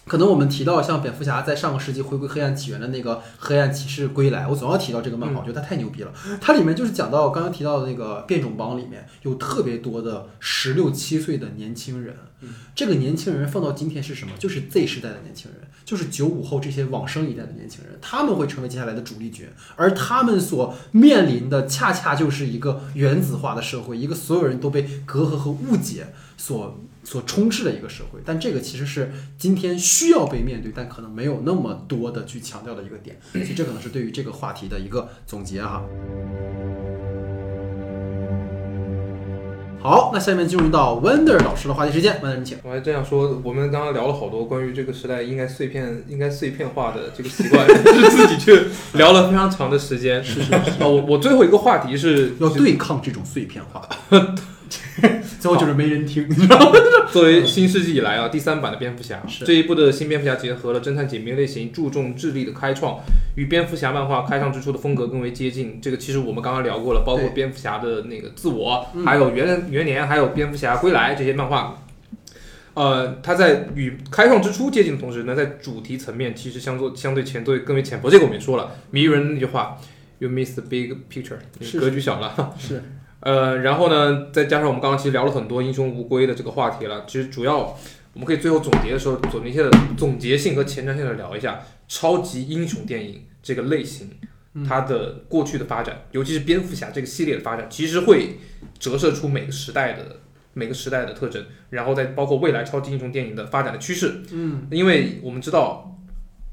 [0.07, 6.11] 可能我们提到像蝙蝠侠在上个世纪回归黑暗起源的那个《黑暗骑士归来》，我总要提到这个漫画，我觉得它太牛逼了。
[6.41, 12.17] 它里面就是讲到刚刚提到的那个变种帮里面有特别多的十六七岁的年轻人，
[12.75, 14.33] 这个年轻人放到今天是什么？
[14.39, 28.21] 就是 Z 时代的年轻人，就是九五后这些往生一代的年轻人，他们会成为接下来的主力军，而他们所面临的恰恰就是一个原子化的社会，一个所有人都被隔阂和误解所所充斥的一个社会。
[28.23, 33.19] 但这个其实是今天需要被面对，但可能没有那么多的去强调的一个点。
[33.33, 35.83] 所以这可能是对于这个话题的一个总结哈。
[39.81, 42.59] 好，那下面进入到 Wonder 老师的话题时间，Wonder 你请。
[42.65, 50.23] 我还真想说，我们刚刚聊了好多关于这个时代应该碎片、应该碎片化的这个习惯， 是自己去聊了非常长的时间。
[50.23, 53.89] 是是啊，我我最后一个话题是要对抗这种碎片化。
[55.41, 56.27] 最后就是没人听。
[56.29, 56.79] 你知道吗
[57.13, 63.01] 作为新世纪以来啊第三版的蝙蝠侠，这一部的新蝙蝠侠结合了侦探解谜类型，注重智力的开创，
[63.37, 65.81] 与蝙蝠侠漫画开创之初的风格更为接近。
[65.81, 71.83] 这个其实我们刚刚聊过了，包括蝙蝠侠的那个自我，嗯还有元元年，还有蝙蝠侠归来这些漫画。
[72.75, 78.09] 呃，它在与开创之初接近的同时呢，在主题层面其实相作相对前作更为浅薄。
[78.11, 79.79] 这个我们也说了，谜语人那句话
[80.19, 81.39] ，You miss the big picture，
[81.81, 82.55] 格局小了。
[82.57, 82.83] 是，
[83.21, 87.59] 呃，然后呢，再加上我们刚刚其实聊了很多英雄无归的这个话题了，其实主要
[88.13, 94.11] 我们可以最后总结的时候，总结性的总结性和前瞻性的聊一下超级英雄电影这个类型，
[94.55, 98.39] 嗯它的过去的发展，尤其是蝙蝠侠这个系列的发展，其实会
[98.79, 100.21] 折射出每个时代的
[100.55, 104.23] 每个时代的特征，然后再包括未来超级英雄电影的发展的趋势。
[104.33, 105.98] 嗯，因为我们知道，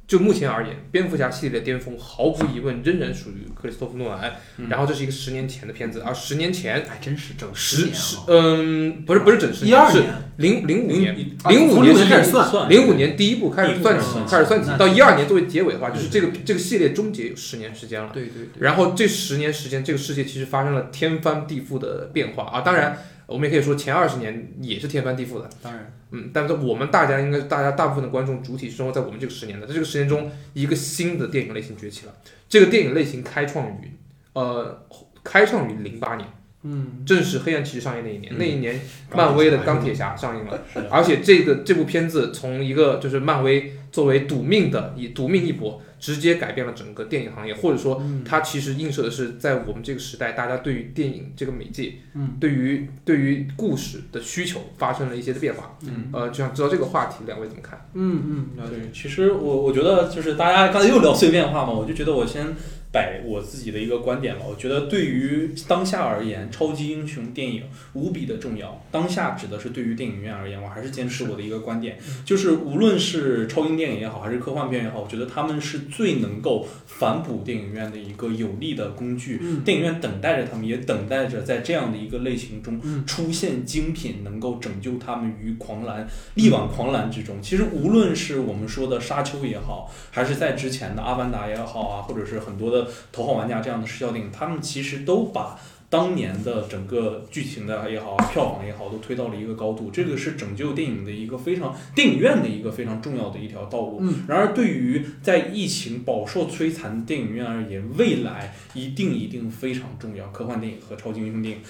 [0.08, 4.36] 就目前而言，蝙蝠侠系列的巅峰毫无疑问仍然属于克里斯托弗诺兰。
[4.58, 18.10] 嗯然后这是一个十年前的片子，而十年前还真是整十年十啊，嗯，不是不是整十年是一二，零零五年，啊零五年开始算，零五年第一部开始算起开始算起，到一二年作为结尾的话，就是这个这个系列终结有十年时间了。
[18.14, 22.62] 对对对，然后这十年时间，这个世界其实发生了天翻地覆的变化啊！
[22.62, 32.14] 当然，我们也可以说前二十年也是天翻地覆的，当然，嗯，但是我们大家应该大家大部分的观众主体是生活在我们这个十年的，在这个十年中，一个新的电影类型崛起了。
[32.48, 33.92] 这个电影类型开创于
[34.34, 34.86] 呃
[35.24, 36.30] 开创于零八年，
[36.64, 38.38] 嗯，正是黑暗骑士上映那一年，嗯。
[38.38, 38.80] 那一年
[39.12, 40.62] 漫威的钢铁侠上映了。
[40.92, 55.80] 而且这个这部片子从一个就是漫威作为赌命的以赌命一搏，直接改变了整个电影行业，或者说嗯它其实映射的是在我们这个时代，大家对于电影这个媒介，嗯，对于对于故事的需求发生了一些的变化。
[55.82, 56.10] 嗯。
[56.14, 57.90] 呃，就想知道这个话题，两位怎么看？
[57.96, 62.54] 嗯嗯，了解，对，其实我我觉得就是大家刚才又聊碎片化嘛，我就觉得我先
[62.96, 64.46] 摆我自己的一个观点吧。
[64.48, 68.82] 我觉得对于当下而言，超级英雄电影无比的重要。
[68.90, 79.40] 当下指的是对于电影院而言，我还是坚持我的一个观点，就是无论是超英电影也好，还是科幻片也好，我觉得他们是最能够反哺电影院的一个有力的工具。
[79.42, 87.42] 嗯电影院等待着他们，也等待着在这样的一个类型中嗯出现精品，能够拯救他们于狂澜力挽狂澜之中。
[87.42, 95.60] 其实无论是我们说的《沙丘》也好，还是在之前的《阿凡达》也好啊，或者是很多的《头号玩家》这样的视效电影，他们其实都把。
[95.88, 99.92] 当年的整个剧情的也好啊，票房也好，都推到了一个高度。
[99.92, 104.00] 这个是拯救电影的一个非常电影院的一个非常重要的一条道路。
[104.02, 110.28] 嗯然而，对于在疫情饱受摧残的电影院而言，未来一定一定非常重要。
[110.30, 111.62] 科幻电影和超级英雄电影，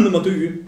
[0.00, 0.64] 那么对于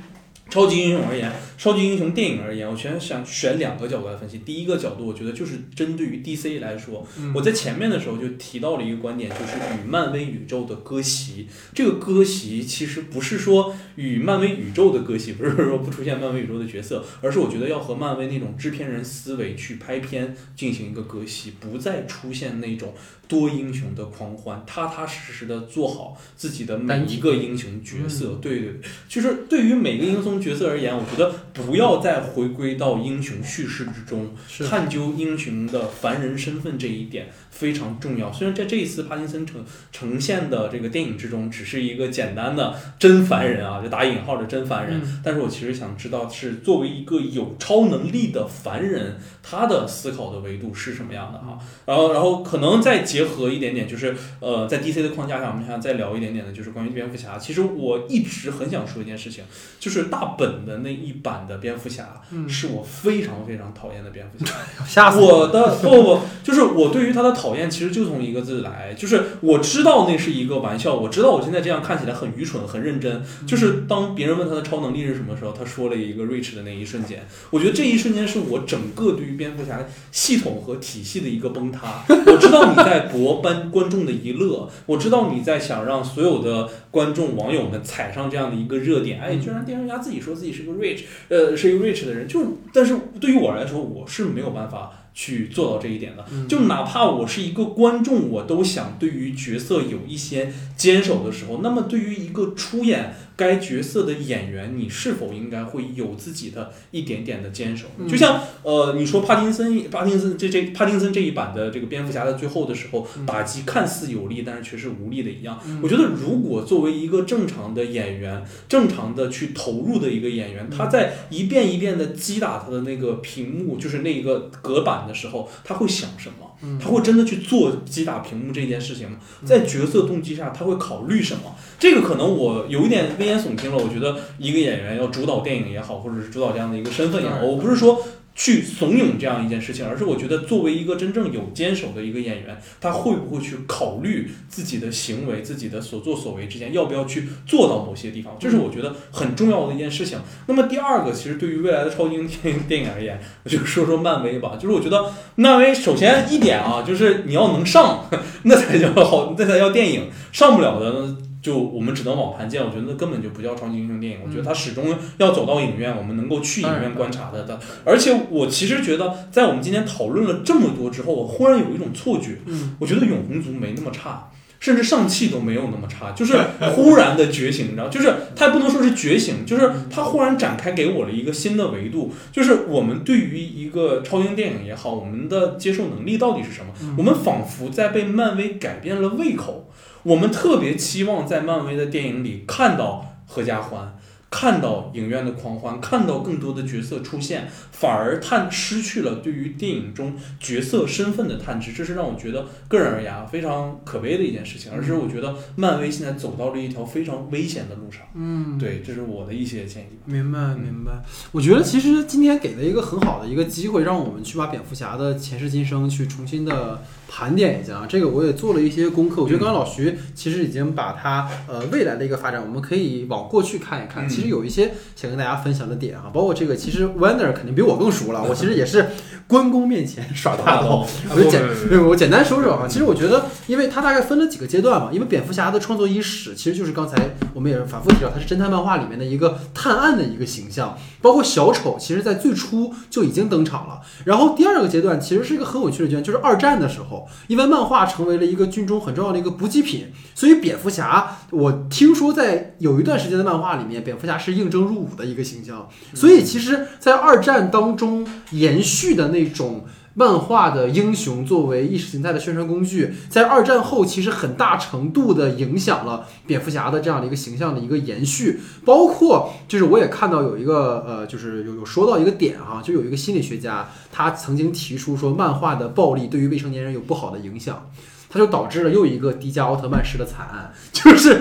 [0.52, 4.36] 超级英雄而言，超级英雄电影而言，我全想选两个角度来分析。
[4.44, 11.48] 第一个角度，我觉得就是针对于 DC 来说，嗯我在前面的时候就提到了一个观点，就是与漫威宇宙的割席。
[11.72, 22.92] 这个割席其实不是说与漫威宇宙的割席，不是说不出现漫威宇宙的角色，而是我觉得要和漫威那种制片人思维去拍片进行一个割席，不再出现那种
[23.32, 28.38] 多英雄的狂欢，踏踏实实的做好自己的每一个英雄角色。
[28.42, 34.36] 对对对，就是对于每个英雄角色而言，我觉得不要再回归到英雄叙事之中，
[34.68, 38.32] 探究英雄的凡人身份这一点非常重要。
[38.32, 51.58] 虽然在这一次帕金森呈呈现的这个电影之中，只是一个简单的真凡人啊，就打引号的真凡人，嗯但是我其实想知道是作为一个有超能力的凡人，他的思考的维度是什么样的哈。
[51.84, 57.38] 然后，然后可能再结合一点点，就是呃，在 DC 的框架下，我们想再聊一点点的，就是关于蝙蝠侠。
[57.38, 59.44] 其实我一直很想说一件事情，
[59.78, 64.54] 就是大本的那一版的蝙蝠侠，嗯是我非常非常讨厌的蝙蝠侠。
[64.86, 73.20] 吓死我的不不不，就是我对于他的讨厌，其实就从一个字来，就是我知道那是一个玩笑，我知道我现在这样看起来很愚蠢、很认真。
[73.44, 82.04] 就是当别人问他的超能力是什么时候，他说了一个 rich 的那一瞬间，我觉得这一瞬间是我整个对于蝙蝠侠系统和体系的一个崩塌。
[82.08, 89.20] 我知道你在博班观众的一乐，我知道你在想让所有的观众网友们踩上这样的一个热点。
[89.20, 92.40] 哎，居然蝙蝠侠自己说自己是个 rich，呃，是一个 rich 的人，就
[92.72, 96.24] 但是对于我来说，我是没有办法去做到这一点的。
[96.32, 107.88] 嗯就哪怕我是一个观众，我都想对于角色有一些坚守的时候，那么对于一个出演该角色的演员，你是否应该会有自己的一点点的坚守？
[107.98, 115.58] 嗯就像呃，你说帕金森，帕金森这这帕金森这一版的这个蝙蝠侠在最后的时候嗯打击看似有力，但是却是无力的一样。
[115.66, 126.51] 嗯我觉得如果作为一个正常的演员，正常的去投入的一个演员，他在一遍一遍的击打他的那个屏幕，就是那个隔板的时候，他会想什么？
[126.62, 129.18] 嗯他会真的去做击打屏幕这件事情吗？
[129.44, 131.54] 在角色动机上，他会考虑什么？
[131.78, 133.76] 这个可能我有一点危言耸听了。
[133.76, 138.00] 我觉得一个演员要主导电影也好，或者是主导这样的一个身份也好，我不是说
[138.34, 150.18] 去怂恿这样一件事情，而是我觉得作为一个真正有坚守的一个演员，他会不会去考虑自己的行为、自己的所作所为之间要不要去做到某些地方，这是我觉得很重要的一件事情。
[150.46, 154.56] 那么第二个，其实对于未来的超级英雄电影电影而言，我就说说漫威吧。
[154.60, 158.08] 就是我觉得漫威首先一点啊，就是你要能上，
[158.44, 160.10] 那才叫好，那才叫电影。
[160.32, 162.64] 上不了的呢，就我们只能网盘见。
[162.64, 164.20] 我觉得那根本就不叫超级英雄电影。
[164.24, 167.44] 我觉得它始终要走到影院，我们能够去影院观察的。
[167.44, 174.30] 的，而且我其实觉得，在我们今天讨论了这么多之后，我忽然有一种错觉，嗯，我觉得永恒族没那么差。
[174.60, 176.38] 甚至上汽都没有那么差，就是
[176.76, 186.94] 忽然的觉醒，你知道，就是它也不能说是觉醒，就是它忽然展开给我了一个新的维度，就是我们对于一个超英电影也好，我们的接受能力到底是什么？
[186.96, 189.68] 我们仿佛在被漫威改变了胃口，
[190.04, 193.96] 我们特别期望在漫威的电影里看到合家欢。
[194.32, 204.72] 看到影院的狂欢，看到更多的角色出现，反而探失去了对于电影中角色身份的探知，这是让我觉得个人而言啊非常可悲的一件事情。
[204.72, 208.00] 而是我觉得漫威现在走到了一条非常危险的路上。
[208.14, 209.98] 嗯，对，这是我的一些建议。
[210.06, 211.02] 明白明白。
[211.32, 217.86] 我觉得其实今天给了一个很好的一个机会，让我们去把蝙蝠侠的前世今生去重新的盘点一下啊。
[217.86, 219.22] 这个我也做了一些功课。
[219.22, 224.06] 我觉得刚刚老徐其实已经把他呃未来的一个发展，我们可以往过去看一看。
[224.06, 228.22] 嗯其实有一些想跟大家分享的点啊，包括这个，其实 Wander 肯定比我更熟了。
[228.28, 228.86] 我其实也是
[229.26, 230.86] 关公面前耍大刀。
[231.10, 232.66] 我就简对，我简单说说啊。
[232.68, 234.90] 其实我觉得，因为它大概分了几个阶段嘛。
[234.92, 236.96] 因为蝙蝠侠的创作伊始，其实就是刚才
[237.34, 240.76] 我们也反复提到，它是侦探漫画里面的一个探案的一个形象。
[241.00, 243.80] 包括小丑，其实在最初就已经登场了。
[244.04, 255.68] 然后第二个阶段其实是一个很有趣的阶段，就是二战的时候，因为漫画成为了一个军中很重要的一个补给品，所以蝙蝠侠，我听说在有一段时间的漫画里面，蝙蝠侠是应征入伍的一个形象。
[255.94, 259.66] 所以其实，在二战当中延续的那种。
[259.94, 268.40] 漫画的英雄作为意识形态的宣传工具，在二战后其实很大程度的影响了蝙蝠侠的这样的一个形象的一个延续。
[268.64, 277.70] 包括就是我也看到有一个呃，就是有有说到一个点哈，就有一个心理学家他曾经提出说，漫画的暴力对于未成年人有不好的影响。
[278.08, 281.20] 它就导致了又一个迪迦奥特曼式的惨案，就是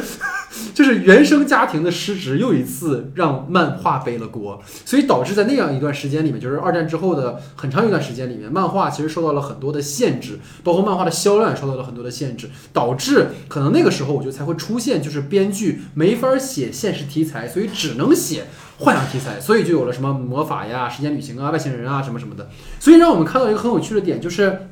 [0.73, 18.45] 就是原生家庭的失职，又一次让漫画背了锅，所以导致在那样一段时间里面，就是二战之后的很长一段时间里面，漫画其实受到了很多的限制，包括漫画的销量也受到了很多的限制，导致可能那个时候我觉得才会出现，就是编剧没法写现实题材，所以只能写
[18.79, 22.49] 幻想题材，所以就有了什么魔法呀、时间旅行啊、外星人啊什么什么的，
[22.79, 24.67] 所以让我们看到一个很有趣的点就是。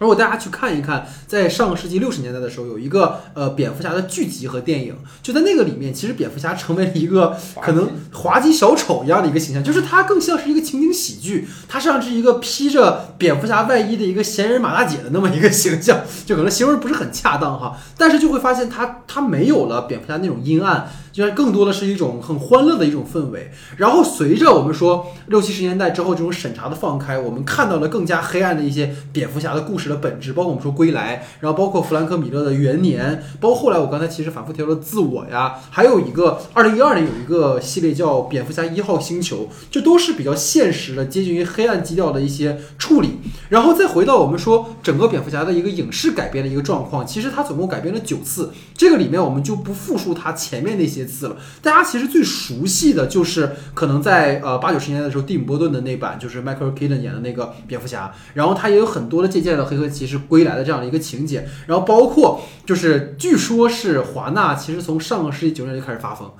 [0.00, 20.90] 如果大家去看一看，在上个世纪六十年代的时候，有一个呃蝙蝠侠的剧集和电影，就在那个里面，其实蝙蝠侠成为了一个可能滑稽小丑一样的一个形象，就是他更像是一个情景喜剧，他像是一个披着蝙蝠侠外衣的一个闲人马大姐的那么一个形象，就可能形容不是很恰当哈，但是就会发现他他没有了蝙蝠侠那种阴暗。
[21.12, 43.18] 就是更多的是一种很欢乐的一种氛围，然后随着我们说六七十年代之后这种审查的放开，我们看到了更加黑暗的一些蝙蝠侠的故事的本质，包括我们说归来，然后包括弗兰克米勒的元年，包括后来我刚才其实反复提到的自我呀，还有一个二零一二年有一个系列叫蝙蝠侠一号星球，这都是比较现实的，接近于黑暗基调的一些处理。
[43.48, 51.00] 然后再回到我们说整个蝙蝠侠的一个影视改编的一个状况，其实它总共改编了九次，这个里面我们就不复述它前面那些。
[51.10, 66.30] 次了，大家其实最熟悉的就是可能在呃八九十年代的时候，蒂姆·波顿的那版就是迈克尔·基顿演的那个蝙蝠侠，然后他也有很多的借鉴了《黑客骑士归来》的这样的一个情节，然后包括就是据说是华纳其实从上个世纪九十年代就开始发疯，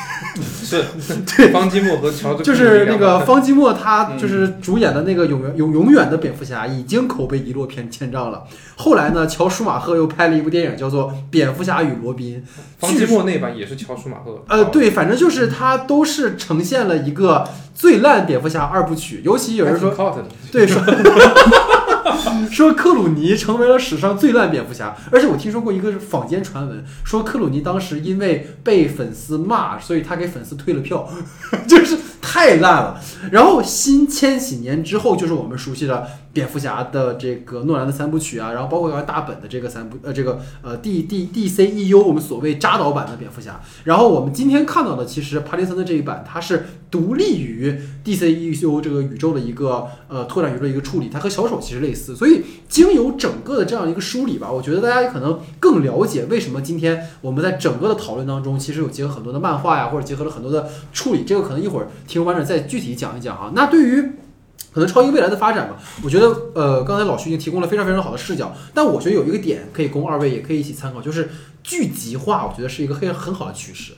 [0.40, 0.84] 是。
[1.36, 1.50] 对。
[1.60, 8.44] 方基墨和乔治就是那个方基墨他就是主演的那个永远永永远的蝙蝠侠已经口碑一落千千丈了，
[8.76, 12.40] 后来呢，乔舒马赫又拍了一部电影叫做《蝙蝠侠与罗宾》，
[12.78, 14.44] 方基墨那版也是乔舒马赫。
[14.48, 19.94] 呃，对，反正就是它都是呈现了一个最烂蝙蝠侠二部曲，尤其有人说，
[20.50, 20.82] 对说
[22.50, 31.08] 说克鲁尼成为了史上最烂蝙蝠侠，而且我听说过一个坊间传闻，说克鲁尼当时因为被粉丝骂，所以他给粉丝退了票，
[31.68, 33.00] 就是太烂了。
[33.30, 63.52] 然后新千禧年之后，就是我们熟悉的蝙蝠侠的这个诺兰的三部曲啊，然后包括大本的这个三部呃这个呃 D D D C E U 我们所谓扎导版的蝙蝠侠，然后我们今天看到的其实帕丁森的这一版，它是独立于 D C E U 这个宇宙的一个呃拓展宇宙的一个处理，它和小丑其实类似，所以经由整个的这样一个梳理吧，我觉得大家也可能更了解为什么今天我们在整个的讨论当中，其实有结合很多的漫画呀，或者结合了很多的处理，这个可能一会儿听完整再具体讲一讲啊。
[63.54, 64.02] 那对于
[64.72, 71.30] 可能超英未来的发展吧，我觉得呃，刚才老徐已经提供了非常非常好的视角，但我觉得有一个点可以供二位也可以一起参考，就是
[71.62, 73.92] 剧集化，我觉得是一个很很好的趋势。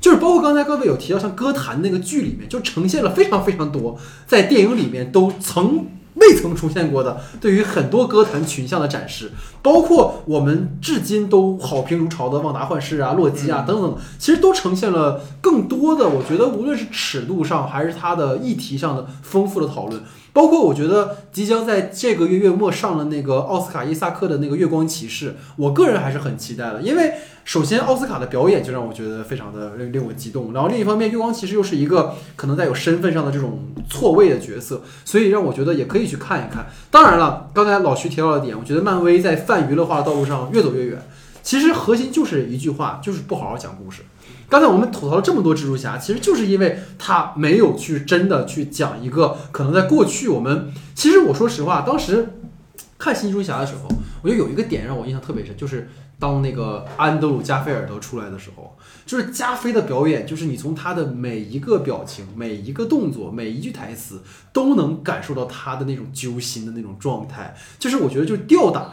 [0.00, 9.32] 就是包括刚才各位有提到，像歌坛那个剧里面，就呈现了非常非常多在电影里面都曾未曾出现过的对于很多歌坛群像的展示，
[9.62, 20.02] 包括我们至今都好评如潮的《旺达幻视》啊、洛基啊等等，其实都呈现了更多的，我觉得无论是尺度上还是它的议题上的丰富的讨论。
[20.32, 27.12] 包括我觉得即将在这个月月末上的那个奥斯卡伊萨克的那个《月光骑士》，我个人还是很期待的，因为
[27.44, 33.58] 首先奥斯卡的表演就让我觉得非常的令令我激动，然后另一方面，月光骑士又是一个可能带有身份上的这种
[33.90, 36.66] 错位的角色，所以让我觉得也可以去看一看。
[36.90, 41.02] 当然了，刚才老徐提到的点，我觉得漫威在泛娱乐化的道路上越走越远，
[41.42, 44.02] 其实核心就是一句话，就是不好好讲故事。
[44.52, 52.34] 刚才我们吐槽了这么多蜘蛛侠，其实就是因为他没有去真的去讲一个可能在过去我们其实我说实话，当时
[52.98, 53.88] 看新蜘蛛侠的时候，
[54.20, 55.88] 我觉得有一个点让我印象特别深，就是
[56.18, 58.76] 当那个安德鲁加菲尔德出来的时候，
[59.06, 64.20] 就是加菲的表演，就是你从他的每一个表情、每一个动作、每一句台词
[64.52, 68.92] 都能感受到他的那种揪心的那种状态，就是我觉得就是吊打。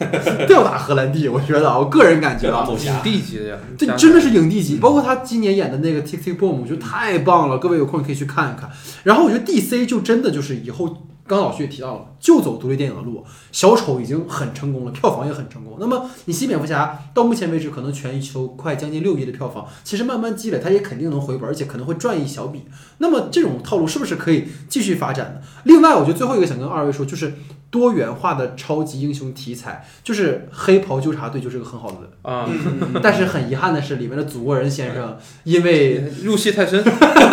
[0.48, 4.76] 吊打荷兰弟，我觉得啊，我个人感觉啊，影帝级的呀，这真的是影帝级。
[4.76, 7.58] 包括他今年演的那个《Tick Tick Boom》，我觉得太棒了。
[7.58, 8.70] 各位有空可以去看一看。
[9.04, 10.96] 然后我觉得 DC 就真的就是以后，
[11.26, 13.22] 刚老徐也提到了，就走独立电影的路。
[13.52, 15.76] 小丑已经很成功了，票房也很成功。
[15.78, 22.64] 那么你新蝙蝠侠到目前为止可能全球快将近六亿的票房，其实慢慢积累，它也肯定能回本，而且可能会赚一小笔。
[22.98, 25.46] 那么这种套路是不是可以继续发展呢？
[25.64, 27.34] 另外，我觉得最后一个想跟二位说，就是
[27.70, 32.48] 多元化的超级英雄题材，就是黑袍纠察队就是个很好的啊，
[33.00, 36.82] 但是很遗憾的是，里面的祖国人先生因为 入戏太深，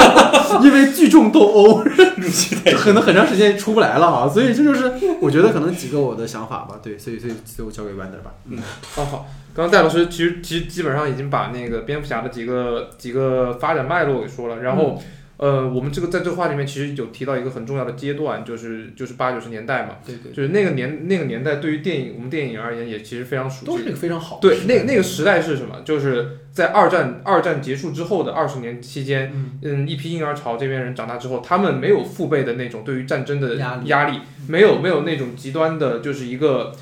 [0.62, 1.84] 因为聚众斗殴，
[2.18, 4.30] 入戏太深，可能很长时间出不来了啊。
[4.30, 6.80] 所以这就是我觉得可能几个我的想法吧。
[6.84, 8.32] 对，所以所以最后交给 Wander 吧。
[8.46, 8.60] 嗯，
[8.94, 9.26] 好好。
[9.56, 15.02] 刚刚戴老师其实其实基本上已经把那个蝙蝠侠的几个几个发展脉络给说了，然后。
[15.38, 24.40] 呃，我们这个在这个话里面其实有提到一个很重要的阶段，就是就是八九十年代嘛，对对，就是那个年那个年代对于电影我们电影而言也其实非常熟悉，都是非常好。
[24.42, 25.82] 对，那那个时代是什么？
[25.86, 29.32] 就是在二战二战结束之后的二十年期间，
[29.62, 36.74] 嗯，一批婴儿潮这边人长大之后，他们没有父辈的那种对于战争的压力压力，没有没有那种极端的，就是一个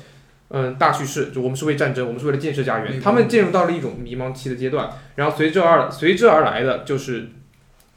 [0.48, 7.28] 嗯大叙事，就我们是为战争，我们是为了建设家园，他们进入到了一种迷茫期的阶段，然后随之而随之而来的就是。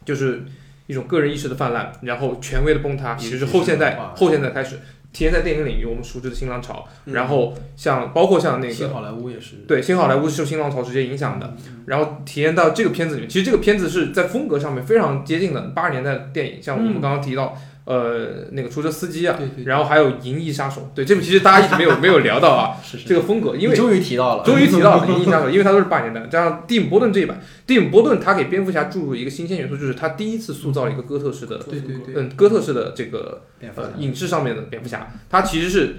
[0.09, 0.43] 就是
[0.87, 4.77] 一种个人意识的泛滥，然后权威的崩塌，也就是后现代后现代开始
[5.13, 6.87] 体现在电影领域，我们熟知的新浪潮。
[7.05, 11.55] 然后像包括像那个新好莱坞也是对新好莱坞是受新浪潮直接影响的。
[11.85, 17.55] 然后体验到这个片子里面，其实这个片子是在风格上面非常接近的八十年代的电影，像我们刚刚提到。
[17.85, 33.43] 呃，那个出租车司机啊，然后还有《银翼杀手》，对这部其实大家一直没有没有聊到啊， 这个风格，因为终于提到了，终于提到了《银翼杀手》， 因为它都是八年的，加上蒂姆·波顿这一版，蒂姆·波顿他给蝙蝠侠注入一个新鲜元素，就是他第一次塑造了一个哥特式的，对对对，嗯，哥特式的这个
[33.75, 35.95] 呃影视上面的蝙蝠侠，他其实是。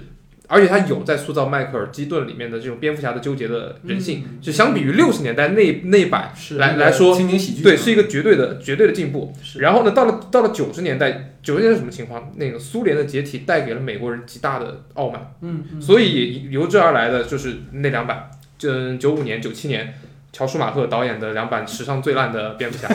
[0.51, 7.17] 而且他有在塑造迈克尔基顿里面的这种蝙蝠侠的纠结的人性，就相比于六十年代那那版来来说，
[7.63, 9.33] 对，是一个绝对的绝对的进步。
[9.59, 12.33] 然后呢，到了到了九十年代，九十年代什么情况？
[12.35, 19.93] 那个苏联的解体带给了美国人极大的傲慢，嗯，所以由之而来的就是那两版，就九五年、九七年。
[20.33, 22.87] 乔舒马赫导演的两版史上最烂的蝙蝠侠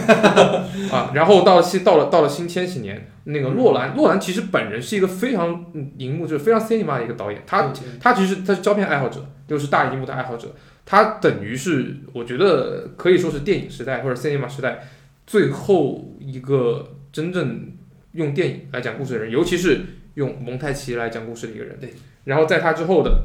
[0.91, 5.67] 啊，然后到了新到了到了新千禧年，那个洛兰洛兰其实本人是一个非常
[5.99, 10.49] 荧幕就是非常 cinema 的一个导演，他他其实他是胶片爱好者，又是大荧幕的爱好者，
[10.87, 14.85] 他等于是我觉得可以说是电影时代或者 cinema 时代
[15.27, 17.71] 最后一个真正
[18.13, 19.83] 用电影来讲故事的人，尤其是
[20.15, 21.77] 用蒙太奇来讲故事的一个人。
[21.79, 21.93] 对，
[22.25, 23.25] 然后在他之后的，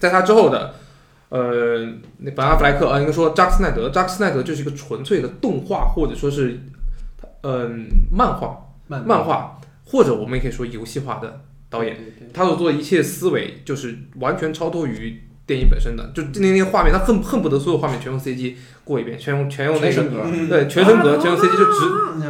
[0.00, 0.74] 在他之后的。
[1.32, 1.88] 呃，
[2.18, 6.60] 那本阿弗莱克啊，应该说扎克斯奈德，扎克斯奈德就是一个纯粹的动画，或者说是，
[7.42, 11.40] 嗯，漫画，漫画，或者我们也可以说游戏化的
[11.70, 11.96] 导演，
[12.34, 22.22] 他所做的一切思维就是完全超脱于电影本身的，就那那些画面，他恨恨不得所有画面全用 CG 过一遍，全用全用那个，对，全升格， 全用 CG 就直。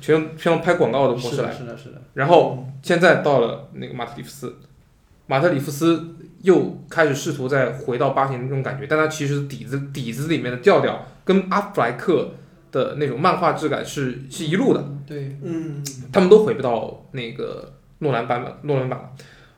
[0.00, 1.52] 全用全用拍广告的模式来，。
[1.52, 4.56] 是的，是的，然后现在到了那个马特里夫斯，
[5.26, 12.30] 马特里夫斯又开始试图再回到八十年那种感觉，但他其实底子底子里面的调调跟阿弗莱克
[12.70, 15.82] 的那种漫画质感是是一路的，对，嗯，
[16.12, 19.10] 他们都回不到那个诺兰版本诺兰版了。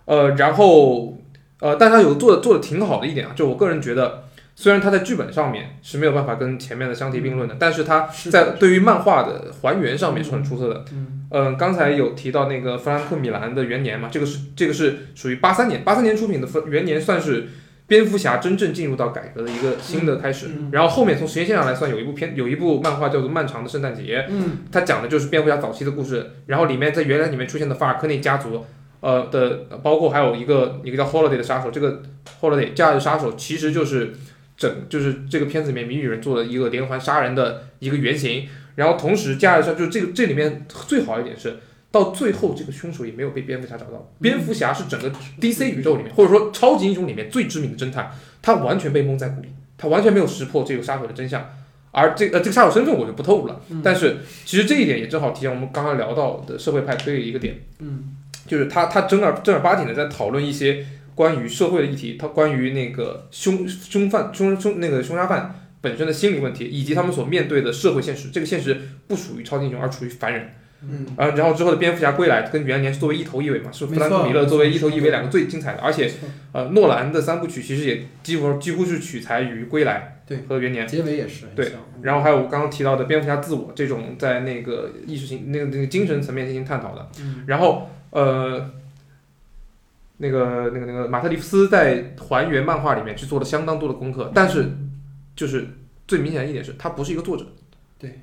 [0.06, 1.18] 呃，然后
[1.60, 4.24] 呃，但他有做的做的挺好的一点啊，就我个人觉得，
[4.60, 10.84] 虽然它在剧本上面是没有办法跟前面的相提并论的，但是它在对于漫画的还原上面是很出色的。
[10.92, 17.48] 嗯嗯，刚才有提到那个弗兰克米兰的元年嘛，这个是这个是属于八三年，八三年出品的分元年，算是
[17.86, 20.48] 蝙蝠侠真正进入到改革的一个新的开始。
[20.48, 26.32] 嗯然后后面从时间线上来算，有一部片有一部漫画叫做《漫长的圣诞节》，嗯它讲的就是蝙蝠侠早期的故事。
[26.44, 28.62] 然后里面在原来里面出现的法尔科内家族，
[29.00, 29.50] 呃的，
[29.82, 32.02] 包括还有一个一个叫 Holiday 的杀手，这个
[32.42, 34.12] Holiday 假日杀手其实就是
[34.60, 38.46] 整就是这个片子里面谜语人做的一个连环杀人的一个原型。
[38.76, 41.56] 然后同时假日杀就是这个这里面最好一点是。
[41.92, 44.12] 到最后，这个凶手也没有被蝙蝠侠找到。
[44.20, 45.10] 蝙蝠侠是整个
[45.40, 48.08] DC 宇宙里面，或者说超级英雄里面最知名的侦探，
[48.40, 51.44] 他完全被蒙在鼓里，他完全没有识破这个杀手的真相。
[51.90, 58.14] 而这呃这个杀手身份我就不透露了，但是其实这一点也正好体现我们刚刚聊到的社会派推理一个点，嗯
[58.46, 60.86] 就是他他正儿正儿八经的在讨论一些
[61.20, 68.30] 关于社会的议题，他关于那个凶凶犯凶凶那个凶杀犯本身的心理问题，以及他们所面对的社会现实。
[68.30, 70.48] 这个现实不属于超级英雄，而处于凡人。
[70.82, 76.10] 嗯啊，然后之后的蝙蝠侠归来跟元年是作为一头一尾嘛，是弗兰克米勒作为一头一尾两个最精彩的，而且
[76.52, 80.88] 呃诺兰的三部曲其实也几乎几乎是取材于归来对和元年。
[80.88, 88.70] 结尾也是对然后还有我刚刚提到的蝙蝠侠自我这种在那个意识形那个那个精神层面进行探讨的，嗯然后呃，
[90.22, 94.70] 那个那个那个马特里夫斯在还原漫画里面去做了相当多的功课，但是
[95.34, 95.66] 就是
[96.06, 97.46] 最明显的一点是他不是一个作者，
[97.98, 98.20] 对，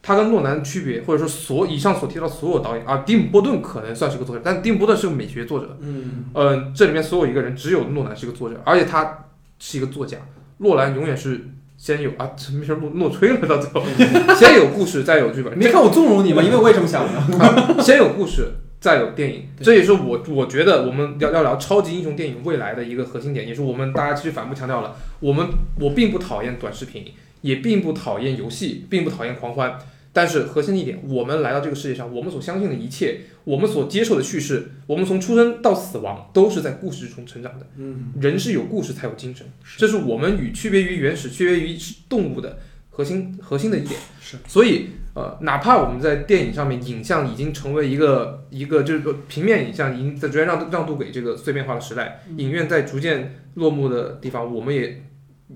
[0.00, 9.26] 他跟诺兰的区别，或者说所以上所提到所有导演啊，蒂姆波顿可能算是个作者，但蒂姆波顿是个美学作者，嗯嗯，这里面所有一个人只有诺兰是个作者，而且他
[9.58, 10.16] 是一个作家，
[10.58, 13.86] 诺兰永远是先有啊，这没事诺诺吹了到最后，
[14.34, 16.42] 先有故事再有剧本，没看我纵容你吗？
[16.42, 17.12] 因为我也这么想的。
[17.84, 18.50] 先有故事，
[18.80, 25.48] 再有电影，这也是我我觉得我们要要聊超级英雄电影未来的一个核心点，也是我们大家其实反复强调了，我们
[25.80, 27.04] 我并不讨厌短视频，
[27.40, 29.78] 也并不讨厌游戏，并不讨厌狂欢。
[30.10, 37.66] 但是核心的一点，我们来到这个世界上，我们所相信的一切，我们所接受的叙事，我们从出生到死亡，都是在故事中成长的。
[37.76, 39.46] 嗯人是有故事才有精神，
[39.76, 41.76] 这是我们与区别于原始、区别于
[42.08, 42.58] 动物的
[42.90, 44.00] 核心核心的一点。
[44.20, 44.88] 是，所以
[45.18, 55.02] 呃，哪怕我们在电影上面影像已经成为一个一个就是说平面影像已经在逐渐让让渡给这个碎片化的时代，影院在逐渐落幕的地方，我们也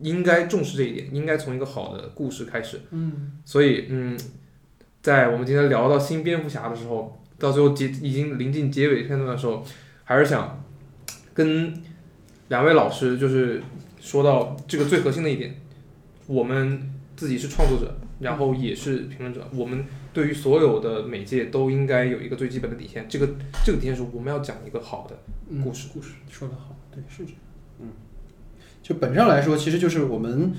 [0.01, 2.81] 应该重视这一点，应该从一个好的故事开始。
[2.91, 4.19] 嗯所以嗯，
[5.01, 9.65] 在我们今天聊到新蝙蝠侠的时候，到最后结已经临近结尾片段的时候，
[10.03, 10.61] 还是想
[11.33, 11.73] 跟
[12.49, 13.63] 两位老师就是
[14.01, 15.55] 说到这个最核心的一点，
[16.27, 19.85] 我们自己是创作者，然后也是评论者，我们
[20.15, 23.05] 对于所有的媒介都应该有一个最基本的底线。
[23.09, 23.29] 这个
[23.65, 25.19] 这个底线是我们要讲一个好的
[25.51, 25.89] 嗯故事。
[25.93, 27.41] 故事说得好，对，是这样。
[28.83, 30.53] 嗯，就本质上来说，其实就是我们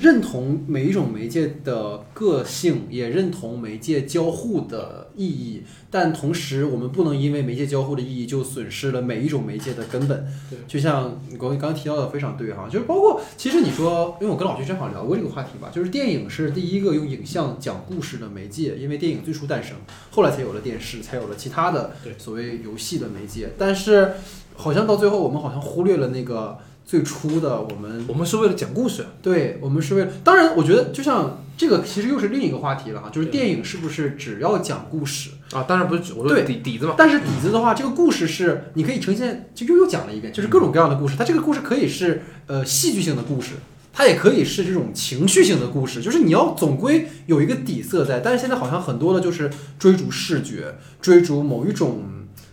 [0.00, 10.26] 认同每一种媒介的个性，也认同媒介交互的意义，但同时我们不能因为媒介交互的意义就损失了每一种媒介的根本。
[10.50, 19.76] 对，就像你刚刚提到的非常对哈，就是包括其实你说，因为我跟老徐正好聊过这个话题吧，就是电影是第一个用影像讲故事的媒介，因为电影最初诞生，
[20.10, 22.14] 后来才有了电视，才有了其他的对。
[22.18, 24.12] 所谓游戏的媒介，但是
[24.54, 26.58] 好像到最后我们好像忽略了那个
[26.94, 35.30] 最初的我们，我们是为了讲故事，对我们是为了，当然我觉得就像这个其实又是另一个话题了哈，就是电影是不是只要讲故事？
[35.50, 41.16] 啊，当然不是指我说对底底子嘛，但是底子的话，这个故事是你可以呈现，就又又讲了一遍，就是各种各样的故事。
[41.18, 43.54] 它这个故事可以是呃戏剧性的故事，
[43.92, 48.20] 它也可以是这种情绪性的故事，就是你要总归有一个底色在。
[48.20, 49.50] 但是现在好像很多的就是
[49.80, 52.02] 追逐视觉，追逐某一种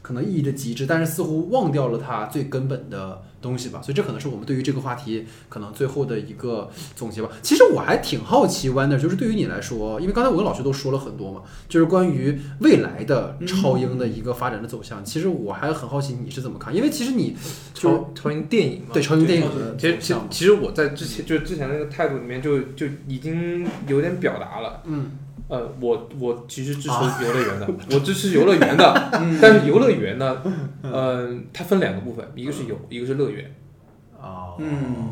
[0.02, 3.82] 可能意义的极致，但是似乎忘掉了它最根本的东西吧。
[3.82, 7.30] 所以这可能是我们对于这个话题可能最后的一个总结吧。
[7.42, 15.04] 其实我还挺好奇，Wonder，就是对于你来说，因为刚才我跟老师都说了很多嘛，就是关于未来的超英的一个发展的走向。
[15.04, 17.36] 其实我还很好奇你是怎么看，因为其实你
[17.74, 24.82] 就超超英电影嘛，对超英电影的其实其实，其实我在之前就是之前那个态度里面就就已经有点表达了。
[24.86, 25.12] 嗯，
[25.52, 29.12] 呃，我我其实支持游乐园的，我支持游乐园的，
[29.42, 30.38] 但是游乐园呢，
[30.82, 33.54] 嗯、它分两个部分，一个是游，一个是乐园。
[34.22, 35.10] 哦，嗯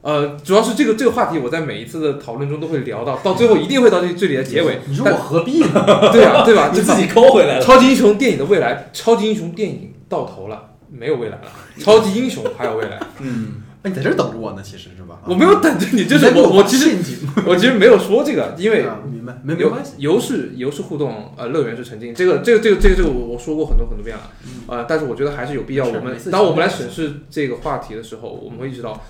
[0.00, 4.80] 呃，主要是这个这个话题，我在每一次的讨论中都会聊到，到最后一定会到这这里的结尾。
[4.86, 5.84] 你说我何必呢？
[6.10, 6.70] 对啊，对吧？
[6.72, 7.62] 你自己抠回来了。
[7.62, 11.42] 超级英雄电影的未来，超级英雄电影到头了，没有未来了。
[11.78, 15.20] 超级英雄还有未来，嗯，哎你在这儿等着我呢，其实是吧？
[15.26, 16.96] 我没有等着你，就是我我我其实，
[17.44, 24.30] 我其实没有说这个，因为啊明白没没关系，游是游是互动，呃，乐园是沉浸，这个这个这个这个这个我我说过很多很多遍了，
[24.68, 29.02] 呃，但是我觉得还是有必要，我们当我们来审视这个话题的时候，我们会意识到，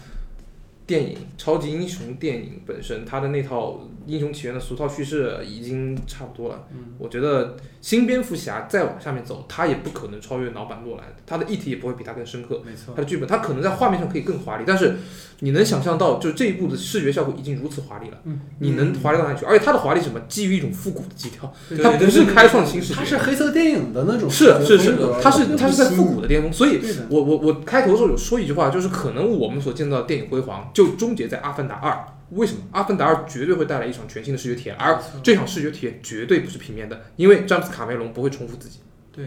[0.86, 12.62] 电影超级英雄电影本身它的那套英雄起源的俗套叙事已经差不多了，嗯我觉得新蝙蝠侠再往下面走，他也不可能超越老版诺兰，他的议题也不会比他更深刻。
[12.65, 14.97] 没错他，的剧本，他可能在画面上可以更华丽，但是
[15.41, 19.45] 你能想象到，就是这一部的视觉效果已经如此华丽了，嗯你能华丽到哪里去？
[19.45, 20.20] 而且它的华丽什么？
[20.29, 31.91] 基于一种复古的基调，对它不是开创新视觉，它是黑色电影的那种是是是风格，它是它是在复古的巅峰，所以，我我我开头的时候有说一句话，就是可能我们所见到的电影辉煌就终结在《阿凡达二》。
[32.32, 32.60] 为什么？
[32.72, 38.80] 《阿凡达二》绝对会带来一场全新的视觉体验，而这场视觉体验绝对不是平面的，因为詹姆斯卡梅隆不会重复自己。
[39.10, 39.26] 对，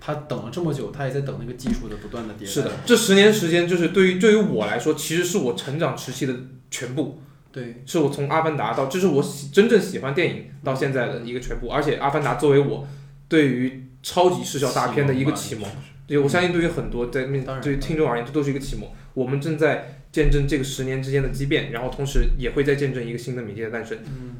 [0.00, 2.46] 他等了这么久，他也在等那个技术的不断的迭代。
[2.46, 6.34] 是的，这十年时间就是对于对于我来说，其实是我成长时期的
[6.70, 7.20] 全部。
[7.50, 12.86] 对，是我从《阿凡达》到，这是我喜真正喜欢电影到现在的一个全部，而且《阿凡达》作为我
[13.28, 15.66] 对于超级视效大片的一个启蒙，
[16.06, 18.86] 对我相信对于很多在面对于听众而言，这都是一个启蒙。
[19.14, 23.98] 我们正在见证这个十年之间的畸变，然后同时也会再见证一个新的媒介的诞生。
[24.06, 24.36] 嗯，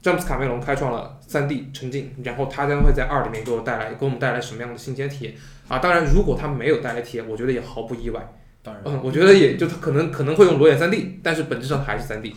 [0.00, 5.34] 詹姆斯卡梅隆开创了三 D 沉浸，然后他将会在二里面给我带来给我们带来什么样的新鲜体验
[5.66, 5.80] 啊？
[5.80, 8.34] 当然，如果他没有带来体验，我觉得也毫不意外。
[8.62, 12.32] 当然，嗯，我觉得也就他可能可能会用裸眼三 D，但是本质上还是三 D。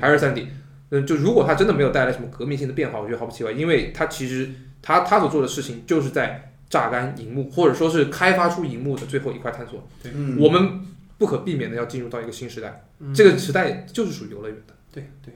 [0.00, 0.48] 还是三 D。
[0.92, 4.48] 嗯，就如果他真的没有带来什么革命性的变化，我觉得毫不奇怪，因为他其实
[4.80, 9.86] 他他所做的事情就是在榨干荧幕，或者说是开发出荧幕的最后一块探索。
[10.04, 10.80] 嗯我们
[11.20, 13.12] 不可避免的要进入到一个新时代，嗯。
[13.12, 14.74] 这个时代就是属于游乐园的。
[14.90, 15.34] 对对对，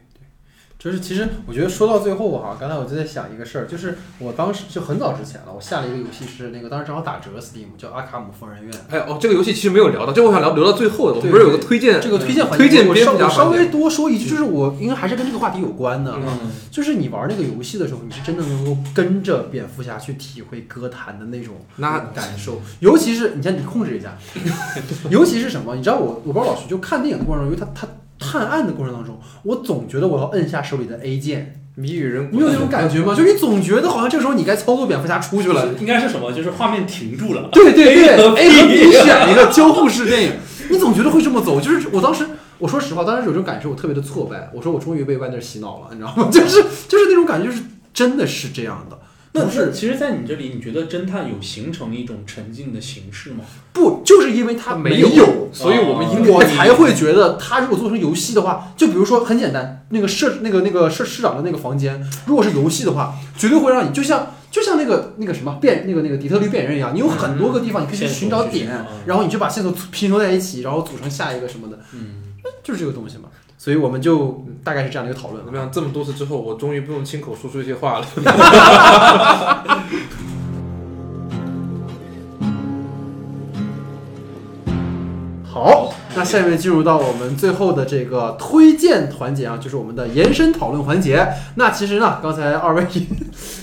[0.85, 8.70] 就是其实我觉得说到最后哈，刚才我就在想一个事儿，就是我当时就很早之前了，我下了一个游戏是那个当时正好打折 Steam 叫《阿卡姆疯人院》。
[8.90, 11.16] 哎哦，这个游戏其实没有聊到，这个我想聊留到最后的。
[11.16, 24.19] 我们不是有个推荐这个推荐环节，推荐我蝙蝠侠稍我稍微多说一句，就是我应该还是跟这个话题有关的，嗯，就是你玩那个游戏的时候，你是真的能够跟着蝙蝠侠去体会歌坛的那种那感受，尤其是你先你控制一下，
[25.09, 25.74] 尤其是什么？
[25.77, 27.89] 你知道我我不知道老徐就看电影的过程中，因为他他
[28.19, 33.15] 探案的过程当中，我总觉得我要摁下手里的 A 键，谜语人，你有那种感觉吗？
[33.15, 35.69] 就是你总觉得好像这时候你该操作蝙蝠侠出去了。
[35.81, 36.32] 应该是什么？
[36.32, 37.49] 就是画面停住了。
[37.53, 40.32] 对对对 A 和 B 选一个交互式电影，
[40.70, 41.61] 你总觉得会这么走。
[41.61, 42.27] 就是我当时，
[42.59, 44.51] 我说实话，当时有这种感受，我特别的挫败。
[44.55, 46.28] 我说我终于被 Wander 洗脑了，你知道吗？
[46.31, 47.62] 就是就是那种感觉，就是
[47.93, 48.99] 真的是这样的。
[49.36, 53.39] 那不是其实，在你这里，你觉得侦探有形成一种沉浸的形式吗？
[53.73, 68.69] 不，就是因为它没有，有，所以我们应该我才会觉得它如果做成游戏的话，就比如说很简单，那个社那个那个社市长的那个房间，如果是游戏的话，绝对会让你就像就像那个那个什么变那个那个底特律变人一样，你有很多个地方你可以去寻找点
[69.05, 72.23] 然后你就把线索拼凑在一起，然后组成下一个什么的，嗯，
[72.62, 73.24] 就是这个东西嘛。
[73.65, 75.70] 所以我们就大概是这样的一个讨论怎么样？
[75.73, 78.07] 这么多次之后，我终于不用亲口说出一些话了。
[85.51, 91.27] 好，那下面进入到我们最后的这个推荐环节啊，就是我们的延伸讨论环节。
[91.57, 92.86] 那其实呢，刚才二位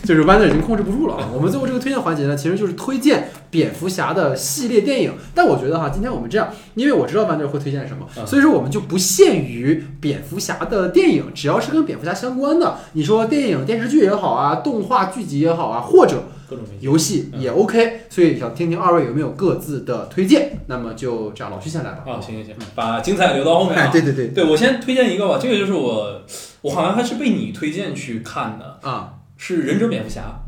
[0.03, 1.29] 就是 Wander 已经控制不住了啊。
[1.33, 5.13] 我们最后这个推荐环节呢，其实就是推荐蝙蝠侠的系列电影。
[5.33, 16.65] 但我觉得哈，今天我们这样，因为我知道 Wander 会推荐什么，嗯所以说我们就不限于蝙蝠侠的电影，只要是跟蝙蝠侠相关的，你说电影、电视剧也好啊，动画剧集也好啊，或者各种。
[16.81, 20.59] 游戏也 OK，所以想听听二位有没有各自的推荐。
[20.67, 22.03] 那么就这样，老徐先来吧。
[22.05, 23.89] 啊，行行行，把精彩留到后面哎，啊。
[23.91, 26.21] 对对对，对，我先推荐一个吧，这个就是我，
[26.61, 30.43] 我好像还是被你推荐去看的，啊是《忍者蝙蝠侠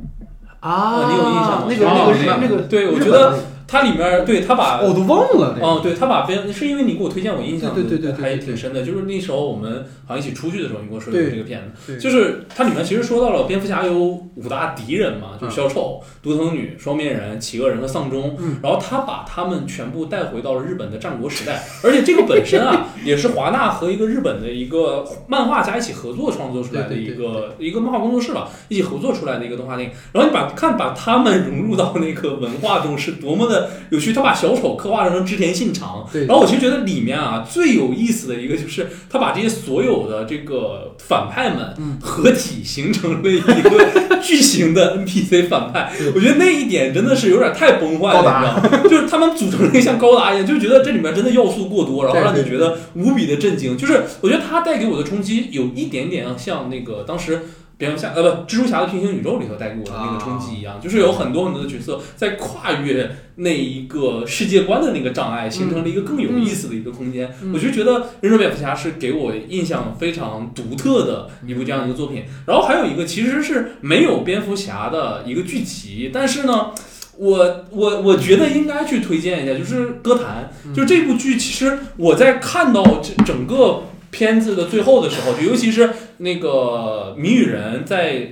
[0.59, 3.37] 啊，你有印象吗那个啊那个日那那个，对我觉得
[3.73, 5.65] 它里面对他把哦我都忘了那个。
[5.65, 8.83] 哦，对他把边是因为你给我推荐，我印象对对对还对挺深的。
[8.83, 18.35] 就是那时候我们好像一起出去的时候，你跟我说的这个片子，就是它里面其实说到了蝙蝠侠有五大敌人嘛，就是嗯小丑、独藤女、双面人、企鹅人和丧钟。
[18.39, 29.95] 嗯然后他把他们全部带回到了日本的战国时代， 而且这个本身啊， 也是华纳和一个日本的一个漫画家一起合作创作出来的一个一个漫画工作室吧，一起合作出来的一个动画电影。
[30.11, 48.89] 然后你把看把他们融入到那个文化中是多么的有趣，他把小丑刻画成织田信长，对然后我其实觉得里面啊最有意思的一个就是他把这些所有的这个反派们嗯合体形成了一个 巨型的 NPC 反派，我觉得那一点真的是有点太崩坏了，你知道吗？
[48.89, 53.77] 就是他们组成了一个像高达一样，就觉得这里面真的要素过多，然后让你觉得无比的震惊。
[53.77, 57.41] 就是我觉得他带给我的冲击有一点点像那个当时。
[57.77, 67.33] 蝙蝠侠呃不，蜘蛛侠的平行宇宙里头带给我的那个冲击一样，就是有很多很多的角色在跨越那一个世界观的那个障碍，形成了一个更有意思的一个空间。
[67.53, 72.23] 我就觉得《忍者蝙蝠侠》是给我印象非常独特的一部这样一个作品。
[72.47, 76.71] 然后还有一个其实是没有蝙蝠侠的一个剧集，但是呢。
[77.15, 81.37] 我我我觉得应该去推荐一下，就是《歌坛》，就这部剧。
[81.37, 85.91] 其实我在看到这整个片子的最后的时候，就尤其是
[86.23, 88.29] 那个谜语人在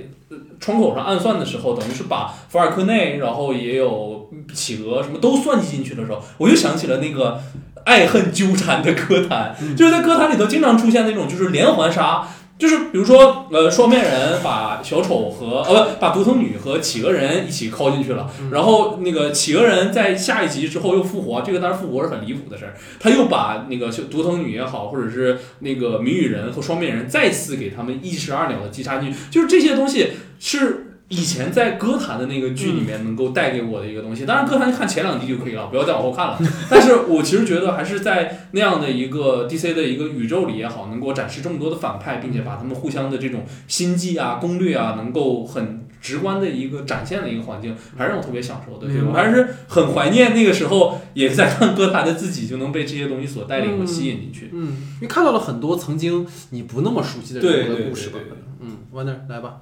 [0.58, 7.38] 窗口上暗算的时候，等于是把福尔克内，然后也有企鹅什么都算计进去的时候，我就想起了那个
[7.84, 12.26] 爱恨纠缠的歌坛，就是在歌坛里头经常出现那种就是连环杀。
[12.62, 30.81] 就是比如说，呃，双面人把小丑和呃不把独藤女和企鹅人一起拷进去了，然后那个企鹅人在下一集之后又复活，这个当然复活是很离谱的事儿，他又把那个独藤女也好，或者是那个谜语人和双面人再次给他们一石二鸟的击杀进去，就是这些东西是。
[31.12, 36.38] 以前在歌坛的那个剧里面能够带给我的一个东西，当然歌坛就看前两集就可以了， 不要再往后看了。
[36.70, 48.90] 但是我其实觉得还是在那样的一个 DC 的一个宇宙里也好，能够展示这么多的反派，并且把他们互相的这种心计啊、攻略啊，能够很直观的一个展现的一个环境，还是让我特别享受的。
[48.90, 54.48] 对我还是很怀念那个时候也在看歌坛的自己，就能被这些东西所带领和吸引进去。
[54.54, 58.18] 嗯，因为看到了很多曾经你不那么熟悉的人物的故事吧。
[58.60, 59.56] 嗯，Wonder 来吧。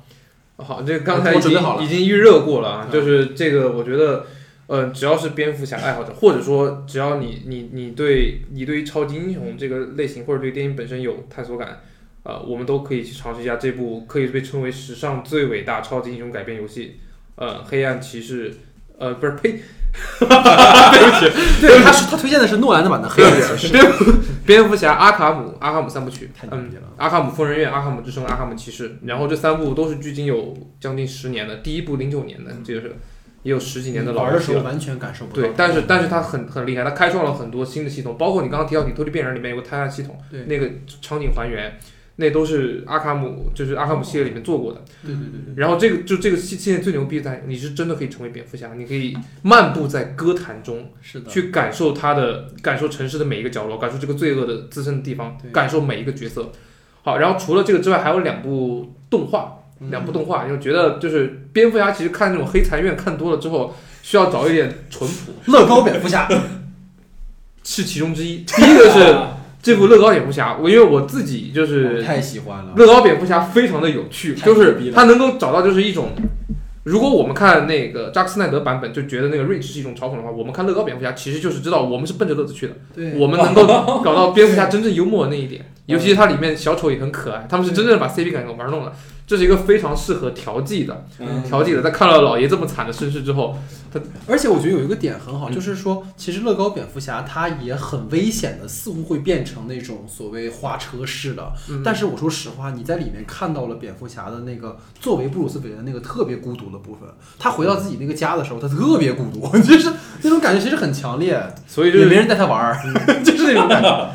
[0.61, 4.27] 好，这个刚才已经已经预热过了啊，就是这个，我觉得，
[4.66, 11.81] 呃，只要是蝙蝠侠爱好者，或者说只要你你你对你对于超级英雄这个类型或者对电影本身有探索感，
[12.23, 16.97] 呃，我们都可以去尝试一下这部可以被称为史上最伟大超级英雄改编游戏，
[17.37, 18.55] 呃，黑暗骑士，
[18.99, 19.61] 呃，不是呸。
[20.21, 23.75] 对不起，对，他是他推荐的是诺兰的版的《黑暗骑士》，
[24.47, 26.83] 蝙蝠侠、阿卡姆、阿卡姆三部曲，太牛逼了！
[26.97, 32.97] 阿卡姆疯人院、阿卡姆之声、阿卡姆骑士，然后这三部都是距今有将近十年的，第一部零九年的，这个是
[33.43, 35.43] 也有十几年的老玩的时候完全感受不到。
[35.43, 41.79] 对，但是但是他很很厉害，他开创了很多新的系统，包括你刚刚提到《底特律变人》里面有个探案系统，对，那个场景还原。
[42.21, 44.85] 那都是阿卡姆，就是阿卡姆系列里面做过的。
[45.03, 45.55] 对对对对。
[45.57, 56.53] 然后这个就这个系系列最牛逼在，你是真的可以成为蝙蝠侠，你可以漫步在歌坛中，是的，去感受他的，感受城市的每一个角落，感受这个罪恶的滋生的地方，感受每一个角色。
[57.03, 59.59] 好，然后除了这个之外，还有两部动画，
[59.91, 65.33] 两部动画，因为觉得就是蝙蝠侠其实看那种黑残院看多了之后，需要找一点淳朴。
[65.51, 66.29] 乐高蝙蝠侠
[67.65, 68.45] 是其中之一。
[68.45, 69.40] 第一个是。
[69.62, 72.73] 这部乐高蝙蝠侠，我因为我自己就是太喜欢了。
[72.77, 76.12] 乐高蝙蝠侠非常的有趣，就是他能够找到就是一种，
[76.85, 82.74] 如果我们看那个扎克斯奈德版本就觉得那个 Rich 是一种嘲讽的话，我们看乐高蝙蝠侠其实就是知道我们是奔着乐子去的。
[82.95, 83.66] 对，我们能够
[84.03, 88.93] 搞到蝙蝠侠真正幽默的那一点，尤其是它里面小丑也很可爱，他们是真正的把 CP 感给玩弄了。
[89.27, 91.05] 这是一个非常适合调剂的，
[91.47, 91.81] 调剂的。
[91.81, 93.57] 在看了老爷这么惨的身世之后，
[93.93, 101.53] 他而且我觉得有一个点很好，就是说，其实乐高蝙蝠侠他也很危险的，似乎会变成那种所谓花车式的。
[101.85, 107.09] 但是我说实话，你在里面看到了蝙蝠侠的那个作为布鲁斯韦恩那个特别孤独的部分。
[107.39, 109.93] 他回到自己那个家的时候，他特别孤独， 就是
[110.23, 111.41] 那种感觉其实很强烈。
[111.69, 112.77] 所以就是没人带他玩儿，
[113.23, 114.11] 就是那种感觉。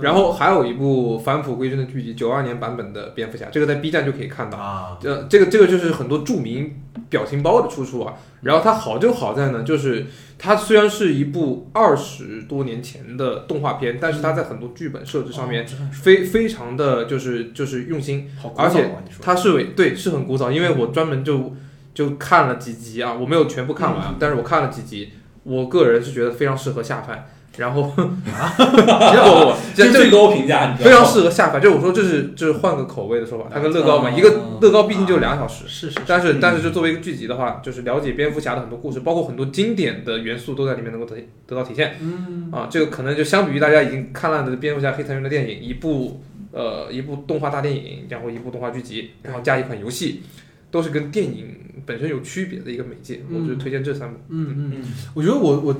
[0.00, 4.96] 然后还有一部返璞归真的剧集，九二年版本的蝙蝠侠，这个在 B 站就可以看到啊。
[5.02, 8.14] 呃，这个这个就是很多著名表情包的出处啊。
[8.42, 10.06] 然后它好就好在呢，就是
[10.38, 18.90] 它虽然是一部二十多年前的动画片，但是它在很多剧本设置上面非非常的就是就是用心，而且
[19.20, 21.54] 它是为对是很古早，因为我专门就
[21.92, 25.10] 就看了几集啊，我没有全部看完，但是我看了几集，
[25.42, 27.28] 我个人是觉得非常适合下饭。
[27.60, 27.82] 然后
[28.32, 31.60] 啊，结果这最高评价，非常适合下饭。
[31.60, 33.44] 就我说，这是就是换个口味的说法。
[33.52, 35.98] 它跟乐高嘛，一个乐高毕竟就两小时，是是。
[36.06, 41.16] 但是但是，就作为一个剧集的话，就是了解蝙蝠侠的很多故事，包括很多经典的元素都在里面能够得
[41.46, 41.96] 得到体现。
[42.00, 46.22] 嗯啊，这个可能就相比于大家已经看烂的蝙蝠侠黑财员的电影，一部
[46.52, 50.22] 呃一部动画大电影，然后一部动画剧集，然后加一款游戏，
[50.70, 51.54] 都是跟电影
[51.84, 53.20] 本身有区别的一个媒介。
[53.30, 54.16] 我就推荐这三部。
[54.30, 55.76] 嗯嗯嗯，我觉得我我。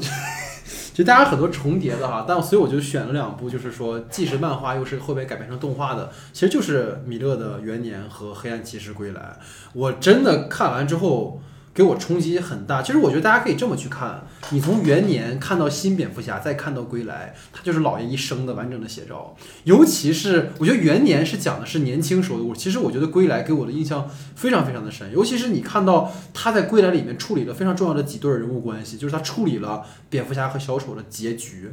[0.90, 9.38] 其实大家很多重叠的哈，但所以我就选了两部，就是说既是漫画又是后边改编成动画的，其实就是米勒的《元年》和《黑暗骑士归来》。
[9.72, 11.40] 我真的看完之后，
[11.80, 12.82] 给我冲击很大。
[12.82, 19.34] 其实我觉得大家可以这么去看，你从元年看到新蝙蝠侠，再看到归来，它就是老爷一生的完整的写照。
[19.64, 25.10] 尤其是我觉得元年是讲的是年轻时候的故事，其实我觉得归来给我的印象非常非常的深。
[25.10, 31.72] 尤其是你看到他在归来里面处理了非常重要的几对人物关系，就是他处理了蝙蝠侠和小丑的结局。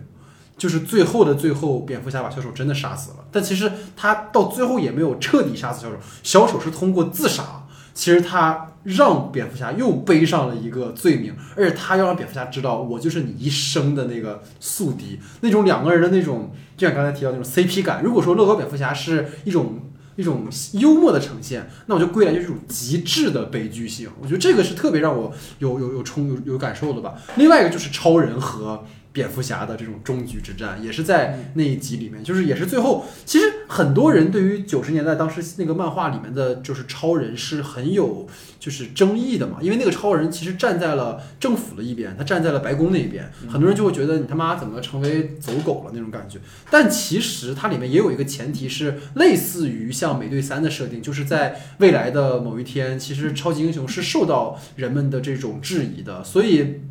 [0.58, 18.02] 就是最后的最后，蝙蝠侠把小丑真的杀死了，但其实他到最后也没有彻底杀死小丑，小丑是通过自杀，其实他让蝙蝠侠又背上了一个罪名，而且他要让蝙蝠侠知道，我就是你一生的那个宿敌，那种两个人的那种，就像刚才提到那种 CP 感。
[18.02, 19.82] 如果说乐高蝙蝠侠是一种
[20.16, 27.16] 一种幽默的呈现，那我就归来就是一种极致的悲剧性，我觉得这个是特别让我有有有冲有有感受的吧。
[27.36, 28.86] 另外一个就是超人和。
[29.18, 38.28] 蝙蝠侠的这种终局之战，也是在那一集里面，就是也是最后，其实很多人对于九十年代当时那个漫画里面的就是超人是很有
[38.60, 46.38] 就是争议的嘛，因为那个超人其实站在了政府的一边，他站在了白宫那一边，很多人就会觉得你他妈怎么成为走狗了那种感觉。
[46.70, 56.82] 但其实它里面也有一个前提是类似于像美队三的设定，就是在未来的某一天，其实超级英雄是受到人们的这种质疑的，所以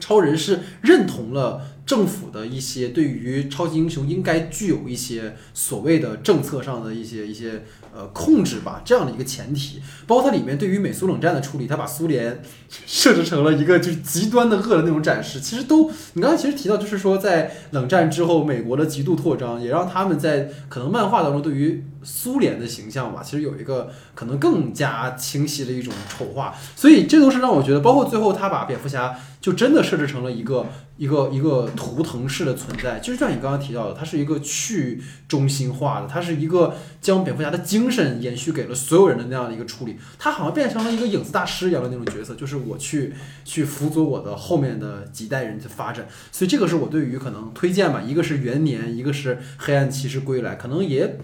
[0.00, 1.75] 超人是认同了。
[1.86, 7.62] 政府的一些对于超级英雄应该具有一些所谓的政策上的一些一些
[7.94, 12.42] 呃控制吧，这样的一个前提，包括它里面对于美苏冷战的处理，它把苏联
[12.86, 29.16] 设置成了一个就是极端的恶的那种展示，其实都你刚才其实提到就是说在冷战之后美国的极度扩张，也让他们在可能漫画当中对于苏联的形象吧，其实有一个可能更加清晰的一种丑化，所以这都是让我觉得，包括最后他把蝙蝠侠
[29.46, 30.66] 就真的设置成了一个。
[30.98, 34.98] 一个一个图腾式的存在，就像你刚刚提到的，它是一个去
[35.28, 43.12] 中心化的，它是一个将蝙蝠侠的精神延续给了所有人的那样的一个处理，它好像变成了一个影子大师一样的那种角色，就是我去
[43.44, 51.18] 去辅佐我的后面的几代人的发展，所以这个是我对于可能推荐吧，一个是元年，一个是黑暗骑士归来，可能也。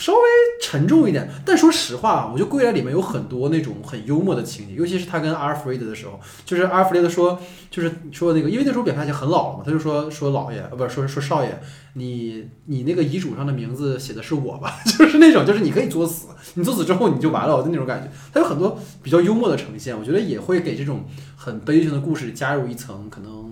[0.00, 0.20] 稍微
[0.62, 7.38] 沉重一点，但说实话，我觉得《归来》里面有很多那种很幽默的情节，尤其是他跟阿尔弗雷德的时候，就是阿尔弗雷德说，
[7.70, 11.60] 就是说那个，因为那时候蝙蝠侠已经很老了嘛，他就说说老爷，呃，不是说说少爷，
[11.92, 14.80] 你你那个遗嘱上的名字写的是我吧？
[14.98, 18.10] 就是那种，就是你可以作死，你作死之后你就完了的那种感觉。
[18.32, 21.04] 他有很多比较幽默的呈现，我觉得也会给这种
[21.36, 23.49] 很悲情的故事加入一层可能。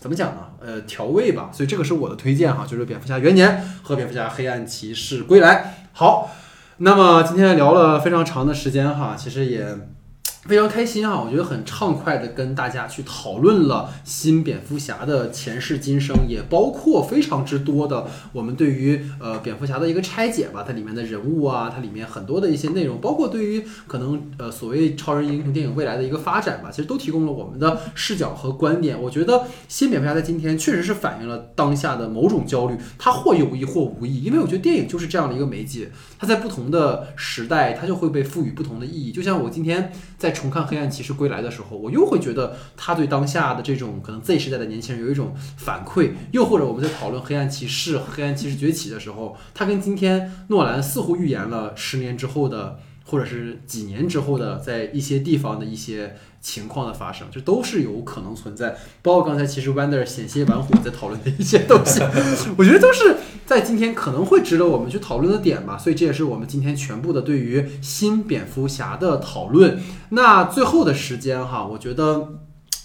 [0.00, 0.42] 怎么讲呢？
[0.60, 5.88] 呃，调味吧，所以这个是我的推荐哈，就是蝙蝠侠元年和蝙蝠侠黑暗骑士归来。
[5.92, 6.30] 好，
[6.78, 9.66] 那么今天聊了非常长的时间哈，其实也。
[10.48, 11.20] 非常开心啊！
[11.22, 20.64] 我觉得很畅快的跟大家去讨论了新蝙蝠侠的前世今生，也包括非常之多的我们对于呃蝙蝠侠的一个拆解吧。
[20.66, 28.98] 它里面的人物啊，它里面很多的一些内容，包括对于可能呃所谓超人英雄电影未来的一个发展吧，其实都提供了我们的视角和观点。
[28.98, 39.12] 我觉得新蝙蝠侠在今天确实是反映了当下的某种焦虑，它或有意或无意，因为我觉得电影就是这样的一个媒介，它在不同的时代，它就会被赋予不同的意义。
[39.12, 40.34] 就像我今天在。
[40.38, 56.16] 重看《黑暗骑士归来》的时候，我又会觉得他对当下的这种可能 Z 时代的年轻人有一种反馈，又或者我们在讨论《黑暗骑士》《黑暗骑士崛起》的时候，他跟今天诺兰似乎预言了十年之后的，或者是几年之后的，在一些地方的一些。
[56.40, 58.76] 情况的发生，这都是有可能存在。
[59.02, 62.00] 包括刚才其实 Wander 险些玩火在讨论的一些东西，
[62.56, 63.16] 我觉得都是
[63.46, 65.76] 在今天可能会值得我们去讨论的点吧。
[65.76, 69.80] 所以这也是我们今天全部的对于新蝙蝠侠的讨论。
[70.10, 72.28] 那最后的时间哈，我觉得。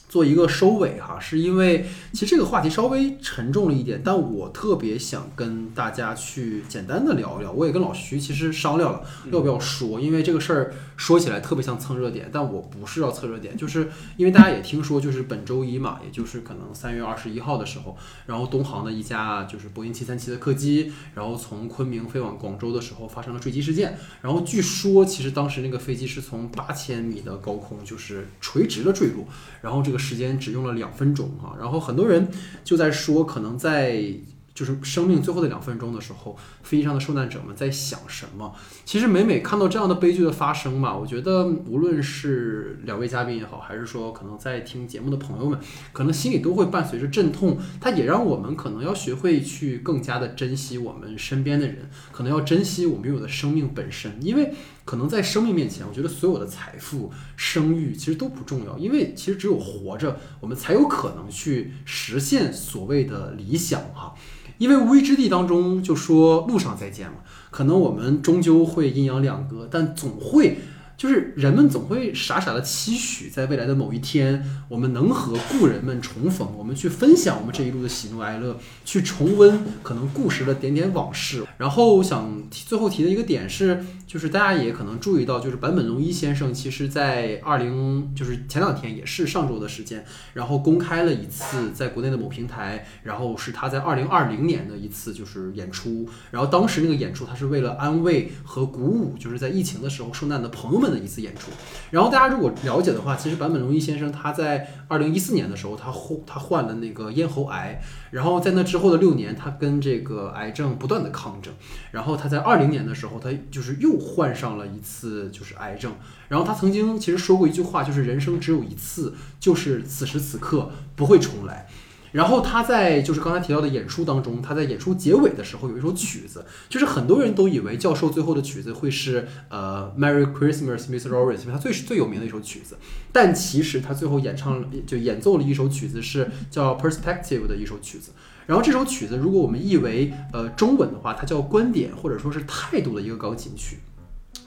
[0.09, 7.51] 做一个收尾哈，是因为其实这个话题稍微沉重了一点，但我特别想跟大家去简单的聊一聊。
[7.51, 9.01] 我也跟老徐其实商量了
[9.31, 17.97] 要不要说，因为这个事儿说起来特别像蹭热点，但我不是要蹭热点，就是因为大家也听说，就是本周一嘛，也就是可能三月二十一号的时候，
[18.27, 29.25] 然后东航的一架就是波音七三七的客机，然后从昆明飞往广州的时候发生了坠机事件，然后据说其实当时那个飞机是从八千米的高空就是垂直的坠落，
[29.63, 30.03] 然后这个。
[30.03, 32.27] 时间只用了两分钟啊，然后很多人
[32.65, 34.13] 就在说，可能在。
[34.53, 38.53] 就是生命最后的两分钟的时候，飞机上的受难者们在想什么？
[38.85, 45.59] 其实每每看到这样的悲剧的发生嘛，我觉得无论是两位嘉宾也好，还是说可能在听节目的朋友们，
[45.91, 47.57] 可能心里都会伴随着阵痛。
[47.81, 54.17] 它也让我们可能要学会去更加的珍惜我们身边的人，可能要珍惜我们拥有的生命本身。
[54.21, 54.53] 因为
[54.85, 64.13] 可能在生命面前，我觉得所有的财富、声誉其实都不重要，因为其实只有活着，我们才有可能去实现所谓的理想哈。
[64.57, 67.15] 因为无为之地当中就说路上再见了，
[67.51, 70.59] 可能我们终究会阴阳两隔，但总会
[70.95, 81.43] 就是人们总会傻傻的期许，在未来的某一天，我们能和故人们重逢，我们去分享我们这一路的喜怒哀乐，去重温可能故事的点点往事。
[81.63, 90.03] 然后想提最后提的一个点是，就是大家也可能注意到，就是坂本龙一先生其实在二零就是前两天也是上周的时间，
[90.33, 101.49] 然后公开了一次在国内的某平台，然后是他在二零二零年的一次就是演出，然后当时那个演出他是为了安慰和鼓舞，就是在疫情的时候受难的朋友们的一次演出。
[101.93, 107.79] 然后大家如果了解的话，其实坂本龙一先生他在二零一四年的时候，他患他患了那个咽喉癌，
[108.09, 111.53] 然后在那之后的六年，他跟这个癌症不断的抗争，
[111.91, 115.93] 然后他在二零年的时候，他就是又患上了一次就是癌症，
[116.29, 121.67] 然后他曾经其实说过一句话，就是人生只有一次，就是此时此刻不会重来。
[122.13, 131.09] 然后他在就是刚才提到的演出当中，他在演出结尾的时候有一首曲子，就是很多人都以为教授最后的曲子会是呃 Merry Christmas, Mr.
[131.09, 132.77] Lawrence，因为他最最有名的一首曲子。
[133.11, 138.11] 但其实他最后演唱了就演奏了一首曲子，是叫 Perspective 的一首曲子。
[138.45, 143.79] 然后这首曲子，如果我们译为呃中文的话，它叫观点或者说是态度的一个钢琴曲。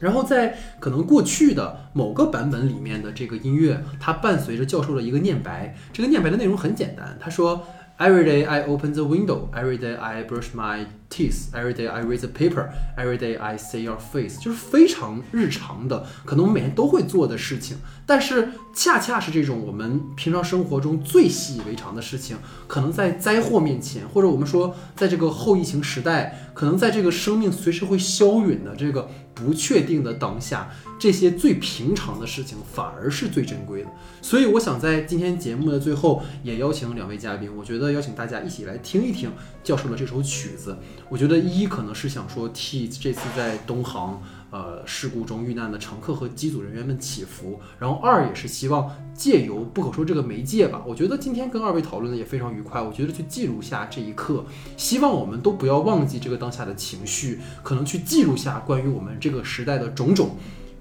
[0.01, 5.75] 然后在可能过去的某个版本里面的这个音乐，它伴随着教授的一个念白。
[5.93, 7.67] 这个念白的内容很简单，他说
[7.99, 12.19] ：“Every day I open the window, every day I brush my teeth, every day I read
[12.19, 17.77] the paper, every day I see your face。”就是非常日常的，可能我们每天都会做的事情。
[18.05, 29.09] 但是恰恰是这种我们平常生活中最习以为常的事情，可能在灾祸面前，或者我们说在这个后疫情时代，可能在这个生命随时会消陨的这个。
[29.37, 33.91] 不确定的当下，这些最平常的事情反而是最珍贵的。
[34.23, 37.55] 所以，我想在今天节目的最后，也邀请两位嘉宾。
[37.55, 39.31] 我觉得邀请大家一起来听一听
[39.63, 40.75] 教授的这首曲子。
[41.09, 44.21] 我觉得一可能是想说替这次在东航
[44.51, 50.83] 呃事故中遇难的乘客和机组人员们祈福，然后二也是希望借由不可说这个媒介吧。
[50.85, 52.83] 我觉得今天跟二位讨论的也非常愉快。
[52.83, 54.45] 我觉得去记录下这一刻，
[54.77, 60.37] 希望我们都不要忘记这个当下的情绪，可能去记录下关于我们这个时代的种种。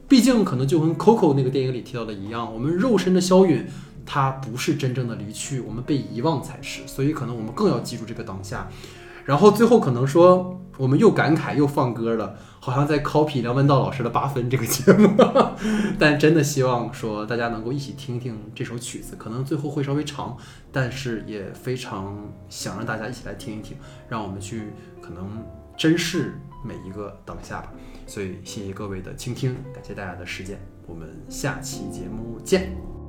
[0.07, 3.67] 毕竟，可能就跟 Coco 那个电影里提到的一样，我们肉身的消陨，
[4.05, 6.81] 它不是真正的离去，我们被遗忘才是。
[6.87, 8.67] 所以，可能我们更要记住这个当下。
[9.25, 15.09] 然后最后可能说，我们又感慨又放歌了，好像在 copy 梁文道老师的八分这个节目。
[15.99, 20.37] 但真的希望说大家能够一起听听这首曲子，可能最后会稍微长，
[20.71, 22.15] 但是也非常
[22.49, 23.75] 想让大家一起来听一听，
[24.07, 25.43] 让我们去可能
[25.75, 27.71] 珍视每一个当下吧。
[28.05, 33.04] 所以谢谢各位的倾听，感谢大家的时间，我们下期节目见。